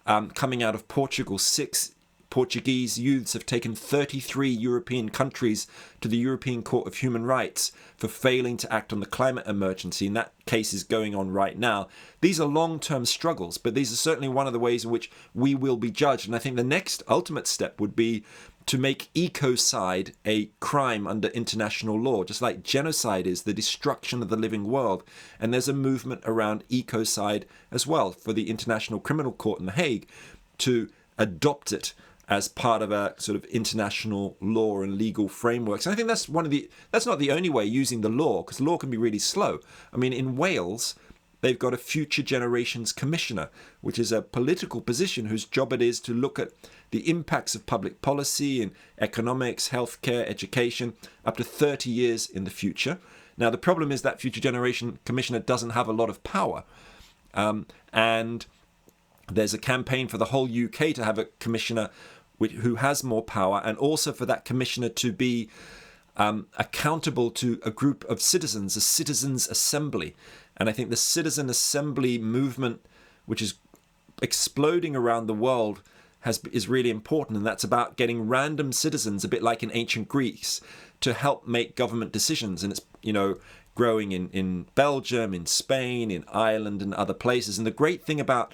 um, 0.05 0.29
coming 0.31 0.63
out 0.63 0.75
of 0.75 0.87
Portugal. 0.87 1.37
Six 1.37 1.93
Portuguese 2.29 2.99
youths 2.99 3.33
have 3.33 3.45
taken 3.45 3.73
33 3.73 4.49
European 4.49 5.09
countries 5.09 5.65
to 6.01 6.07
the 6.07 6.17
European 6.17 6.61
Court 6.61 6.85
of 6.85 6.95
Human 6.97 7.25
Rights 7.25 7.71
for 7.95 8.07
failing 8.07 8.57
to 8.57 8.73
act 8.73 8.91
on 8.91 8.99
the 8.99 9.05
climate 9.05 9.47
emergency, 9.47 10.07
and 10.07 10.15
that 10.15 10.33
case 10.45 10.73
is 10.73 10.83
going 10.83 11.15
on 11.15 11.31
right 11.31 11.57
now. 11.57 11.87
These 12.21 12.39
are 12.39 12.47
long 12.47 12.79
term 12.79 13.05
struggles, 13.05 13.57
but 13.57 13.75
these 13.75 13.93
are 13.93 13.97
certainly 13.97 14.27
one 14.27 14.45
of 14.45 14.53
the 14.53 14.59
ways 14.59 14.83
in 14.83 14.91
which 14.91 15.09
we 15.33 15.55
will 15.55 15.77
be 15.77 15.89
judged. 15.89 16.27
And 16.27 16.35
I 16.35 16.39
think 16.39 16.57
the 16.57 16.63
next 16.63 17.01
ultimate 17.07 17.47
step 17.47 17.79
would 17.79 17.95
be 17.95 18.23
to 18.67 18.77
make 18.77 19.09
ecocide 19.15 20.13
a 20.25 20.45
crime 20.59 21.07
under 21.07 21.29
international 21.29 21.99
law, 21.99 22.23
just 22.23 22.41
like 22.41 22.63
genocide 22.63 23.25
is 23.25 23.43
the 23.43 23.53
destruction 23.53 24.21
of 24.21 24.29
the 24.29 24.35
living 24.35 24.65
world. 24.65 25.03
And 25.39 25.53
there's 25.53 25.69
a 25.69 25.73
movement 25.73 26.21
around 26.25 26.67
ecocide 26.69 27.45
as 27.71 27.87
well 27.87 28.11
for 28.11 28.33
the 28.33 28.49
International 28.49 28.99
Criminal 28.99 29.31
Court 29.31 29.59
in 29.59 29.65
The 29.65 29.71
Hague 29.71 30.07
to 30.59 30.89
adopt 31.17 31.71
it 31.71 31.93
as 32.29 32.49
part 32.49 32.81
of 32.81 32.91
a 32.91 33.15
sort 33.17 33.37
of 33.37 33.45
international 33.45 34.35
law 34.41 34.81
and 34.81 34.97
legal 34.97 35.29
frameworks. 35.29 35.85
And 35.85 35.93
I 35.93 35.95
think 35.95 36.09
that's 36.09 36.27
one 36.27 36.43
of 36.43 36.51
the 36.51 36.69
that's 36.91 37.05
not 37.05 37.19
the 37.19 37.31
only 37.31 37.49
way 37.49 37.63
using 37.63 38.01
the 38.01 38.09
law 38.09 38.43
because 38.43 38.59
law 38.59 38.77
can 38.77 38.89
be 38.89 38.97
really 38.97 39.19
slow. 39.19 39.59
I 39.93 39.97
mean, 39.97 40.11
in 40.11 40.35
Wales, 40.35 40.95
they've 41.41 41.59
got 41.59 41.73
a 41.73 41.77
future 41.77 42.23
generations 42.23 42.91
commissioner, 42.91 43.49
which 43.81 43.99
is 43.99 44.11
a 44.11 44.21
political 44.21 44.81
position 44.81 45.27
whose 45.27 45.45
job 45.45 45.73
it 45.73 45.81
is 45.81 45.99
to 46.01 46.13
look 46.13 46.39
at 46.39 46.51
the 46.91 47.09
impacts 47.09 47.55
of 47.55 47.65
public 47.65 48.01
policy 48.01 48.61
in 48.61 48.71
economics, 48.99 49.69
healthcare, 49.69 50.25
education 50.27 50.93
up 51.25 51.37
to 51.37 51.43
30 51.43 51.89
years 51.89 52.29
in 52.29 52.43
the 52.43 52.49
future. 52.49 52.97
Now, 53.37 53.49
the 53.49 53.57
problem 53.57 53.91
is 53.91 54.01
that 54.01 54.19
future 54.19 54.41
generation 54.41 54.99
commissioner 55.05 55.39
doesn't 55.39 55.71
have 55.71 55.87
a 55.87 55.93
lot 55.93 56.09
of 56.09 56.23
power. 56.23 56.63
Um, 57.33 57.67
and 57.93 58.45
there's 59.31 59.53
a 59.53 59.59
campaign 59.59 60.07
for 60.07 60.17
the 60.17 60.25
whole 60.25 60.45
UK 60.45 60.93
to 60.95 61.03
have 61.03 61.19
a 61.19 61.25
commissioner 61.39 61.89
who 62.39 62.75
has 62.75 63.03
more 63.03 63.23
power, 63.23 63.61
and 63.65 63.77
also 63.77 64.13
for 64.13 64.25
that 64.25 64.45
commissioner 64.45 64.89
to 64.89 65.11
be 65.11 65.49
um, 66.17 66.47
accountable 66.57 67.31
to 67.31 67.59
a 67.63 67.71
group 67.71 68.03
of 68.05 68.21
citizens, 68.21 68.75
a 68.75 68.81
citizens' 68.81 69.47
assembly. 69.47 70.15
And 70.57 70.69
I 70.69 70.71
think 70.71 70.89
the 70.89 70.95
citizen 70.95 71.49
assembly 71.49 72.17
movement, 72.17 72.85
which 73.25 73.41
is 73.41 73.55
exploding 74.21 74.95
around 74.95 75.27
the 75.27 75.33
world, 75.33 75.81
has 76.21 76.41
is 76.51 76.67
really 76.67 76.89
important, 76.89 77.37
and 77.37 77.45
that's 77.45 77.63
about 77.63 77.95
getting 77.95 78.27
random 78.27 78.71
citizens, 78.71 79.23
a 79.23 79.27
bit 79.27 79.43
like 79.43 79.63
in 79.63 79.71
ancient 79.73 80.07
Greece, 80.07 80.59
to 81.01 81.13
help 81.13 81.47
make 81.47 81.75
government 81.75 82.11
decisions. 82.11 82.63
And 82.63 82.71
it's 82.71 82.81
you 83.01 83.13
know 83.13 83.37
growing 83.75 84.11
in 84.11 84.29
in 84.29 84.65
Belgium, 84.75 85.33
in 85.33 85.45
Spain, 85.45 86.09
in 86.09 86.25
Ireland, 86.31 86.81
and 86.81 86.93
other 86.93 87.13
places. 87.13 87.57
And 87.57 87.67
the 87.67 87.71
great 87.71 88.03
thing 88.03 88.19
about 88.19 88.53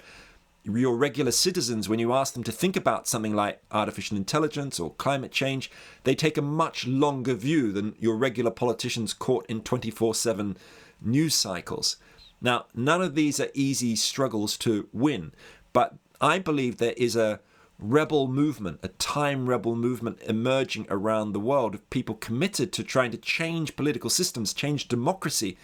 your 0.64 0.96
regular 0.96 1.30
citizens, 1.30 1.88
when 1.88 1.98
you 1.98 2.14
ask 2.14 2.32
them 2.32 2.44
to 2.44 2.52
think 2.52 2.74
about 2.74 3.06
something 3.06 3.34
like 3.34 3.62
artificial 3.70 4.16
intelligence 4.16 4.80
or 4.80 4.94
climate 4.94 5.30
change, 5.30 5.70
they 6.04 6.14
take 6.14 6.38
a 6.38 6.42
much 6.42 6.86
longer 6.86 7.34
view 7.34 7.70
than 7.70 7.94
your 7.98 8.16
regular 8.16 8.50
politicians 8.50 9.12
caught 9.12 9.44
in 9.46 9.60
24 9.60 10.14
7 10.14 10.56
news 11.04 11.34
cycles. 11.34 11.96
Now, 12.40 12.66
none 12.74 13.02
of 13.02 13.14
these 13.14 13.40
are 13.40 13.48
easy 13.54 13.96
struggles 13.96 14.56
to 14.58 14.88
win, 14.92 15.32
but 15.72 15.94
I 16.20 16.38
believe 16.38 16.76
there 16.76 16.94
is 16.96 17.16
a 17.16 17.40
rebel 17.78 18.28
movement, 18.28 18.80
a 18.82 18.88
time 18.88 19.48
rebel 19.48 19.74
movement 19.74 20.18
emerging 20.22 20.86
around 20.88 21.32
the 21.32 21.40
world 21.40 21.74
of 21.74 21.88
people 21.90 22.14
committed 22.14 22.72
to 22.72 22.84
trying 22.84 23.10
to 23.10 23.16
change 23.16 23.76
political 23.76 24.10
systems, 24.10 24.54
change 24.54 24.88
democracy, 24.88 25.56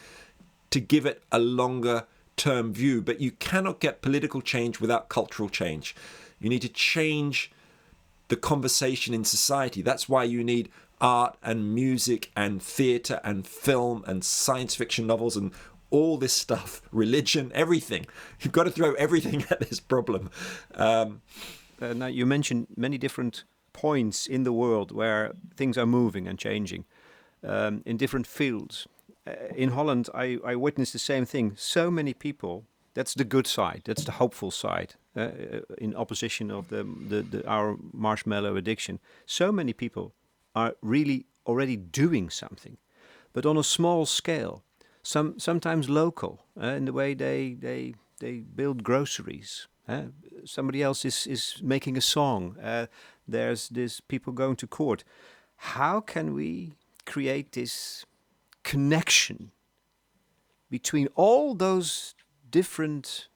to 0.70 0.80
give 0.80 1.07
it 1.07 1.22
a 1.30 1.38
longer 1.38 2.07
term 2.36 2.72
view, 2.72 3.03
but 3.03 3.20
you 3.20 3.30
cannot 3.32 3.80
get 3.80 4.03
political 4.03 4.41
change 4.41 4.80
without 4.80 5.09
cultural 5.09 5.49
change. 5.49 5.95
You 6.41 6.49
need 6.49 6.62
to 6.62 6.68
change 6.68 7.53
the 8.28 8.36
conversation 8.36 9.12
in 9.12 9.24
society. 9.24 9.82
That's 9.82 10.09
why 10.09 10.24
you 10.24 10.43
need 10.43 10.70
art 11.01 11.36
and 11.42 11.74
music 11.74 12.30
and 12.36 12.62
theatre 12.62 13.20
and 13.24 13.46
film 13.46 14.05
and 14.07 14.24
science 14.24 14.74
fiction 14.74 15.07
novels 15.07 15.36
and 15.36 15.53
all 15.90 16.16
this 16.16 16.32
stuff, 16.32 16.82
religion, 16.92 17.51
everything. 17.55 18.07
You've 18.40 18.53
got 18.53 18.64
to 18.64 18.70
throw 18.70 18.94
everything 18.94 19.44
at 19.51 19.61
this 19.61 19.80
problem. 19.80 20.30
Um, 20.74 21.22
uh, 21.80 21.94
now, 21.94 22.07
you 22.07 22.26
mentioned 22.26 22.68
many 22.76 22.98
different 22.98 23.44
points 23.72 24.26
in 24.26 24.44
the 24.44 24.53
world 24.53 24.92
where 24.92 25.32
things 25.57 25.78
are 25.78 25.86
moving 25.86 26.28
and 26.28 26.38
changing 26.38 26.84
um, 27.42 27.82
in 27.86 27.96
different 27.96 28.26
fields. 28.26 28.86
Uh, 29.26 29.32
in 29.57 29.70
Holland, 29.70 30.09
I, 30.14 30.38
I 30.44 30.57
witnessed 30.57 30.92
the 30.92 30.98
same 30.98 31.24
thing. 31.24 31.55
So 31.57 31.90
many 31.90 32.12
people, 32.12 32.64
that's 32.94 33.14
the 33.14 33.24
good 33.24 33.46
side, 33.46 33.82
that's 33.84 34.05
the 34.05 34.12
hopeful 34.12 34.51
side. 34.51 34.94
uh, 35.16 35.30
in 35.78 35.94
opposition 35.96 36.51
of 36.51 36.68
the, 36.68 36.84
the, 36.84 37.22
the 37.22 37.48
our 37.48 37.76
marshmallow 37.92 38.57
addiction. 38.57 39.01
So 39.26 39.51
many 39.51 39.72
people 39.72 40.12
are 40.55 40.74
really 40.82 41.26
already 41.46 41.76
doing 41.76 42.30
something, 42.30 42.76
but 43.32 43.46
on 43.46 43.57
a 43.57 43.62
small 43.62 44.07
scale. 44.07 44.62
Some 45.03 45.38
sometimes 45.38 45.88
local 45.88 46.44
uh, 46.62 46.76
in 46.76 46.84
the 46.84 46.92
way 46.92 47.14
they 47.14 47.55
they 47.55 47.94
they 48.18 48.44
build 48.55 48.82
groceries. 48.82 49.68
Uh, 49.88 50.03
somebody 50.44 50.82
else 50.82 51.05
is 51.09 51.26
is 51.26 51.62
making 51.62 51.96
a 51.96 52.01
song. 52.01 52.57
Uh, 52.62 52.86
there's 53.26 53.68
this 53.68 54.01
people 54.01 54.32
going 54.32 54.57
to 54.57 54.66
court. 54.66 55.05
How 55.57 56.01
can 56.01 56.34
we 56.34 56.72
create 57.07 57.53
this 57.53 58.07
connection 58.62 59.51
between 60.70 61.09
all 61.14 61.55
those 61.57 62.14
different 62.51 63.28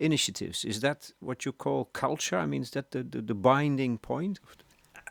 initiatives? 0.00 0.64
Is 0.64 0.80
that 0.80 1.12
what 1.20 1.44
you 1.44 1.52
call 1.52 1.84
culture? 1.92 2.42
I 2.42 2.46
mean, 2.46 2.62
is 2.62 2.70
that 2.70 2.90
the, 2.90 3.02
the, 3.02 3.22
the 3.22 3.34
binding 3.34 3.98
point? 3.98 4.40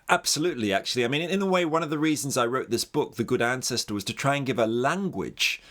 Absolutely, 0.09 0.73
actually. 0.73 1.05
I 1.05 1.07
mean, 1.07 1.29
in 1.29 1.41
a 1.41 1.45
way, 1.45 1.65
one 1.65 1.83
of 1.83 1.91
the 1.91 1.99
reasons 1.99 2.35
I 2.35 2.47
wrote 2.47 2.71
this 2.71 2.83
book, 2.83 3.15
The 3.15 3.23
Good 3.23 3.43
Ancestor, 3.43 3.93
was 3.93 4.03
to 4.05 4.13
try 4.13 4.35
and 4.35 4.45
give 4.45 4.57
a 4.57 4.65
language 4.65 5.61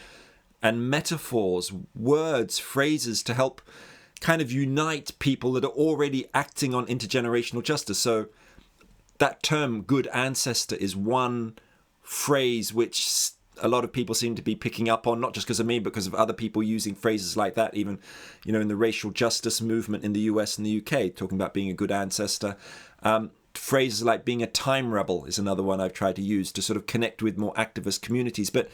and 0.62 0.89
metaphors, 0.89 1.72
words, 1.95 2.61
phrases 2.61 3.24
to 3.24 3.34
help 3.34 3.61
kind 4.20 4.41
of 4.41 4.53
unite 4.53 5.18
people 5.18 5.53
that 5.53 5.64
are 5.64 5.68
already 5.68 6.26
acting 6.34 6.72
on 6.72 6.86
intergenerational 6.86 7.64
justice. 7.64 7.99
So 7.99 8.28
that 9.18 9.43
term, 9.43 9.82
good 9.82 10.07
ancestor, 10.09 10.76
is 10.76 10.95
one 10.95 11.59
phrase 12.01 12.72
which 12.72 13.30
a 13.61 13.66
lot 13.68 13.82
of 13.82 13.93
people 13.93 14.14
seem 14.14 14.36
to 14.36 14.43
be 14.43 14.55
picking 14.55 14.89
up 14.89 15.09
on, 15.09 15.20
not 15.20 15.34
just 15.34 15.49
because 15.49 15.59
of 15.59 15.66
me, 15.66 15.80
but 15.80 15.93
because 15.93 16.07
of 16.07 16.14
other 16.14 16.32
people 16.32 16.62
using 16.62 16.95
phrases 16.95 17.36
like 17.36 17.55
that, 17.57 17.74
even, 17.74 17.99
you 18.45 18.53
know, 18.53 18.61
in 18.61 18.68
the 18.68 18.76
racial 18.76 19.11
justice 19.11 19.61
movement 19.61 20.05
in 20.05 20.12
the 20.12 20.20
US 20.20 20.59
and 20.59 20.66
the 20.66 20.78
UK, 20.78 21.14
talking 21.14 21.36
about 21.36 21.55
being 21.55 21.70
a 21.70 21.74
good 21.74 21.91
ancestor. 21.91 22.57
Um, 23.03 23.32
phrases 23.55 24.03
like 24.03 24.24
being 24.24 24.42
a 24.42 24.46
time 24.46 24.92
rebel 24.92 25.24
is 25.24 25.38
another 25.38 25.62
one 25.62 25.80
I've 25.80 25.92
tried 25.92 26.16
to 26.16 26.22
use 26.22 26.53
to 26.53 26.62
sort 26.62 26.76
of 26.76 26.86
connect 26.86 27.22
with 27.22 27.38
more 27.38 27.55
activist 27.55 28.03
communities. 28.03 28.51
But 28.51 28.70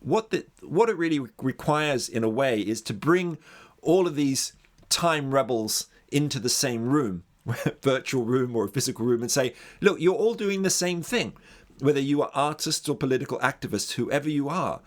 what 0.00 0.30
the, 0.30 0.46
what 0.62 0.88
it 0.88 0.96
really 0.96 1.20
requires 1.38 2.08
in 2.08 2.24
a 2.24 2.28
way 2.28 2.60
is 2.60 2.82
to 2.82 2.94
bring 2.94 3.38
all 3.82 4.06
of 4.06 4.16
these 4.16 4.52
time 4.88 5.34
rebels 5.34 5.86
into 6.10 6.38
the 6.38 6.48
same 6.48 6.88
room, 6.88 7.24
virtual 7.82 8.24
room 8.24 8.54
or 8.56 8.64
a 8.64 8.68
physical 8.68 9.04
room, 9.04 9.22
and 9.22 9.30
say, 9.30 9.54
look, 9.80 10.00
you're 10.00 10.14
all 10.14 10.34
doing 10.34 10.62
the 10.62 10.70
same 10.70 11.02
thing. 11.02 11.32
Whether 11.80 12.00
you 12.00 12.22
are 12.22 12.30
artists 12.34 12.88
or 12.88 12.96
political 12.96 13.38
activists, 13.38 13.92
whoever 13.92 14.28
you 14.28 14.48
are, 14.48 14.80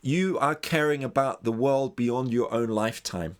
you 0.00 0.38
are 0.38 0.54
caring 0.54 1.04
about 1.04 1.44
the 1.44 1.52
world 1.52 1.94
beyond 1.94 2.32
your 2.32 2.52
own 2.52 2.68
lifetime. 2.68 3.36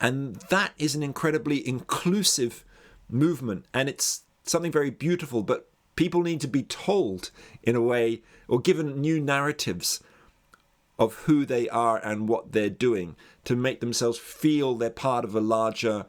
And 0.00 0.36
that 0.48 0.72
is 0.78 0.94
an 0.94 1.02
incredibly 1.02 1.66
inclusive 1.66 2.64
movement. 3.10 3.66
And 3.74 3.88
it's 3.88 4.22
something 4.48 4.72
very 4.72 4.90
beautiful, 4.90 5.42
but 5.42 5.68
people 5.96 6.22
need 6.22 6.40
to 6.40 6.48
be 6.48 6.62
told 6.62 7.30
in 7.62 7.74
a 7.74 7.80
way 7.80 8.22
or 8.46 8.60
given 8.60 9.00
new 9.00 9.20
narratives 9.20 10.00
of 10.98 11.14
who 11.24 11.44
they 11.44 11.68
are 11.68 11.98
and 11.98 12.28
what 12.28 12.52
they're 12.52 12.70
doing 12.70 13.16
to 13.44 13.54
make 13.54 13.80
themselves 13.80 14.18
feel 14.18 14.74
they're 14.74 14.90
part 14.90 15.24
of 15.24 15.34
a 15.34 15.40
larger 15.40 16.06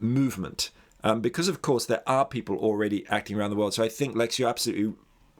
movement. 0.00 0.70
Um, 1.02 1.20
because, 1.20 1.48
of 1.48 1.60
course, 1.60 1.86
there 1.86 2.02
are 2.06 2.24
people 2.24 2.56
already 2.56 3.04
acting 3.08 3.38
around 3.38 3.50
the 3.50 3.56
world. 3.56 3.74
So 3.74 3.84
I 3.84 3.88
think, 3.88 4.16
Lex, 4.16 4.38
you're 4.38 4.48
absolutely 4.48 4.94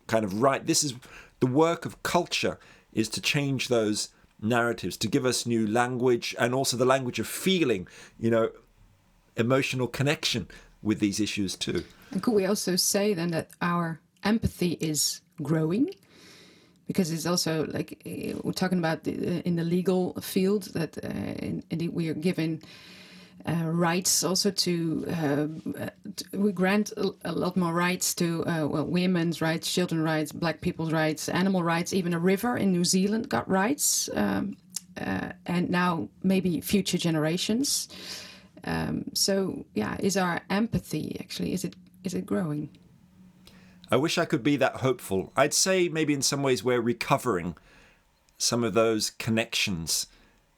kind 0.06 0.24
of 0.24 0.42
right. 0.42 0.64
This 0.64 0.84
is 0.84 0.94
the 1.40 1.46
work 1.46 1.84
of 1.84 2.02
culture 2.02 2.58
is 2.92 3.08
to 3.10 3.20
change 3.20 3.68
those 3.68 4.10
narratives, 4.40 4.96
to 4.98 5.08
give 5.08 5.24
us 5.24 5.46
new 5.46 5.66
language 5.66 6.34
and 6.38 6.54
also 6.54 6.76
the 6.76 6.84
language 6.84 7.18
of 7.18 7.26
feeling, 7.26 7.88
you 8.18 8.30
know, 8.30 8.50
emotional 9.36 9.86
connection 9.88 10.46
with 10.84 11.00
these 11.00 11.18
issues 11.18 11.56
too. 11.56 11.82
And 12.12 12.22
could 12.22 12.34
we 12.34 12.46
also 12.46 12.76
say 12.76 13.14
then 13.14 13.30
that 13.32 13.48
our 13.60 14.00
empathy 14.22 14.72
is 14.80 15.20
growing? 15.42 15.90
because 16.86 17.10
it's 17.10 17.26
also 17.26 17.66
like 17.66 18.00
eh, 18.06 18.34
we're 18.42 18.52
talking 18.52 18.78
about 18.78 19.04
the, 19.04 19.46
in 19.46 19.56
the 19.56 19.64
legal 19.64 20.14
field 20.20 20.64
that 20.74 20.98
uh, 21.02 21.58
indeed 21.70 21.92
we 21.92 22.08
are 22.08 22.14
given 22.14 22.60
uh, 23.46 23.64
rights 23.66 24.24
also 24.24 24.50
to, 24.50 25.04
uh, 25.10 25.46
to, 26.16 26.24
we 26.32 26.50
grant 26.50 26.92
a, 26.96 27.32
lot 27.32 27.56
more 27.56 27.74
rights 27.74 28.14
to 28.14 28.42
well 28.46 28.86
women's 28.86 29.42
rights, 29.42 29.70
children 29.70 30.02
rights, 30.02 30.32
black 30.32 30.62
people's 30.62 30.92
rights, 30.92 31.28
animal 31.28 31.62
rights. 31.62 31.92
Even 31.92 32.14
a 32.14 32.18
river 32.18 32.56
in 32.56 32.72
New 32.72 32.84
Zealand 32.84 33.28
got 33.28 33.46
rights, 33.46 34.08
um, 34.14 34.56
and 34.96 35.68
now 35.68 36.08
maybe 36.22 36.62
future 36.62 36.96
generations. 36.96 37.88
Um, 38.64 39.04
so 39.14 39.64
yeah, 39.74 39.96
is 40.00 40.16
our 40.16 40.42
empathy 40.50 41.16
actually 41.20 41.52
is 41.52 41.64
it 41.64 41.76
is 42.02 42.14
it 42.14 42.26
growing? 42.26 42.70
I 43.90 43.96
wish 43.96 44.18
I 44.18 44.24
could 44.24 44.42
be 44.42 44.56
that 44.56 44.76
hopeful. 44.76 45.32
I'd 45.36 45.54
say 45.54 45.88
maybe 45.88 46.14
in 46.14 46.22
some 46.22 46.42
ways 46.42 46.64
we're 46.64 46.80
recovering 46.80 47.56
some 48.38 48.64
of 48.64 48.74
those 48.74 49.10
connections 49.10 50.06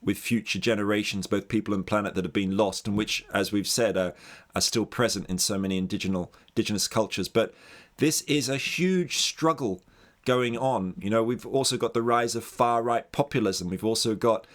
with 0.02 0.18
future 0.18 0.58
generations, 0.58 1.26
both 1.26 1.48
people 1.48 1.74
and 1.74 1.86
planet, 1.86 2.14
that 2.14 2.24
have 2.24 2.32
been 2.32 2.56
lost 2.56 2.86
and 2.86 2.96
which, 2.96 3.24
as 3.32 3.50
we've 3.50 3.66
said, 3.66 3.96
are, 3.96 4.14
are 4.54 4.60
still 4.60 4.86
present 4.86 5.26
in 5.28 5.38
so 5.38 5.58
many 5.58 5.76
indigenous, 5.76 6.28
indigenous 6.50 6.86
cultures. 6.86 7.28
But 7.28 7.54
this 7.96 8.22
is 8.22 8.48
a 8.48 8.56
huge 8.56 9.16
struggle 9.16 9.82
going 10.24 10.56
on. 10.56 10.94
You 10.98 11.10
know, 11.10 11.22
we've 11.22 11.46
also 11.46 11.76
got 11.76 11.94
the 11.94 12.02
rise 12.02 12.36
of 12.36 12.44
far 12.44 12.82
right 12.82 13.10
populism. 13.10 13.68
We've 13.68 13.84
also 13.84 14.14
got, 14.14 14.46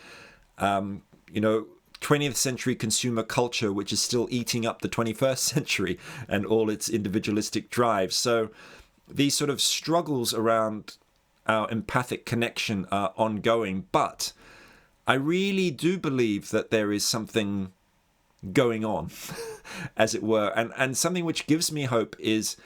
um, 0.57 1.03
you 1.31 1.41
know, 1.41 1.67
20th 2.01 2.35
century 2.35 2.75
consumer 2.75 3.23
culture, 3.23 3.71
which 3.71 3.93
is 3.93 4.01
still 4.01 4.27
eating 4.31 4.65
up 4.65 4.81
the 4.81 4.89
21st 4.89 5.37
century 5.53 5.99
and 6.27 6.45
all 6.45 6.69
its 6.69 6.89
individualistic 6.89 7.69
drives. 7.69 8.15
So 8.15 8.49
these 9.07 9.35
sort 9.35 9.49
of 9.49 9.61
struggles 9.61 10.33
around 10.33 10.97
our 11.47 11.69
empathic 11.69 12.25
connection 12.25 12.87
are 12.91 13.13
ongoing. 13.17 13.87
But 13.91 14.33
I 15.07 15.13
really 15.15 15.71
do 15.71 15.97
believe 15.97 16.49
that 16.51 16.71
there 16.71 16.91
is 16.91 17.03
something 17.03 17.71
going 18.53 18.83
on, 18.83 19.11
as 19.97 20.15
it 20.15 20.23
were. 20.23 20.51
And, 20.55 20.71
and 20.77 20.97
something 20.97 21.25
which 21.25 21.47
gives 21.47 21.71
me 21.71 21.83
hope 21.83 22.15
is 22.19 22.57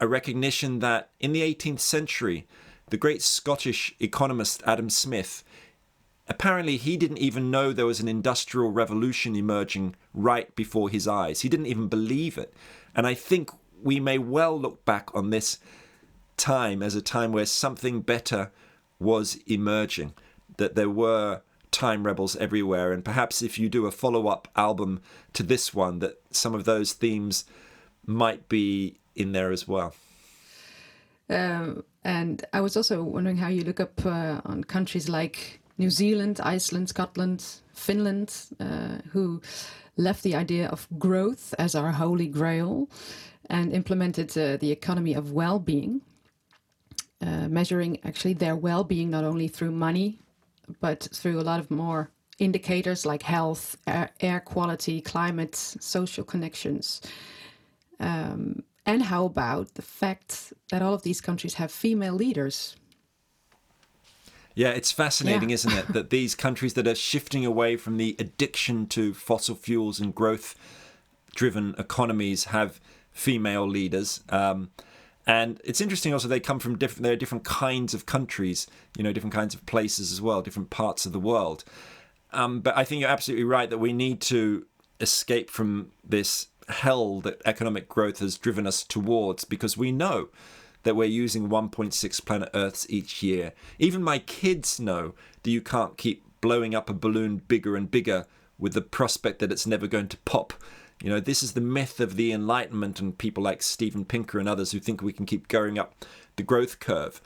a 0.00 0.06
recognition 0.06 0.80
that 0.80 1.10
in 1.20 1.32
the 1.32 1.42
18th 1.42 1.80
century, 1.80 2.46
the 2.88 2.96
great 2.96 3.22
Scottish 3.22 3.94
economist 3.98 4.62
Adam 4.66 4.90
Smith 4.90 5.42
Apparently, 6.28 6.76
he 6.76 6.96
didn't 6.96 7.18
even 7.18 7.50
know 7.50 7.72
there 7.72 7.86
was 7.86 8.00
an 8.00 8.08
industrial 8.08 8.70
revolution 8.70 9.36
emerging 9.36 9.94
right 10.12 10.54
before 10.56 10.88
his 10.88 11.06
eyes. 11.06 11.42
He 11.42 11.48
didn't 11.48 11.66
even 11.66 11.88
believe 11.88 12.36
it. 12.36 12.52
And 12.94 13.06
I 13.06 13.14
think 13.14 13.50
we 13.82 14.00
may 14.00 14.18
well 14.18 14.58
look 14.58 14.84
back 14.84 15.14
on 15.14 15.30
this 15.30 15.58
time 16.36 16.82
as 16.82 16.94
a 16.94 17.02
time 17.02 17.32
where 17.32 17.46
something 17.46 18.00
better 18.00 18.50
was 18.98 19.38
emerging, 19.46 20.14
that 20.56 20.74
there 20.74 20.90
were 20.90 21.42
time 21.70 22.04
rebels 22.04 22.36
everywhere. 22.36 22.92
And 22.92 23.04
perhaps 23.04 23.42
if 23.42 23.58
you 23.58 23.68
do 23.68 23.86
a 23.86 23.92
follow 23.92 24.28
up 24.28 24.48
album 24.56 25.00
to 25.34 25.42
this 25.42 25.74
one, 25.74 26.00
that 26.00 26.20
some 26.30 26.54
of 26.54 26.64
those 26.64 26.92
themes 26.92 27.44
might 28.04 28.48
be 28.48 28.96
in 29.14 29.32
there 29.32 29.52
as 29.52 29.68
well. 29.68 29.94
Um, 31.28 31.84
and 32.04 32.44
I 32.52 32.60
was 32.60 32.76
also 32.76 33.02
wondering 33.02 33.36
how 33.36 33.48
you 33.48 33.62
look 33.62 33.80
up 33.80 34.04
uh, 34.06 34.40
on 34.44 34.64
countries 34.64 35.08
like 35.08 35.60
New 35.78 35.90
Zealand, 35.90 36.40
Iceland, 36.42 36.88
Scotland, 36.88 37.44
Finland, 37.72 38.34
uh, 38.60 38.98
who 39.12 39.40
left 39.96 40.22
the 40.22 40.34
idea 40.34 40.68
of 40.68 40.86
growth 40.98 41.54
as 41.58 41.74
our 41.74 41.92
holy 41.92 42.26
grail 42.26 42.88
and 43.48 43.72
implemented 43.72 44.36
uh, 44.36 44.56
the 44.56 44.72
economy 44.72 45.14
of 45.14 45.32
well 45.32 45.58
being, 45.58 46.00
uh, 47.20 47.48
measuring 47.48 47.98
actually 48.04 48.34
their 48.34 48.56
well 48.56 48.84
being 48.84 49.10
not 49.10 49.24
only 49.24 49.48
through 49.48 49.70
money, 49.70 50.18
but 50.80 51.08
through 51.12 51.40
a 51.40 51.42
lot 51.42 51.60
of 51.60 51.70
more 51.70 52.10
indicators 52.38 53.06
like 53.06 53.22
health, 53.22 53.76
air, 53.86 54.10
air 54.20 54.40
quality, 54.40 55.00
climate, 55.00 55.54
social 55.56 56.24
connections. 56.24 57.00
Um, 58.00 58.62
and 58.84 59.02
how 59.02 59.24
about 59.24 59.74
the 59.74 59.82
fact 59.82 60.52
that 60.70 60.82
all 60.82 60.94
of 60.94 61.02
these 61.02 61.20
countries 61.20 61.54
have 61.54 61.72
female 61.72 62.14
leaders? 62.14 62.76
Yeah, 64.56 64.70
it's 64.70 64.90
fascinating, 64.90 65.50
Yeah. 65.50 65.54
isn't 65.54 65.72
it? 65.72 65.92
That 65.92 66.08
these 66.10 66.34
countries 66.34 66.72
that 66.74 66.88
are 66.88 66.94
shifting 66.94 67.44
away 67.44 67.76
from 67.76 67.98
the 67.98 68.16
addiction 68.18 68.86
to 68.88 69.12
fossil 69.12 69.54
fuels 69.54 70.00
and 70.00 70.14
growth 70.14 70.56
driven 71.34 71.74
economies 71.78 72.44
have 72.44 72.80
female 73.12 73.68
leaders. 73.68 74.22
Um, 74.30 74.70
and 75.26 75.60
it's 75.62 75.82
interesting 75.82 76.14
also 76.14 76.26
they 76.26 76.40
come 76.40 76.58
from 76.58 76.78
different 76.78 77.02
there 77.02 77.12
are 77.12 77.16
different 77.16 77.44
kinds 77.44 77.92
of 77.92 78.06
countries, 78.06 78.66
you 78.96 79.04
know, 79.04 79.12
different 79.12 79.34
kinds 79.34 79.54
of 79.54 79.66
places 79.66 80.10
as 80.10 80.22
well, 80.22 80.40
different 80.40 80.70
parts 80.70 81.04
of 81.04 81.12
the 81.12 81.20
world. 81.20 81.62
Um, 82.32 82.60
but 82.60 82.74
I 82.78 82.84
think 82.84 83.02
you're 83.02 83.10
absolutely 83.10 83.44
right 83.44 83.68
that 83.68 83.78
we 83.78 83.92
need 83.92 84.22
to 84.22 84.64
escape 85.00 85.50
from 85.50 85.90
this 86.02 86.46
hell 86.68 87.20
that 87.20 87.42
economic 87.44 87.88
growth 87.90 88.20
has 88.20 88.38
driven 88.38 88.66
us 88.66 88.82
towards 88.82 89.44
because 89.44 89.76
we 89.76 89.92
know 89.92 90.28
that 90.86 90.94
we're 90.94 91.04
using 91.04 91.48
1.6 91.48 92.24
planet 92.24 92.48
Earths 92.54 92.86
each 92.88 93.20
year. 93.20 93.52
Even 93.78 94.04
my 94.04 94.20
kids 94.20 94.78
know 94.78 95.14
that 95.42 95.50
you 95.50 95.60
can't 95.60 95.98
keep 95.98 96.24
blowing 96.40 96.76
up 96.76 96.88
a 96.88 96.94
balloon 96.94 97.42
bigger 97.48 97.74
and 97.74 97.90
bigger 97.90 98.24
with 98.56 98.72
the 98.72 98.80
prospect 98.80 99.40
that 99.40 99.50
it's 99.50 99.66
never 99.66 99.88
going 99.88 100.06
to 100.06 100.16
pop. 100.18 100.54
You 101.02 101.10
know, 101.10 101.18
this 101.18 101.42
is 101.42 101.52
the 101.54 101.60
myth 101.60 101.98
of 101.98 102.14
the 102.14 102.30
Enlightenment 102.30 103.00
and 103.00 103.18
people 103.18 103.42
like 103.42 103.62
Steven 103.62 104.04
Pinker 104.04 104.38
and 104.38 104.48
others 104.48 104.70
who 104.70 104.78
think 104.78 105.02
we 105.02 105.12
can 105.12 105.26
keep 105.26 105.48
going 105.48 105.76
up 105.76 106.04
the 106.36 106.44
growth 106.44 106.78
curve. 106.78 107.20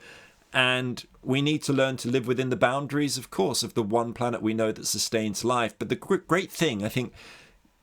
And 0.51 1.05
we 1.21 1.41
need 1.43 1.61
to 1.63 1.73
learn 1.73 1.97
to 1.97 2.09
live 2.09 2.25
within 2.25 2.49
the 2.49 2.55
boundaries, 2.55 3.15
of 3.15 3.29
course, 3.29 3.61
of 3.61 3.75
the 3.75 3.83
one 3.83 4.13
planet 4.13 4.41
we 4.41 4.55
know 4.55 4.71
that 4.71 4.87
sustains 4.87 5.45
life. 5.45 5.75
But 5.77 5.89
the 5.89 5.95
great 5.95 6.51
thing, 6.51 6.83
I 6.83 6.89
think, 6.89 7.13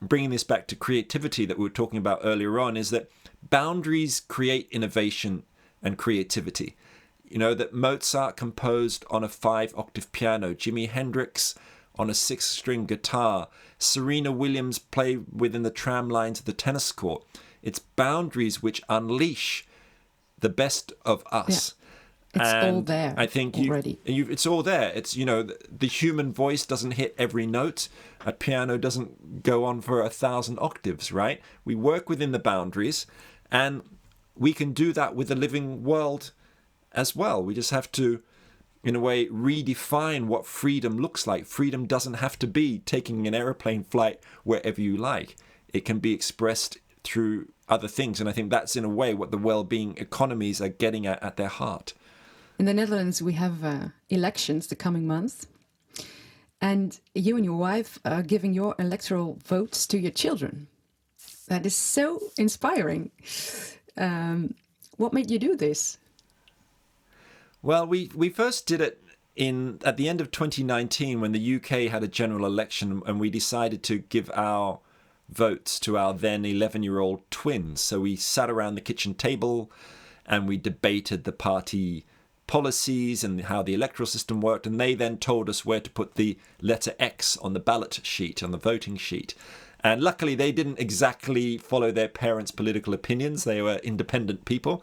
bringing 0.03 0.31
this 0.31 0.45
back 0.45 0.67
to 0.69 0.77
creativity 0.77 1.47
that 1.47 1.57
we 1.57 1.63
were 1.63 1.71
talking 1.71 1.99
about 1.99 2.21
earlier 2.25 2.59
on, 2.59 2.77
is 2.77 2.91
that 2.91 3.11
boundaries 3.49 4.21
create 4.21 4.69
innovation 4.71 5.45
and 5.83 5.99
creativity. 5.99 6.77
You 7.25 7.39
know, 7.39 7.55
that 7.55 7.75
Mozart 7.75 8.37
composed 8.37 9.05
on 9.11 9.23
a 9.23 9.29
five 9.29 9.75
octave 9.77 10.11
piano, 10.13 10.55
Jimi 10.55 10.89
Hendrix 10.89 11.55
on 11.99 12.09
a 12.09 12.15
six 12.15 12.47
string 12.47 12.87
guitar, 12.87 13.49
Serena 13.79 14.33
Williams 14.33 14.79
play 14.79 15.17
within 15.17 15.63
the 15.63 15.71
tram 15.71 16.09
lines 16.09 16.39
of 16.39 16.45
the 16.47 16.53
tennis 16.53 16.93
court. 16.93 17.25
It's 17.63 17.79
boundaries 17.79 18.63
which 18.63 18.83
unleash 18.89 19.67
the 20.39 20.49
best 20.49 20.93
of 21.05 21.25
us. 21.31 21.75
Yeah. 21.75 22.43
It's 22.43 22.53
and 22.53 22.77
all 22.77 22.83
there. 22.83 23.15
I 23.17 23.27
think 23.27 23.57
you, 23.57 23.71
already. 23.71 23.99
You, 24.05 24.27
it's 24.29 24.47
all 24.47 24.63
there. 24.63 24.93
It's 24.95 25.17
you 25.17 25.25
know 25.25 25.43
the, 25.43 25.59
the, 25.71 25.87
human 25.87 26.33
voice 26.33 26.67
doesn't 26.67 26.93
hit 26.93 27.15
every 27.19 27.47
note. 27.47 27.89
A 28.27 28.33
piano 28.33 28.77
doesn't 28.77 29.43
go 29.43 29.65
on 29.65 29.81
for 29.81 30.03
a 30.03 30.11
thousand 30.11 30.59
octaves, 30.61 31.11
right? 31.11 31.41
We 31.65 31.75
work 31.75 32.09
within 32.09 32.33
the 32.33 32.39
boundaries, 32.39 33.07
and 33.51 33.83
we 34.39 34.53
can 34.53 34.73
do 34.73 34.93
that 34.93 35.15
with 35.15 35.29
the 35.29 35.35
living 35.35 35.83
world 35.83 36.33
as 36.93 37.15
well. 37.15 37.43
We 37.43 37.55
just 37.55 37.71
have 37.71 37.91
to, 37.93 38.23
in 38.83 38.97
a 38.97 39.01
way, 39.01 39.27
redefine 39.27 40.27
what 40.27 40.47
freedom 40.47 40.99
looks 40.99 41.27
like. 41.27 41.47
Freedom 41.47 41.87
doesn't 41.87 42.15
have 42.15 42.39
to 42.39 42.47
be 42.47 42.79
taking 42.81 43.27
an 43.27 43.35
aeroplane 43.35 43.85
flight 43.85 44.21
wherever 44.45 44.81
you 44.81 44.97
like. 44.97 45.37
It 45.73 45.85
can 45.85 45.99
be 45.99 46.15
expressed 46.15 46.79
through 47.05 47.49
other 47.69 47.89
things, 47.89 48.21
and 48.21 48.29
I 48.29 48.33
think 48.33 48.51
that's 48.51 48.77
in 48.77 48.85
a 48.85 48.89
way 48.89 49.15
what 49.15 49.31
the 49.31 49.39
well-being 49.39 49.97
economies 49.99 50.61
are 50.61 50.69
getting 50.69 51.07
at 51.07 51.23
at 51.23 51.37
their 51.37 51.49
heart. 51.49 51.93
In 52.59 52.65
the 52.65 52.75
Netherlands, 52.75 53.23
we 53.23 53.35
have 53.35 53.65
uh, 53.65 53.89
elections 54.09 54.67
the 54.67 54.77
coming 54.77 55.07
months. 55.07 55.47
And 56.61 56.99
you 57.15 57.37
and 57.37 57.45
your 57.45 57.57
wife 57.57 58.01
are 58.05 58.23
giving 58.23 58.53
your 58.53 58.75
electoral 58.79 59.39
votes 59.47 59.87
to 59.89 59.99
your 59.99 60.11
children. 60.11 60.67
That 61.47 61.65
is 61.65 61.77
so 61.77 62.21
inspiring. 62.37 63.13
Um, 63.99 64.55
what 64.97 65.13
made 65.13 65.31
you 65.31 65.39
do 65.39 65.57
this? 65.57 65.99
Well, 67.63 67.87
we, 67.87 68.11
we 68.15 68.31
first 68.31 68.67
did 68.67 68.81
it 68.81 69.03
in 69.37 69.81
at 69.85 69.97
the 69.97 70.09
end 70.09 70.21
of 70.21 70.31
2019 70.31 71.21
when 71.21 71.33
the 71.33 71.57
UK 71.57 71.91
had 71.91 72.03
a 72.03 72.09
general 72.09 72.47
election, 72.47 73.03
and 73.07 73.21
we 73.21 73.31
decided 73.31 73.83
to 73.85 73.99
give 73.99 74.31
our 74.35 74.81
votes 75.29 75.79
to 75.81 75.99
our 75.99 76.15
then 76.15 76.45
11 76.45 76.83
year 76.83 76.99
old 77.01 77.29
twins. 77.31 77.81
So 77.81 78.01
we 78.01 78.17
sat 78.17 78.51
around 78.51 78.75
the 78.75 78.81
kitchen 78.81 79.15
table 79.15 79.71
and 80.27 80.49
we 80.49 80.57
debated 80.57 81.25
the 81.25 81.33
party 81.33 82.05
policies 82.47 83.23
and 83.23 83.43
how 83.43 83.63
the 83.63 83.75
electoral 83.75 84.07
system 84.07 84.41
worked, 84.41 84.67
and 84.67 84.81
they 84.81 84.95
then 84.95 85.19
told 85.19 85.49
us 85.49 85.65
where 85.65 85.81
to 85.81 85.91
put 85.91 86.15
the 86.15 86.39
letter 86.61 86.95
X 86.99 87.37
on 87.39 87.53
the 87.53 87.61
ballot 87.61 88.01
sheet, 88.03 88.43
on 88.43 88.51
the 88.51 88.59
voting 88.59 88.97
sheet. 88.97 89.35
And 89.85 90.03
luckily, 90.03 90.35
they 90.35 90.53
didn't 90.53 90.79
exactly 90.79 91.57
follow 91.57 91.93
their 91.93 92.09
parents' 92.09 92.51
political 92.51 92.93
opinions. 92.95 93.45
They 93.45 93.63
were 93.63 93.77
independent 93.77 94.45
people. 94.45 94.83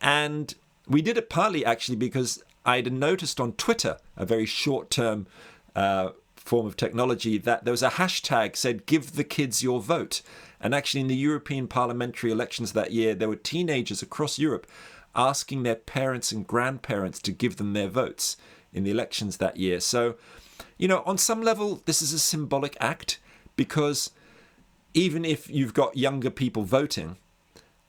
And 0.00 0.54
we 0.86 1.02
did 1.02 1.18
it 1.18 1.28
partly 1.28 1.64
actually 1.64 1.96
because 1.96 2.42
I'd 2.64 2.92
noticed 2.92 3.40
on 3.40 3.52
Twitter, 3.54 3.98
a 4.16 4.24
very 4.24 4.46
short 4.46 4.90
term 4.90 5.26
uh, 5.74 6.10
form 6.36 6.66
of 6.66 6.76
technology, 6.76 7.38
that 7.38 7.64
there 7.64 7.72
was 7.72 7.82
a 7.82 7.90
hashtag 7.90 8.56
said, 8.56 8.86
Give 8.86 9.12
the 9.12 9.24
kids 9.24 9.62
your 9.62 9.80
vote. 9.80 10.22
And 10.60 10.74
actually, 10.74 11.00
in 11.00 11.08
the 11.08 11.16
European 11.16 11.66
parliamentary 11.66 12.30
elections 12.30 12.72
that 12.72 12.92
year, 12.92 13.14
there 13.14 13.28
were 13.28 13.36
teenagers 13.36 14.02
across 14.02 14.38
Europe 14.38 14.66
asking 15.14 15.62
their 15.62 15.74
parents 15.74 16.32
and 16.32 16.46
grandparents 16.46 17.18
to 17.20 17.32
give 17.32 17.56
them 17.56 17.72
their 17.72 17.88
votes 17.88 18.36
in 18.72 18.84
the 18.84 18.90
elections 18.90 19.36
that 19.36 19.56
year. 19.56 19.80
So, 19.80 20.14
you 20.78 20.88
know, 20.88 21.02
on 21.04 21.18
some 21.18 21.42
level, 21.42 21.82
this 21.84 22.00
is 22.00 22.12
a 22.12 22.18
symbolic 22.18 22.76
act 22.80 23.18
because 23.56 24.10
even 24.94 25.24
if 25.24 25.48
you've 25.48 25.74
got 25.74 25.96
younger 25.96 26.30
people 26.30 26.64
voting, 26.64 27.16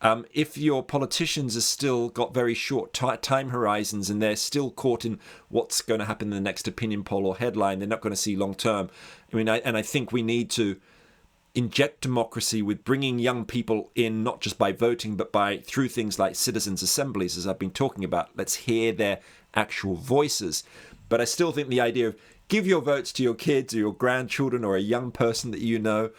um, 0.01 0.25
if 0.33 0.57
your 0.57 0.83
politicians 0.83 1.55
are 1.55 1.61
still 1.61 2.09
got 2.09 2.33
very 2.33 2.53
short 2.53 2.93
time 2.93 3.49
horizons 3.49 4.09
and 4.09 4.21
they're 4.21 4.35
still 4.35 4.69
caught 4.69 5.05
in 5.05 5.17
what's 5.47 5.81
going 5.81 6.01
to 6.01 6.05
happen 6.05 6.27
in 6.27 6.33
the 6.33 6.41
next 6.41 6.67
opinion 6.67 7.03
poll 7.03 7.25
or 7.25 7.37
headline, 7.37 7.79
they're 7.79 7.87
not 7.87 8.01
going 8.01 8.11
to 8.11 8.17
see 8.17 8.35
long 8.35 8.53
term. 8.53 8.89
I 9.31 9.37
mean, 9.37 9.47
I, 9.47 9.59
and 9.59 9.77
I 9.77 9.81
think 9.81 10.11
we 10.11 10.21
need 10.21 10.49
to 10.51 10.75
inject 11.55 12.01
democracy 12.01 12.61
with 12.61 12.83
bringing 12.83 13.19
young 13.19 13.45
people 13.45 13.91
in 13.95 14.23
not 14.23 14.41
just 14.41 14.57
by 14.57 14.71
voting 14.71 15.15
but 15.15 15.31
by 15.31 15.57
through 15.57 15.87
things 15.87 16.17
like 16.17 16.35
citizens 16.35 16.81
assemblies 16.81 17.37
as 17.37 17.45
i've 17.45 17.59
been 17.59 17.69
talking 17.69 18.03
about 18.03 18.29
let's 18.35 18.55
hear 18.55 18.91
their 18.91 19.19
actual 19.53 19.93
voices 19.93 20.63
but 21.09 21.21
i 21.21 21.23
still 21.23 21.51
think 21.51 21.69
the 21.69 21.79
idea 21.79 22.07
of 22.07 22.15
give 22.53 22.67
your 22.67 22.81
votes 22.81 23.11
to 23.11 23.23
your 23.23 23.33
kids 23.33 23.73
or 23.73 23.79
your 23.79 23.93
grandchildren 23.93 24.63
or 24.63 24.75
a 24.75 24.81
young 24.81 25.11
person 25.11 25.49
that 25.49 25.61
you 25.61 25.79
know 25.79 26.11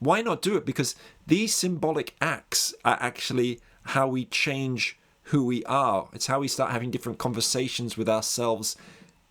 why 0.00 0.20
not 0.20 0.42
do 0.42 0.54
it 0.56 0.66
because 0.66 0.94
these 1.26 1.54
symbolic 1.54 2.14
acts 2.20 2.74
are 2.84 2.98
actually 3.00 3.58
how 3.94 4.06
we 4.06 4.26
change 4.26 4.98
who 5.30 5.44
we 5.44 5.64
are 5.64 6.08
it's 6.12 6.26
how 6.26 6.40
we 6.40 6.48
start 6.48 6.72
having 6.72 6.90
different 6.90 7.18
conversations 7.18 7.96
with 7.96 8.08
ourselves 8.08 8.76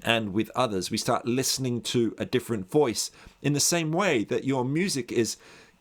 and 0.03 0.33
with 0.33 0.51
others. 0.55 0.91
We 0.91 0.97
start 0.97 1.25
listening 1.25 1.81
to 1.81 2.15
a 2.17 2.25
different 2.25 2.69
voice 2.69 3.11
in 3.41 3.53
the 3.53 3.59
same 3.59 3.91
way 3.91 4.23
that 4.25 4.43
your 4.43 4.63
music 4.63 5.11
is 5.11 5.37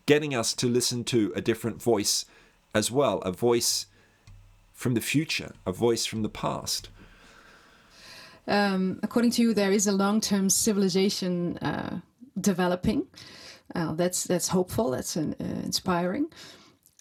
getting 0.06 0.34
us 0.34 0.54
to 0.54 0.66
listen 0.66 1.04
to 1.04 1.32
a 1.34 1.40
different 1.40 1.82
voice 1.82 2.24
as 2.74 2.90
well, 2.90 3.18
a 3.18 3.32
voice 3.32 3.86
from 4.72 4.94
the 4.94 5.00
future, 5.00 5.52
a 5.64 5.72
voice 5.72 6.06
from 6.06 6.22
the 6.22 6.28
past. 6.28 6.88
Um, 8.48 9.00
according 9.02 9.32
to 9.32 9.42
you, 9.42 9.54
there 9.54 9.72
is 9.72 9.86
a 9.86 9.92
long-term 9.92 10.50
civilization 10.50 11.58
uh, 11.58 12.00
developing. 12.40 13.06
Uh, 13.74 13.94
that's 13.94 14.24
that's 14.24 14.48
hopeful. 14.48 14.90
That's 14.90 15.16
an, 15.16 15.34
uh, 15.40 15.64
inspiring. 15.64 16.26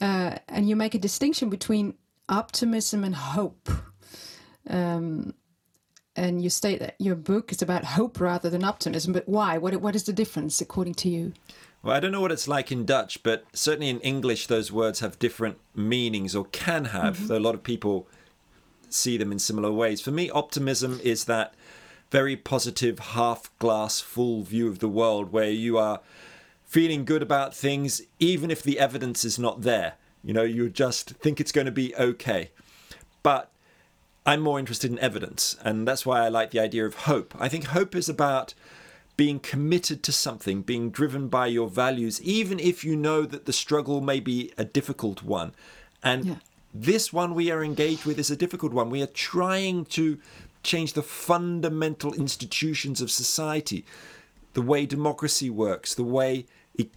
Uh, 0.01 0.35
and 0.49 0.67
you 0.67 0.75
make 0.75 0.95
a 0.95 0.99
distinction 0.99 1.49
between 1.49 1.93
optimism 2.27 3.03
and 3.03 3.15
hope. 3.15 3.69
Um, 4.67 5.33
and 6.15 6.41
you 6.41 6.49
state 6.49 6.79
that 6.79 6.95
your 6.97 7.15
book 7.15 7.51
is 7.51 7.61
about 7.61 7.83
hope 7.83 8.19
rather 8.19 8.49
than 8.49 8.63
optimism. 8.63 9.13
But 9.13 9.27
why? 9.27 9.57
What 9.57 9.75
what 9.81 9.95
is 9.95 10.03
the 10.03 10.13
difference 10.13 10.61
according 10.61 10.95
to 10.95 11.09
you? 11.09 11.33
Well, 11.83 11.95
I 11.95 11.99
don't 11.99 12.11
know 12.11 12.21
what 12.21 12.31
it's 12.31 12.47
like 12.47 12.71
in 12.71 12.83
Dutch, 12.83 13.21
but 13.21 13.45
certainly 13.53 13.89
in 13.89 13.99
English, 13.99 14.47
those 14.47 14.71
words 14.71 15.01
have 15.01 15.19
different 15.19 15.59
meanings 15.75 16.35
or 16.35 16.45
can 16.45 16.85
have. 16.85 17.17
Mm-hmm. 17.17 17.33
a 17.33 17.39
lot 17.39 17.53
of 17.53 17.61
people 17.61 18.07
see 18.95 19.17
them 19.17 19.31
in 19.31 19.39
similar 19.39 19.71
ways. 19.71 20.01
For 20.01 20.11
me, 20.11 20.29
optimism 20.29 20.99
is 21.03 21.25
that 21.25 21.53
very 22.11 22.35
positive, 22.35 22.99
half 22.99 23.49
glass 23.59 23.99
full 23.99 24.43
view 24.43 24.67
of 24.67 24.79
the 24.79 24.87
world 24.87 25.31
where 25.31 25.49
you 25.49 25.77
are 25.77 26.01
feeling 26.63 27.05
good 27.05 27.21
about 27.21 27.55
things, 27.55 28.01
even 28.19 28.51
if 28.51 28.63
the 28.63 28.79
evidence 28.79 29.25
is 29.25 29.39
not 29.39 29.61
there. 29.61 29.93
You 30.23 30.33
know, 30.33 30.43
you 30.43 30.69
just 30.69 31.11
think 31.11 31.39
it's 31.39 31.51
going 31.51 31.65
to 31.65 31.71
be 31.71 31.95
okay. 31.95 32.51
But 33.23 33.51
I'm 34.25 34.41
more 34.41 34.59
interested 34.59 34.91
in 34.91 34.99
evidence, 34.99 35.55
and 35.63 35.87
that's 35.87 36.05
why 36.05 36.21
I 36.21 36.29
like 36.29 36.51
the 36.51 36.59
idea 36.59 36.85
of 36.85 36.95
hope. 36.95 37.35
I 37.39 37.47
think 37.47 37.65
hope 37.65 37.95
is 37.95 38.09
about 38.09 38.53
being 39.17 39.39
committed 39.39 40.03
to 40.03 40.11
something, 40.11 40.61
being 40.61 40.89
driven 40.89 41.27
by 41.27 41.47
your 41.47 41.69
values, 41.69 42.21
even 42.21 42.59
if 42.59 42.83
you 42.83 42.95
know 42.95 43.23
that 43.23 43.45
the 43.45 43.53
struggle 43.53 44.01
may 44.01 44.19
be 44.19 44.51
a 44.57 44.65
difficult 44.65 45.23
one. 45.23 45.53
And 46.03 46.25
yeah. 46.25 46.35
This 46.77 47.13
one 47.13 47.33
we 47.33 47.51
are 47.51 47.63
engaged 47.63 48.05
with 48.05 48.19
is 48.19 48.29
a 48.29 48.35
difficult 48.35 48.73
one. 48.73 48.89
We 48.89 49.01
are 49.01 49.07
trying 49.07 49.85
to 49.85 50.19
change 50.61 50.91
the 50.91 51.01
fundamental 51.01 52.13
institutions 52.13 52.99
of 52.99 53.09
society, 53.09 53.85
the 54.53 54.61
way 54.61 54.85
democracy 54.85 55.49
works, 55.49 55.93
the 55.93 56.03
way 56.03 56.45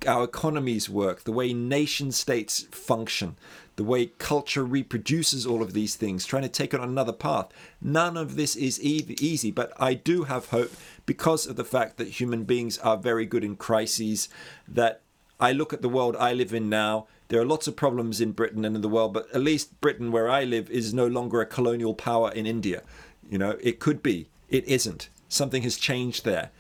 our 0.05 0.25
economies 0.25 0.91
work, 0.91 1.23
the 1.23 1.31
way 1.31 1.53
nation 1.53 2.11
states 2.11 2.63
function, 2.73 3.37
the 3.77 3.85
way 3.85 4.07
culture 4.19 4.65
reproduces 4.65 5.47
all 5.47 5.63
of 5.63 5.75
these 5.75 5.95
things, 5.95 6.27
trying 6.27 6.43
to 6.43 6.49
take 6.49 6.75
on 6.75 6.81
another 6.81 7.13
path. 7.13 7.47
None 7.81 8.17
of 8.17 8.35
this 8.35 8.57
is 8.57 8.83
easy, 8.83 9.53
but 9.53 9.73
I 9.79 9.95
do 9.95 10.25
have 10.25 10.47
hope 10.47 10.73
because 11.07 11.47
of 11.47 11.55
the 11.55 11.65
fact 11.65 11.99
that 11.99 12.09
human 12.21 12.43
beings 12.43 12.79
are 12.79 12.97
very 12.97 13.27
good 13.27 13.45
in 13.45 13.55
crises. 13.55 14.29
That 14.67 15.03
I 15.39 15.53
look 15.53 15.73
at 15.73 15.83
the 15.83 15.89
world 15.89 16.17
I 16.17 16.33
live 16.33 16.53
in 16.53 16.69
now. 16.69 17.07
There 17.29 17.41
are 17.41 17.47
lots 17.47 17.67
of 17.67 17.77
problems 17.77 18.21
in 18.21 18.33
Britain 18.33 18.65
and 18.65 18.75
in 18.75 18.83
the 18.83 18.89
world, 18.89 19.13
but 19.13 19.29
at 19.35 19.43
least 19.43 19.81
Britain, 19.81 20.11
where 20.11 20.31
I 20.31 20.45
live, 20.45 20.71
is 20.71 20.95
no 20.95 21.07
longer 21.07 21.41
a 21.41 21.47
colonial 21.47 21.95
power 21.95 22.33
in 22.33 22.47
India. 22.47 22.83
You 23.29 23.39
know, 23.39 23.59
it 23.63 23.81
could 23.81 24.03
be, 24.03 24.29
it 24.49 24.67
isn't. 24.67 25.11
Something 25.29 25.63
has 25.63 25.77
changed 25.77 26.25
there. 26.25 26.51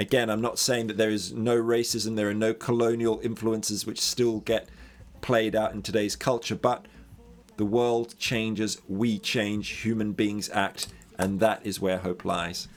Again, 0.00 0.28
I'm 0.28 0.40
not 0.40 0.58
saying 0.58 0.88
that 0.88 0.96
there 0.96 1.10
is 1.10 1.32
no 1.32 1.56
racism, 1.56 2.16
there 2.16 2.28
are 2.28 2.34
no 2.34 2.52
colonial 2.52 3.20
influences 3.22 3.86
which 3.86 4.00
still 4.00 4.40
get 4.40 4.68
played 5.20 5.54
out 5.54 5.72
in 5.72 5.82
today's 5.82 6.16
culture, 6.16 6.56
but 6.56 6.86
the 7.56 7.64
world 7.64 8.14
changes, 8.18 8.80
we 8.88 9.18
change, 9.18 9.68
human 9.82 10.12
beings 10.12 10.48
act, 10.50 10.88
and 11.18 11.40
that 11.40 11.64
is 11.64 11.80
where 11.80 11.98
hope 11.98 12.24
lies. 12.24 12.68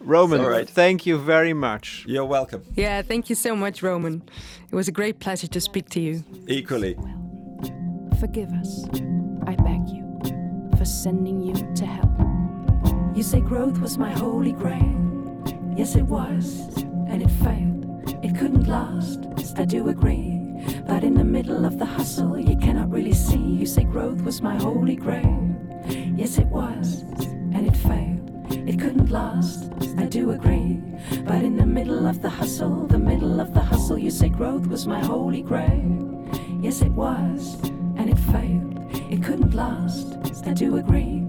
Roman, 0.00 0.40
All 0.40 0.48
right. 0.48 0.68
thank 0.68 1.04
you 1.06 1.18
very 1.18 1.52
much. 1.52 2.04
You're 2.08 2.24
welcome. 2.24 2.64
Yeah, 2.74 3.02
thank 3.02 3.28
you 3.28 3.36
so 3.36 3.54
much, 3.54 3.82
Roman. 3.82 4.22
It 4.70 4.74
was 4.74 4.88
a 4.88 4.92
great 4.92 5.20
pleasure 5.20 5.46
to 5.48 5.60
speak 5.60 5.88
to 5.90 6.00
you. 6.00 6.24
Equally. 6.48 6.96
Forgive 8.18 8.50
us, 8.52 8.84
I 9.46 9.54
beg 9.56 9.88
you, 9.88 10.04
for 10.78 10.84
sending 10.84 11.40
you 11.40 11.54
to 11.74 11.86
hell. 11.86 13.12
You 13.14 13.22
say 13.22 13.40
growth 13.40 13.78
was 13.80 13.98
my 13.98 14.10
holy 14.10 14.52
grail. 14.52 14.96
Yes, 15.76 15.96
it 15.96 16.02
was, 16.02 16.68
and 17.08 17.22
it 17.22 17.30
failed. 17.44 18.14
It 18.24 18.36
couldn't 18.38 18.66
last, 18.66 19.20
I 19.58 19.64
do 19.64 19.88
agree. 19.88 20.38
But 20.86 21.04
in 21.04 21.14
the 21.14 21.24
middle 21.24 21.64
of 21.64 21.78
the 21.78 21.86
hustle, 21.86 22.38
you 22.38 22.56
cannot 22.56 22.90
really 22.90 23.14
see. 23.14 23.38
You 23.38 23.66
say 23.66 23.84
growth 23.84 24.22
was 24.22 24.42
my 24.42 24.56
holy 24.56 24.96
grail. 24.96 25.56
Yes, 25.88 26.38
it 26.38 26.46
was, 26.46 27.02
and 27.54 27.66
it 27.66 27.76
failed. 27.76 28.09
Couldn't 28.80 29.10
last, 29.10 29.70
I 29.98 30.06
do 30.06 30.30
agree. 30.30 30.80
But 31.26 31.44
in 31.44 31.58
the 31.58 31.66
middle 31.66 32.06
of 32.06 32.22
the 32.22 32.30
hustle, 32.30 32.86
the 32.86 32.98
middle 32.98 33.38
of 33.38 33.52
the 33.52 33.60
hustle, 33.60 33.98
you 33.98 34.10
say 34.10 34.30
growth 34.30 34.66
was 34.68 34.86
my 34.86 35.04
holy 35.04 35.42
grail. 35.42 36.26
Yes, 36.62 36.80
it 36.80 36.90
was, 36.92 37.60
and 37.98 38.08
it 38.08 38.18
failed. 38.18 38.78
It 39.12 39.22
couldn't 39.22 39.52
last, 39.52 40.16
I 40.46 40.54
do 40.54 40.78
agree. 40.78 41.20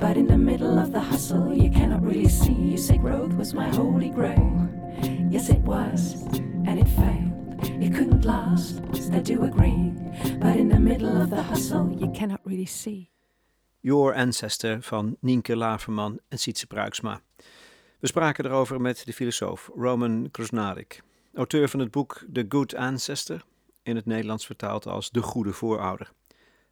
But 0.00 0.16
in 0.16 0.26
the 0.26 0.36
middle 0.36 0.80
of 0.80 0.90
the 0.90 0.98
hustle, 0.98 1.54
you 1.54 1.70
cannot 1.70 2.02
really 2.02 2.28
see. 2.28 2.52
You 2.52 2.76
say 2.76 2.98
growth 2.98 3.34
was 3.34 3.54
my 3.54 3.68
holy 3.68 4.10
grail. 4.10 4.68
Yes, 5.30 5.48
it 5.48 5.60
was, 5.60 6.24
and 6.66 6.80
it 6.80 6.88
failed. 6.88 7.82
It 7.82 7.94
couldn't 7.94 8.24
last, 8.24 8.82
I 9.12 9.20
do 9.20 9.44
agree. 9.44 9.92
But 10.40 10.56
in 10.56 10.68
the 10.68 10.80
middle 10.80 11.22
of 11.22 11.30
the 11.30 11.42
hustle, 11.42 11.96
you 11.96 12.10
cannot 12.10 12.40
really 12.44 12.66
see. 12.66 13.10
Your 13.86 14.14
Ancestor 14.14 14.82
van 14.82 15.16
Nienke 15.20 15.56
Laverman 15.56 16.20
en 16.28 16.38
Sietse 16.38 16.66
Pruiksma. 16.66 17.20
We 17.98 18.06
spraken 18.06 18.44
erover 18.44 18.80
met 18.80 19.02
de 19.04 19.12
filosoof 19.12 19.70
Roman 19.74 20.28
Krusnarik, 20.30 21.02
auteur 21.34 21.68
van 21.68 21.80
het 21.80 21.90
boek 21.90 22.24
The 22.32 22.46
Good 22.48 22.74
Ancestor, 22.74 23.44
in 23.82 23.96
het 23.96 24.06
Nederlands 24.06 24.46
vertaald 24.46 24.86
als 24.86 25.10
De 25.10 25.22
Goede 25.22 25.52
Voorouder. 25.52 26.12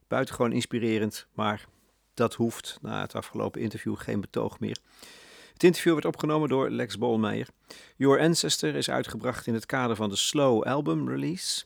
Buitengewoon 0.09 0.53
inspirerend, 0.53 1.27
maar 1.33 1.67
dat 2.15 2.35
hoeft 2.35 2.79
na 2.83 3.01
het 3.01 3.15
afgelopen 3.15 3.61
interview 3.61 3.97
geen 3.97 4.21
betoog 4.21 4.61
meer. 4.61 4.79
Het 5.53 5.65
interview 5.65 5.93
werd 5.93 6.05
opgenomen 6.05 6.49
door 6.49 6.71
Lex 6.71 6.99
Bolmeijer. 6.99 7.49
Your 7.97 8.21
Ancestor 8.21 8.75
is 8.75 8.91
uitgebracht 8.91 9.47
in 9.47 9.55
het 9.55 9.67
kader 9.67 9.97
van 9.97 10.09
de 10.09 10.17
Slow 10.17 10.62
Album 10.62 11.09
Release. 11.09 11.65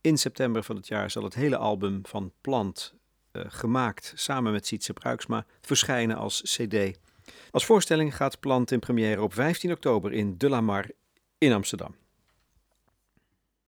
In 0.00 0.18
september 0.18 0.62
van 0.62 0.76
het 0.76 0.86
jaar 0.86 1.10
zal 1.10 1.22
het 1.22 1.34
hele 1.34 1.56
album 1.56 2.00
van 2.02 2.32
Plant, 2.40 2.94
gemaakt 3.32 4.12
samen 4.16 4.52
met 4.52 4.66
Sietse 4.66 4.92
Bruiksma, 4.92 5.46
verschijnen 5.60 6.16
als 6.16 6.42
CD. 6.42 6.98
Als 7.50 7.64
voorstelling 7.64 8.16
gaat 8.16 8.40
Plant 8.40 8.70
in 8.70 8.78
première 8.78 9.22
op 9.22 9.34
15 9.34 9.70
oktober 9.70 10.12
in 10.12 10.38
De 10.38 10.48
La 10.48 10.60
Mar 10.60 10.90
in 11.38 11.52
Amsterdam. 11.52 11.94